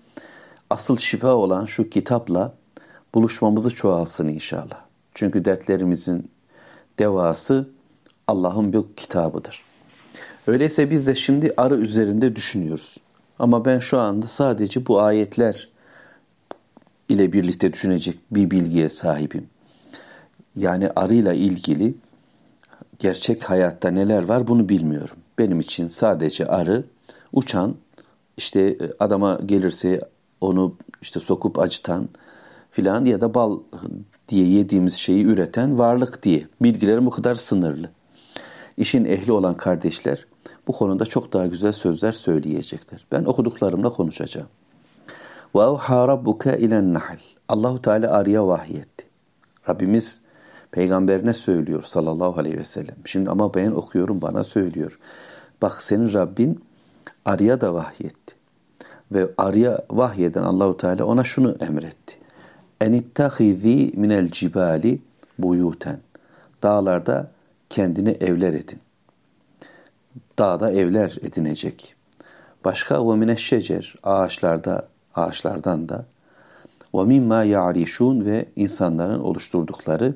asıl 0.69 0.97
şifa 0.97 1.33
olan 1.33 1.65
şu 1.65 1.89
kitapla 1.89 2.53
buluşmamızı 3.13 3.69
çoğalsın 3.69 4.27
inşallah. 4.27 4.85
Çünkü 5.13 5.45
dertlerimizin 5.45 6.31
devası 6.99 7.69
Allah'ın 8.27 8.73
bir 8.73 8.83
kitabıdır. 8.95 9.61
Öyleyse 10.47 10.91
biz 10.91 11.07
de 11.07 11.15
şimdi 11.15 11.53
arı 11.57 11.75
üzerinde 11.75 12.35
düşünüyoruz. 12.35 12.97
Ama 13.39 13.65
ben 13.65 13.79
şu 13.79 13.99
anda 13.99 14.27
sadece 14.27 14.87
bu 14.87 15.01
ayetler 15.01 15.69
ile 17.09 17.33
birlikte 17.33 17.73
düşünecek 17.73 18.17
bir 18.31 18.51
bilgiye 18.51 18.89
sahibim. 18.89 19.47
Yani 20.55 20.89
arıyla 20.95 21.33
ilgili 21.33 21.95
gerçek 22.99 23.43
hayatta 23.43 23.91
neler 23.91 24.23
var 24.23 24.47
bunu 24.47 24.69
bilmiyorum. 24.69 25.17
Benim 25.37 25.59
için 25.59 25.87
sadece 25.87 26.47
arı 26.47 26.83
uçan 27.33 27.75
işte 28.37 28.61
e, 28.61 28.77
adama 28.99 29.39
gelirse 29.45 30.01
onu 30.41 30.75
işte 31.01 31.19
sokup 31.19 31.59
acıtan 31.59 32.09
filan 32.71 33.05
ya 33.05 33.21
da 33.21 33.33
bal 33.33 33.59
diye 34.29 34.47
yediğimiz 34.47 34.93
şeyi 34.93 35.25
üreten 35.25 35.77
varlık 35.77 36.23
diye. 36.23 36.47
Bilgilerim 36.61 37.05
bu 37.05 37.09
kadar 37.09 37.35
sınırlı. 37.35 37.89
İşin 38.77 39.05
ehli 39.05 39.31
olan 39.31 39.57
kardeşler 39.57 40.25
bu 40.67 40.71
konuda 40.71 41.05
çok 41.05 41.33
daha 41.33 41.47
güzel 41.47 41.71
sözler 41.71 42.11
söyleyecekler. 42.11 43.05
Ben 43.11 43.23
okuduklarımla 43.23 43.89
konuşacağım. 43.93 44.47
Ve 45.55 45.59
evha 45.59 46.07
rabbuke 46.07 46.57
ilen 46.57 46.93
nahl. 46.93 47.17
Allahu 47.49 47.81
Teala 47.81 48.11
arıya 48.11 48.47
vahyetti. 48.47 49.05
Rabbimiz 49.69 50.21
peygamberine 50.71 51.33
söylüyor 51.33 51.83
sallallahu 51.83 52.39
aleyhi 52.39 52.57
ve 52.57 52.63
sellem. 52.63 52.95
Şimdi 53.05 53.29
ama 53.29 53.53
ben 53.53 53.71
okuyorum 53.71 54.21
bana 54.21 54.43
söylüyor. 54.43 54.99
Bak 55.61 55.81
senin 55.81 56.13
Rabbin 56.13 56.65
arıya 57.25 57.61
da 57.61 57.73
vahyetti. 57.73 58.35
Ve 59.11 59.27
arıya 59.37 59.85
vahyeden 59.89 60.43
Allahu 60.43 60.77
Teala 60.77 61.05
ona 61.05 61.23
şunu 61.23 61.57
emretti. 61.59 62.17
Enittahizi 62.81 63.91
minel 63.95 64.29
cibali 64.31 65.01
buyuten. 65.39 65.99
Dağlarda 66.63 67.31
kendine 67.69 68.11
evler 68.11 68.53
edin. 68.53 68.79
Dağda 70.39 70.71
evler 70.71 71.17
edinecek. 71.21 71.95
Başka 72.65 73.09
ve 73.09 73.15
mineşşecer 73.15 73.95
ağaçlarda 74.03 74.87
ağaçlardan 75.15 75.89
da 75.89 76.05
ve 76.95 77.03
mimma 77.03 77.43
ya'rişun 77.43 78.25
ve 78.25 78.45
insanların 78.55 79.19
oluşturdukları 79.19 80.15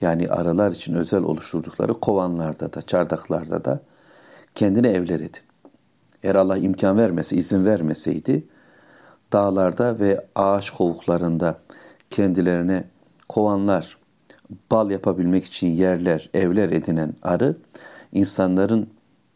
yani 0.00 0.28
arılar 0.28 0.72
için 0.72 0.94
özel 0.94 1.22
oluşturdukları 1.22 2.00
kovanlarda 2.00 2.72
da 2.72 2.82
çardaklarda 2.82 3.64
da 3.64 3.80
kendine 4.54 4.88
evler 4.88 5.20
edin. 5.20 5.40
Eğer 6.22 6.34
Allah 6.34 6.56
imkan 6.56 6.98
vermese, 6.98 7.36
izin 7.36 7.64
vermeseydi 7.64 8.44
dağlarda 9.32 9.98
ve 9.98 10.26
ağaç 10.34 10.70
kovuklarında 10.70 11.58
kendilerine 12.10 12.84
kovanlar, 13.28 13.96
bal 14.70 14.90
yapabilmek 14.90 15.44
için 15.44 15.66
yerler, 15.66 16.30
evler 16.34 16.70
edinen 16.70 17.14
arı 17.22 17.56
insanların 18.12 18.90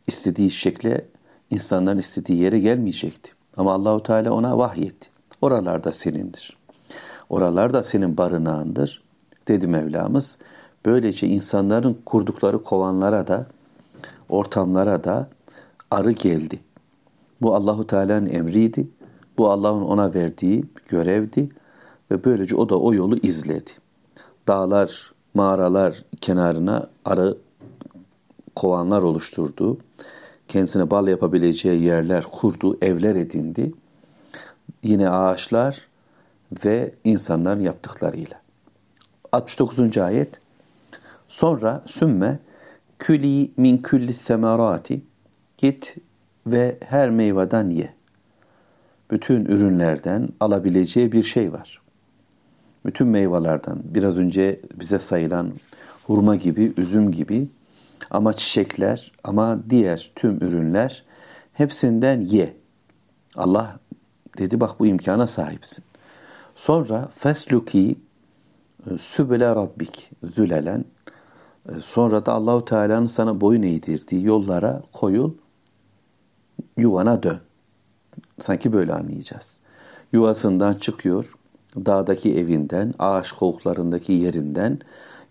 istediği 0.07 0.51
şekle, 0.51 1.05
insanların 1.51 1.99
istediği 1.99 2.43
yere 2.43 2.59
gelmeyecekti. 2.59 3.33
Ama 3.57 3.73
Allahu 3.73 4.03
Teala 4.03 4.33
ona 4.33 4.59
vahyetti. 4.59 5.09
Oralarda 5.43 5.93
senindir. 5.93 6.57
Oralar 7.31 7.73
da 7.73 7.83
senin 7.83 8.17
barınağındır. 8.17 9.03
Dedi 9.49 9.67
Mevlamız. 9.67 10.39
Böylece 10.87 11.27
insanların 11.27 11.99
kurdukları 12.07 12.63
kovanlara 12.63 13.27
da, 13.27 13.47
ortamlara 14.29 15.05
da 15.05 15.29
arı 15.91 16.13
geldi. 16.13 16.61
Bu 17.43 17.55
Allahu 17.55 17.87
Teala'nın 17.87 18.27
emriydi. 18.27 18.89
Bu 19.39 19.51
Allah'ın 19.51 19.83
ona 19.83 20.15
verdiği 20.15 20.65
görevdi 20.89 21.49
ve 22.11 22.25
böylece 22.25 22.57
o 22.57 22.69
da 22.69 22.79
o 22.79 22.95
yolu 22.95 23.17
izledi. 23.17 23.71
Dağlar, 24.49 25.13
mağaralar 25.35 26.05
kenarına 26.21 26.89
arı 27.05 27.37
kovanlar 28.57 29.03
oluşturdu. 29.03 29.79
Kendisine 30.49 30.91
bal 30.91 31.09
yapabileceği 31.09 31.83
yerler 31.83 32.25
kurdu, 32.25 32.79
evler 32.83 33.15
edindi. 33.15 33.73
Yine 34.83 35.11
ağaçlar 35.11 35.89
ve 36.65 36.93
insanların 37.05 37.61
yaptıklarıyla. 37.61 38.41
69. 39.33 39.99
ayet 39.99 40.41
Sonra 41.29 41.83
sümme 41.87 42.39
küli 42.99 43.51
min 43.57 43.79
külli 43.79 44.15
semerati 44.15 45.03
git 45.59 45.97
ve 46.47 46.79
her 46.81 47.11
meyveden 47.11 47.71
ye. 47.71 47.95
Bütün 49.11 49.45
ürünlerden 49.45 50.29
alabileceği 50.41 51.13
bir 51.13 51.23
şey 51.23 51.53
var. 51.53 51.83
Bütün 52.87 53.07
meyvelerden 53.07 53.79
biraz 53.85 54.17
önce 54.17 54.61
bize 54.75 54.99
sayılan 54.99 55.53
hurma 56.07 56.37
gibi, 56.37 56.73
üzüm 56.77 57.13
gibi 57.13 57.49
ama 58.11 58.33
çiçekler 58.33 59.13
ama 59.25 59.59
diğer 59.71 60.13
tüm 60.15 60.37
ürünler 60.37 61.05
hepsinden 61.53 62.21
ye. 62.21 62.57
Allah 63.37 63.79
dedi 64.39 64.61
bak 64.61 64.81
bu 64.81 64.87
imkana 64.87 65.27
sahipsin. 65.27 65.85
Sonra 66.55 67.09
fesluki 67.15 67.99
e, 68.91 68.99
sübele 68.99 69.47
rabbik 69.47 70.11
zülelen 70.23 70.85
e, 71.69 71.81
sonra 71.81 72.27
da 72.27 72.33
Allahu 72.33 72.65
Teala'nın 72.65 73.07
sana 73.07 73.41
boyun 73.41 73.63
eğdirdiği 73.63 74.25
yollara 74.25 74.83
koyul 74.93 75.33
yuvana 76.77 77.23
dön. 77.23 77.41
Sanki 78.41 78.73
böyle 78.73 78.93
anlayacağız. 78.93 79.61
Yuvasından 80.13 80.75
çıkıyor, 80.75 81.33
dağdaki 81.77 82.39
evinden, 82.39 82.95
ağaç 82.99 83.33
kovuklarındaki 83.33 84.13
yerinden, 84.13 84.79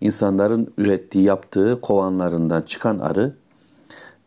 insanların 0.04 0.72
ürettiği, 0.78 1.24
yaptığı 1.24 1.80
kovanlarından 1.80 2.62
çıkan 2.62 2.98
arı 2.98 3.34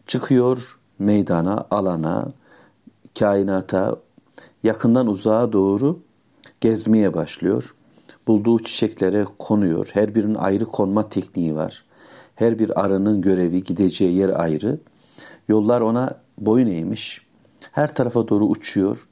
çıkıyor 0.08 0.80
meydana, 1.00 1.68
alana, 1.72 2.32
kainata, 3.20 3.96
yakından 4.64 5.08
uzağa 5.08 5.54
doğru 5.54 6.00
gezmeye 6.62 7.14
başlıyor. 7.14 7.76
Bulduğu 8.28 8.60
çiçeklere 8.60 9.26
konuyor. 9.40 9.90
Her 9.94 10.16
birinin 10.16 10.36
ayrı 10.36 10.66
konma 10.66 11.10
tekniği 11.10 11.56
var. 11.56 11.84
Her 12.36 12.60
bir 12.60 12.82
arının 12.82 13.22
görevi, 13.22 13.64
gideceği 13.64 14.16
yer 14.16 14.30
ayrı. 14.30 14.80
Yollar 15.48 15.82
ona 15.82 16.20
boyun 16.38 16.68
eğmiş. 16.68 17.22
Her 17.72 17.96
tarafa 17.96 18.28
doğru 18.28 18.46
uçuyor. 18.46 19.08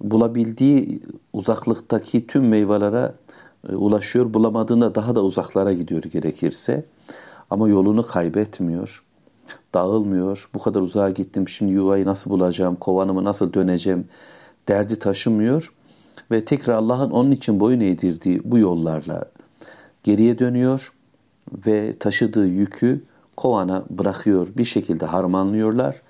Bulabildiği 0.00 1.02
uzaklıktaki 1.32 2.26
tüm 2.26 2.48
meyvelere 2.48 3.12
ulaşıyor. 3.68 4.34
Bulamadığında 4.34 4.94
daha 4.94 5.14
da 5.14 5.22
uzaklara 5.22 5.72
gidiyor 5.72 6.02
gerekirse. 6.02 6.84
Ama 7.50 7.68
yolunu 7.68 8.06
kaybetmiyor. 8.06 9.04
Dağılmıyor. 9.74 10.50
Bu 10.54 10.58
kadar 10.58 10.80
uzağa 10.80 11.10
gittim 11.10 11.48
şimdi 11.48 11.72
yuvayı 11.72 12.06
nasıl 12.06 12.30
bulacağım, 12.30 12.76
kovanımı 12.76 13.24
nasıl 13.24 13.52
döneceğim 13.52 14.08
derdi 14.68 14.98
taşımıyor. 14.98 15.72
Ve 16.30 16.44
tekrar 16.44 16.74
Allah'ın 16.74 17.10
onun 17.10 17.30
için 17.30 17.60
boyun 17.60 17.80
eğdirdiği 17.80 18.40
bu 18.44 18.58
yollarla 18.58 19.24
geriye 20.04 20.38
dönüyor 20.38 20.92
ve 21.66 21.98
taşıdığı 21.98 22.46
yükü 22.46 23.04
kovana 23.36 23.84
bırakıyor. 23.90 24.48
Bir 24.56 24.64
şekilde 24.64 25.06
harmanlıyorlar 25.06 26.02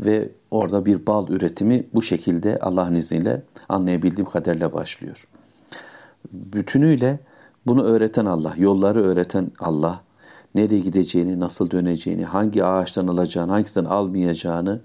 ve 0.00 0.28
orada 0.50 0.86
bir 0.86 1.06
bal 1.06 1.28
üretimi 1.28 1.86
bu 1.94 2.02
şekilde 2.02 2.58
Allah'ın 2.58 2.94
izniyle 2.94 3.42
anlayabildiğim 3.68 4.30
kadarıyla 4.30 4.72
başlıyor. 4.72 5.28
Bütünüyle 6.32 7.20
bunu 7.66 7.82
öğreten 7.82 8.26
Allah, 8.26 8.54
yolları 8.56 9.02
öğreten 9.02 9.50
Allah, 9.60 10.00
nereye 10.54 10.80
gideceğini, 10.80 11.40
nasıl 11.40 11.70
döneceğini, 11.70 12.24
hangi 12.24 12.64
ağaçtan 12.64 13.06
alacağını, 13.06 13.52
hangisinden 13.52 13.90
almayacağını, 13.90 14.80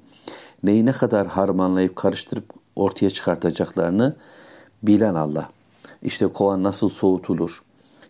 neyi 0.64 0.86
ne 0.86 0.92
kadar 0.92 1.28
harmanlayıp 1.28 1.96
karıştırıp 1.96 2.46
ortaya 2.76 3.10
çıkartacaklarını 3.10 4.16
bilen 4.84 5.16
Allah. 5.16 5.50
İşte 6.02 6.28
kovan 6.28 6.64
nasıl 6.64 6.90
soğutulur, 6.90 7.64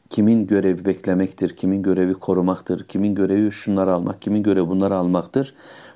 kimin 0.09 0.47
görevi 0.47 0.85
beklemektir, 0.85 1.55
kimin 1.55 1.83
görevi 1.83 2.13
korumaktır, 2.13 2.87
kimin 2.87 3.15
görevi 3.15 3.51
şunları 3.51 3.93
almak, 3.93 4.21
kimin 4.21 4.43
görevi 4.43 4.67
bunları 4.67 4.95
almaktır. 4.95 5.53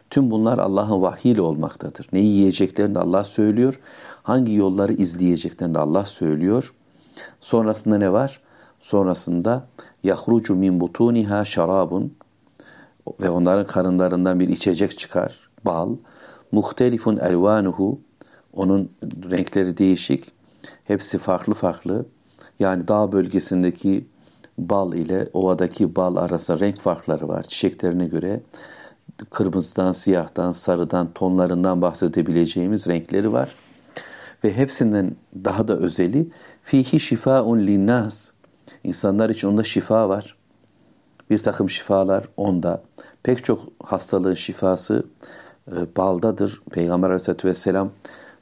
Tüm 0.10 0.32
bunlar 0.32 0.58
Allah'ın 0.58 1.02
vahyiyle 1.02 1.42
olmaktadır. 1.42 2.08
Neyi 2.14 2.32
yiyeceklerini 2.32 3.00
Allah 3.00 3.24
söylüyor. 3.24 3.80
Hangi 4.24 4.54
yolları 4.54 4.94
izleyeceklerini 4.94 5.78
Allah 5.78 6.06
söylüyor. 6.06 6.74
Sonrasında 7.39 7.97
ne 7.97 8.12
var? 8.12 8.41
Sonrasında 8.80 9.68
yahrucu 10.03 10.55
min 10.55 10.80
butuniha 10.80 11.45
şarabun 11.45 12.14
ve 13.22 13.30
onların 13.30 13.68
karınlarından 13.68 14.39
bir 14.39 14.49
içecek 14.49 14.99
çıkar. 14.99 15.49
Bal. 15.66 15.95
Muhtelifun 16.51 17.18
elvanuhu 17.18 17.99
onun 18.53 18.91
renkleri 19.32 19.78
değişik. 19.78 20.32
Hepsi 20.84 21.18
farklı 21.18 21.53
farklı. 21.53 22.05
Yani 22.59 22.88
dağ 22.88 23.12
bölgesindeki 23.12 24.07
bal 24.57 24.93
ile 24.93 25.28
ovadaki 25.34 25.95
bal 25.95 26.16
arasında 26.16 26.59
renk 26.59 26.80
farkları 26.80 27.28
var. 27.28 27.43
Çiçeklerine 27.43 28.05
göre 28.05 28.41
kırmızıdan, 29.30 29.91
siyahtan, 29.91 30.51
sarıdan, 30.51 31.14
tonlarından 31.14 31.82
bahsedebileceğimiz 31.82 32.88
renkleri 32.88 33.34
var. 33.34 33.55
Ve 34.43 34.57
hepsinden 34.57 35.16
daha 35.36 35.68
da 35.68 35.78
özeli 35.78 36.28
fihi 36.64 36.99
şifaun 36.99 37.68
linnas. 37.68 38.32
İnsanlar 38.84 39.30
için 39.30 39.47
onda 39.47 39.64
şifa 39.64 40.09
var. 40.09 40.36
Bir 41.30 41.38
takım 41.38 41.70
şifalar 41.70 42.26
onda. 42.38 42.84
Pek 43.24 43.43
çok 43.43 43.59
hastalığın 43.84 44.34
şifası 44.34 45.05
e, 45.72 45.95
baldadır. 45.97 46.62
Peygamber 46.72 47.07
aleyhissalatü 47.07 47.47
vesselam 47.47 47.91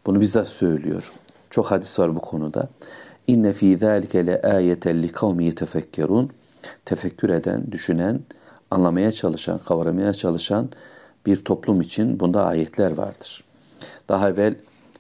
bunu 0.06 0.22
bizzat 0.22 0.48
söylüyor. 0.48 1.12
Çok 1.50 1.72
hadis 1.72 2.00
var 2.00 2.16
bu 2.16 2.20
konuda. 2.20 2.70
İnne 3.28 3.54
fî 3.54 3.78
zâlike 3.78 4.26
le 4.26 4.42
âyeten 4.42 5.02
li 5.02 5.12
kavmi 5.12 5.46
yetefekkerûn. 5.46 6.30
Tefekkür 6.86 7.30
eden, 7.30 7.72
düşünen, 7.72 8.20
anlamaya 8.72 9.12
çalışan, 9.12 9.60
kavramaya 9.60 10.14
çalışan 10.14 10.70
bir 11.26 11.46
toplum 11.46 11.82
için 11.82 12.20
bunda 12.20 12.46
ayetler 12.46 12.98
vardır. 12.98 13.44
Daha 14.10 14.30
evvel 14.30 14.56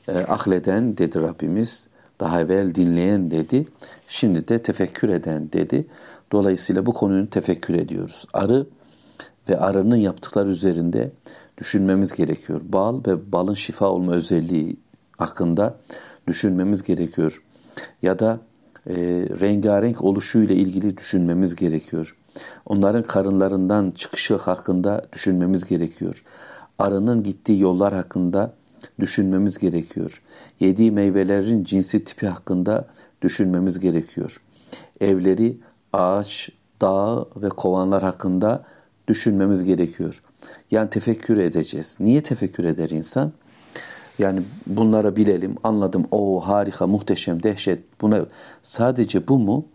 e, 0.07 0.17
ahleden 0.17 0.97
dedi 0.97 1.22
Rabbimiz, 1.22 1.88
daha 2.20 2.41
evvel 2.41 2.76
dinleyen 2.76 3.32
dedi, 3.32 3.67
şimdi 4.07 4.47
de 4.47 4.59
tefekkür 4.59 5.09
eden 5.09 5.51
dedi. 5.51 5.88
Dolayısıyla 6.32 6.86
bu 6.86 6.93
konuyu 6.93 7.30
tefekkür 7.30 7.74
ediyoruz. 7.74 8.26
Arı 8.34 8.67
ve 9.49 9.59
arının 9.59 9.95
yaptıkları 9.95 10.49
üzerinde 10.49 11.11
düşünmemiz 11.57 12.13
gerekiyor. 12.13 12.61
Bal 12.63 13.01
ve 13.07 13.32
balın 13.32 13.53
şifa 13.53 13.86
olma 13.86 14.13
özelliği 14.13 14.78
hakkında 15.17 15.78
düşünmemiz 16.28 16.84
gerekiyor. 16.84 17.43
Ya 18.01 18.20
da 18.20 18.39
e, 18.88 18.95
rengarenk 19.39 20.01
oluşuyla 20.01 20.55
ilgili 20.55 20.97
düşünmemiz 20.97 21.55
gerekiyor. 21.55 22.15
Onların 22.65 23.03
karınlarından 23.03 23.91
çıkışı 23.91 24.36
hakkında 24.36 25.05
düşünmemiz 25.13 25.65
gerekiyor. 25.65 26.24
Arının 26.80 27.24
gittiği 27.24 27.59
yollar 27.59 27.93
hakkında 27.93 28.53
düşünmemiz 29.00 29.58
gerekiyor. 29.58 30.22
Yediği 30.60 30.92
meyvelerin 30.92 31.64
cinsi 31.64 32.04
tipi 32.04 32.28
hakkında 32.28 32.88
düşünmemiz 33.22 33.80
gerekiyor. 33.80 34.42
Evleri, 35.02 35.58
ağaç, 35.94 36.50
dağ 36.82 37.26
ve 37.36 37.50
kovanlar 37.50 38.04
hakkında 38.04 38.66
düşünmemiz 39.08 39.64
gerekiyor. 39.64 40.24
Yani 40.72 40.90
tefekkür 40.90 41.38
edeceğiz. 41.38 41.98
Niye 42.00 42.22
tefekkür 42.22 42.64
eder 42.64 42.90
insan? 42.90 43.32
Yani 44.20 44.42
bunları 44.68 45.16
bilelim, 45.16 45.56
anladım. 45.64 46.08
O 46.12 46.48
harika, 46.48 46.88
muhteşem, 46.88 47.44
dehşet. 47.44 48.02
Buna 48.02 48.26
sadece 48.64 49.28
bu 49.28 49.40
mu? 49.40 49.66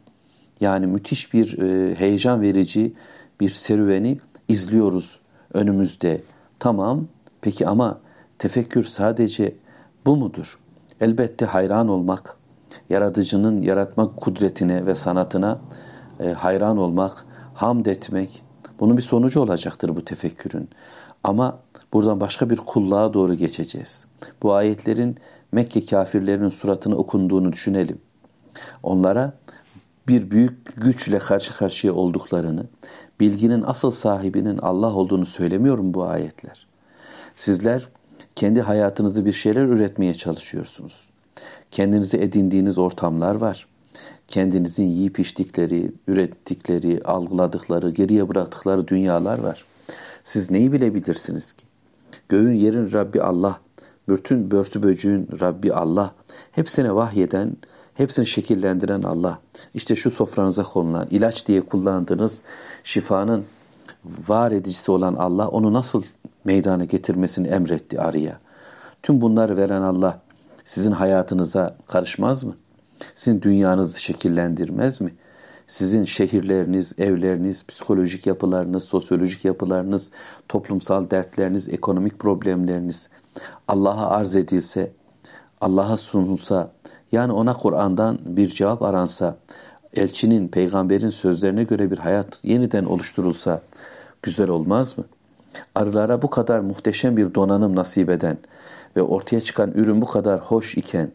Yani 0.60 0.86
müthiş 0.86 1.34
bir 1.34 1.58
e, 1.58 1.94
heyecan 1.94 2.42
verici 2.42 2.92
bir 3.40 3.48
serüveni 3.48 4.18
izliyoruz 4.48 5.20
önümüzde. 5.54 6.20
Tamam. 6.58 7.06
Peki 7.40 7.66
ama 7.66 8.00
tefekkür 8.38 8.84
sadece 8.84 9.54
bu 10.06 10.16
mudur? 10.16 10.58
Elbette 11.00 11.46
hayran 11.46 11.88
olmak, 11.88 12.36
yaratıcının 12.90 13.62
yaratmak 13.62 14.16
kudretine 14.16 14.86
ve 14.86 14.94
sanatına 14.94 15.60
e, 16.20 16.28
hayran 16.28 16.78
olmak, 16.78 17.24
hamd 17.54 17.86
etmek, 17.86 18.44
bunun 18.80 18.96
bir 18.96 19.02
sonucu 19.02 19.40
olacaktır 19.40 19.96
bu 19.96 20.04
tefekkürün. 20.04 20.68
Ama 21.24 21.58
buradan 21.92 22.20
başka 22.20 22.50
bir 22.50 22.56
kulluğa 22.56 23.14
doğru 23.14 23.34
geçeceğiz. 23.34 24.06
Bu 24.42 24.54
ayetlerin 24.54 25.16
Mekke 25.52 25.86
kafirlerinin 25.86 26.48
suratını 26.48 26.96
okunduğunu 26.96 27.52
düşünelim. 27.52 27.98
Onlara 28.82 29.32
bir 30.08 30.30
büyük 30.30 30.82
güçle 30.82 31.18
karşı 31.18 31.56
karşıya 31.56 31.94
olduklarını, 31.94 32.66
bilginin 33.20 33.62
asıl 33.66 33.90
sahibinin 33.90 34.58
Allah 34.58 34.94
olduğunu 34.94 35.26
söylemiyorum 35.26 35.94
bu 35.94 36.04
ayetler. 36.04 36.66
Sizler 37.36 37.88
kendi 38.36 38.60
hayatınızda 38.60 39.24
bir 39.24 39.32
şeyler 39.32 39.64
üretmeye 39.64 40.14
çalışıyorsunuz. 40.14 41.08
Kendinize 41.70 42.18
edindiğiniz 42.18 42.78
ortamlar 42.78 43.34
var. 43.34 43.66
Kendinizin 44.28 44.84
yiyip 44.84 45.18
içtikleri, 45.18 45.92
ürettikleri, 46.08 47.00
algıladıkları, 47.04 47.90
geriye 47.90 48.28
bıraktıkları 48.28 48.88
dünyalar 48.88 49.38
var. 49.38 49.64
Siz 50.24 50.50
neyi 50.50 50.72
bilebilirsiniz 50.72 51.52
ki? 51.52 51.64
Göğün 52.28 52.54
yerin 52.54 52.92
Rabbi 52.92 53.22
Allah, 53.22 53.60
bütün 54.08 54.50
börtü 54.50 54.82
böcüğün 54.82 55.28
Rabbi 55.40 55.72
Allah, 55.72 56.14
hepsine 56.52 56.94
vahyeden, 56.94 57.56
hepsini 57.94 58.26
şekillendiren 58.26 59.02
Allah. 59.02 59.38
İşte 59.74 59.96
şu 59.96 60.10
sofranıza 60.10 60.62
konulan, 60.62 61.06
ilaç 61.10 61.46
diye 61.46 61.60
kullandığınız 61.60 62.42
şifanın 62.84 63.44
var 64.28 64.52
edicisi 64.52 64.90
olan 64.90 65.14
Allah 65.14 65.48
onu 65.48 65.72
nasıl 65.72 66.02
meydana 66.44 66.84
getirmesini 66.84 67.48
emretti 67.48 68.00
arıya. 68.00 68.38
Tüm 69.02 69.20
bunları 69.20 69.56
veren 69.56 69.82
Allah 69.82 70.20
sizin 70.64 70.92
hayatınıza 70.92 71.76
karışmaz 71.86 72.44
mı? 72.44 72.56
Sizin 73.14 73.42
dünyanızı 73.42 74.02
şekillendirmez 74.02 75.00
mi? 75.00 75.14
Sizin 75.66 76.04
şehirleriniz, 76.04 76.94
evleriniz, 76.98 77.66
psikolojik 77.66 78.26
yapılarınız, 78.26 78.84
sosyolojik 78.84 79.44
yapılarınız, 79.44 80.10
toplumsal 80.48 81.10
dertleriniz, 81.10 81.68
ekonomik 81.68 82.18
problemleriniz 82.18 83.08
Allah'a 83.68 84.10
arz 84.10 84.36
edilse, 84.36 84.92
Allah'a 85.60 85.96
sunulsa, 85.96 86.72
yani 87.12 87.32
ona 87.32 87.52
Kur'an'dan 87.52 88.18
bir 88.24 88.48
cevap 88.48 88.82
aransa, 88.82 89.36
elçinin, 89.94 90.48
peygamberin 90.48 91.10
sözlerine 91.10 91.64
göre 91.64 91.90
bir 91.90 91.98
hayat 91.98 92.40
yeniden 92.42 92.84
oluşturulsa 92.84 93.62
güzel 94.22 94.48
olmaz 94.48 94.98
mı? 94.98 95.04
Arılara 95.74 96.22
bu 96.22 96.30
kadar 96.30 96.60
muhteşem 96.60 97.16
bir 97.16 97.34
donanım 97.34 97.76
nasip 97.76 98.10
eden 98.10 98.38
ve 98.96 99.02
ortaya 99.02 99.40
çıkan 99.40 99.72
ürün 99.72 100.02
bu 100.02 100.06
kadar 100.06 100.40
hoş 100.40 100.76
iken 100.76 101.10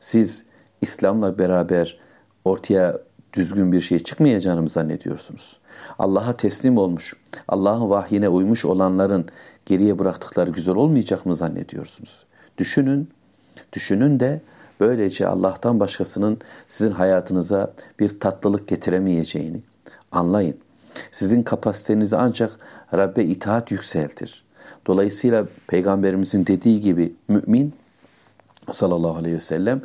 siz 0.00 0.44
İslam'la 0.80 1.38
beraber 1.38 1.98
ortaya 2.44 2.98
düzgün 3.32 3.72
bir 3.72 3.80
şey 3.80 3.98
çıkmayacağını 3.98 4.62
mı 4.62 4.68
zannediyorsunuz? 4.68 5.58
Allah'a 5.98 6.36
teslim 6.36 6.78
olmuş, 6.78 7.16
Allah'ın 7.48 7.90
vahyine 7.90 8.28
uymuş 8.28 8.64
olanların 8.64 9.26
geriye 9.66 9.98
bıraktıkları 9.98 10.50
güzel 10.50 10.74
olmayacak 10.74 11.26
mı 11.26 11.36
zannediyorsunuz? 11.36 12.26
Düşünün, 12.58 13.08
düşünün 13.72 14.20
de 14.20 14.40
böylece 14.80 15.26
Allah'tan 15.26 15.80
başkasının 15.80 16.38
sizin 16.68 16.92
hayatınıza 16.92 17.72
bir 18.00 18.20
tatlılık 18.20 18.68
getiremeyeceğini 18.68 19.60
anlayın. 20.12 20.56
Sizin 21.10 21.42
kapasitenizi 21.42 22.16
ancak 22.16 22.58
Rabbe 22.94 23.24
itaat 23.24 23.70
yükseltir. 23.70 24.44
Dolayısıyla 24.86 25.46
Peygamberimizin 25.66 26.46
dediği 26.46 26.80
gibi 26.80 27.12
mümin 27.28 27.74
sallallahu 28.72 29.16
aleyhi 29.16 29.36
ve 29.36 29.40
sellem 29.40 29.82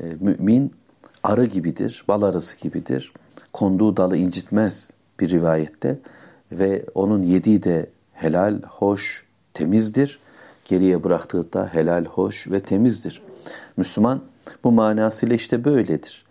e, 0.00 0.04
mümin 0.20 0.72
arı 1.22 1.44
gibidir, 1.44 2.04
bal 2.08 2.22
arısı 2.22 2.60
gibidir. 2.60 3.12
Konduğu 3.52 3.96
dalı 3.96 4.16
incitmez 4.16 4.90
bir 5.20 5.30
rivayette 5.30 5.98
ve 6.52 6.84
onun 6.94 7.22
yediği 7.22 7.62
de 7.62 7.90
helal, 8.12 8.62
hoş, 8.62 9.26
temizdir. 9.54 10.18
Geriye 10.64 11.04
bıraktığı 11.04 11.52
da 11.52 11.68
helal, 11.72 12.04
hoş 12.04 12.50
ve 12.50 12.60
temizdir. 12.60 13.22
Müslüman 13.76 14.20
bu 14.64 14.72
manasıyla 14.72 15.36
işte 15.36 15.64
böyledir. 15.64 16.24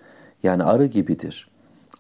Yani 0.44 0.64
arı 0.64 0.86
gibidir. 0.86 1.48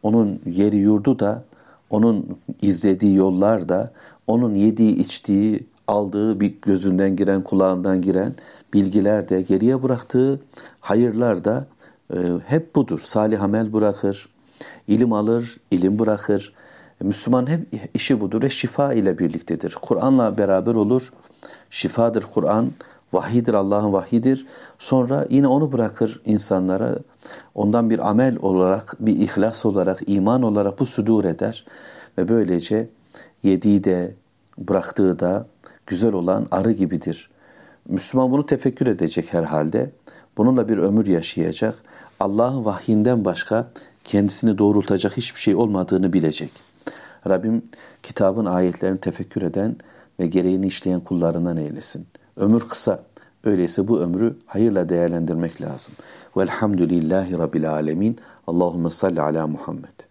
Onun 0.03 0.41
yeri 0.45 0.77
yurdu 0.77 1.19
da, 1.19 1.43
onun 1.91 2.37
izlediği 2.61 3.15
yollar 3.15 3.69
da, 3.69 3.91
onun 4.27 4.53
yediği, 4.53 4.95
içtiği, 4.95 5.59
aldığı 5.87 6.39
bir 6.39 6.53
gözünden 6.61 7.15
giren, 7.15 7.43
kulağından 7.43 8.01
giren 8.01 8.33
bilgiler 8.73 9.29
de, 9.29 9.41
geriye 9.41 9.83
bıraktığı 9.83 10.39
hayırlar 10.79 11.45
da 11.45 11.65
e, 12.13 12.17
hep 12.45 12.75
budur. 12.75 12.99
Salih 12.99 13.41
amel 13.41 13.73
bırakır, 13.73 14.29
ilim 14.87 15.13
alır, 15.13 15.57
ilim 15.71 15.99
bırakır. 15.99 16.53
Müslüman 17.01 17.49
hep 17.49 17.67
işi 17.93 18.21
budur 18.21 18.41
ve 18.41 18.49
şifa 18.49 18.93
ile 18.93 19.17
birliktedir. 19.17 19.77
Kur'an'la 19.81 20.37
beraber 20.37 20.75
olur. 20.75 21.13
Şifadır 21.69 22.23
Kur'an, 22.33 22.71
vahidir 23.13 23.53
Allah'ın 23.53 23.93
vahidir. 23.93 24.45
Sonra 24.79 25.27
yine 25.29 25.47
onu 25.47 25.71
bırakır 25.71 26.21
insanlara. 26.25 26.95
Ondan 27.55 27.89
bir 27.89 28.09
amel 28.09 28.37
olarak, 28.41 28.95
bir 28.99 29.19
ihlas 29.19 29.65
olarak, 29.65 29.99
iman 30.07 30.41
olarak 30.41 30.79
bu 30.79 30.85
sudur 30.85 31.25
eder. 31.25 31.65
Ve 32.17 32.29
böylece 32.29 32.89
yediği 33.43 33.83
de, 33.83 34.15
bıraktığı 34.57 35.19
da 35.19 35.47
güzel 35.87 36.13
olan 36.13 36.47
arı 36.51 36.71
gibidir. 36.71 37.29
Müslüman 37.89 38.31
bunu 38.31 38.45
tefekkür 38.45 38.87
edecek 38.87 39.33
herhalde. 39.33 39.91
Bununla 40.37 40.69
bir 40.69 40.77
ömür 40.77 41.07
yaşayacak. 41.07 41.75
Allah'ın 42.19 42.65
vahyinden 42.65 43.25
başka 43.25 43.67
kendisini 44.03 44.57
doğrultacak 44.57 45.17
hiçbir 45.17 45.39
şey 45.39 45.55
olmadığını 45.55 46.13
bilecek. 46.13 46.51
Rabbim 47.27 47.63
kitabın 48.03 48.45
ayetlerini 48.45 48.97
tefekkür 48.97 49.41
eden 49.41 49.75
ve 50.19 50.27
gereğini 50.27 50.67
işleyen 50.67 50.99
kullarından 50.99 51.57
eylesin. 51.57 52.07
Ömür 52.37 52.59
kısa. 52.59 53.03
Öyleyse 53.43 53.87
bu 53.87 53.99
ömrü 53.99 54.35
hayırla 54.45 54.89
değerlendirmek 54.89 55.61
lazım. 55.61 55.93
Velhamdülillahi 56.37 57.37
Rabbil 57.37 57.71
Alemin. 57.71 58.17
Allahümme 58.47 58.89
salli 58.89 59.21
ala 59.21 59.47
Muhammed. 59.47 60.10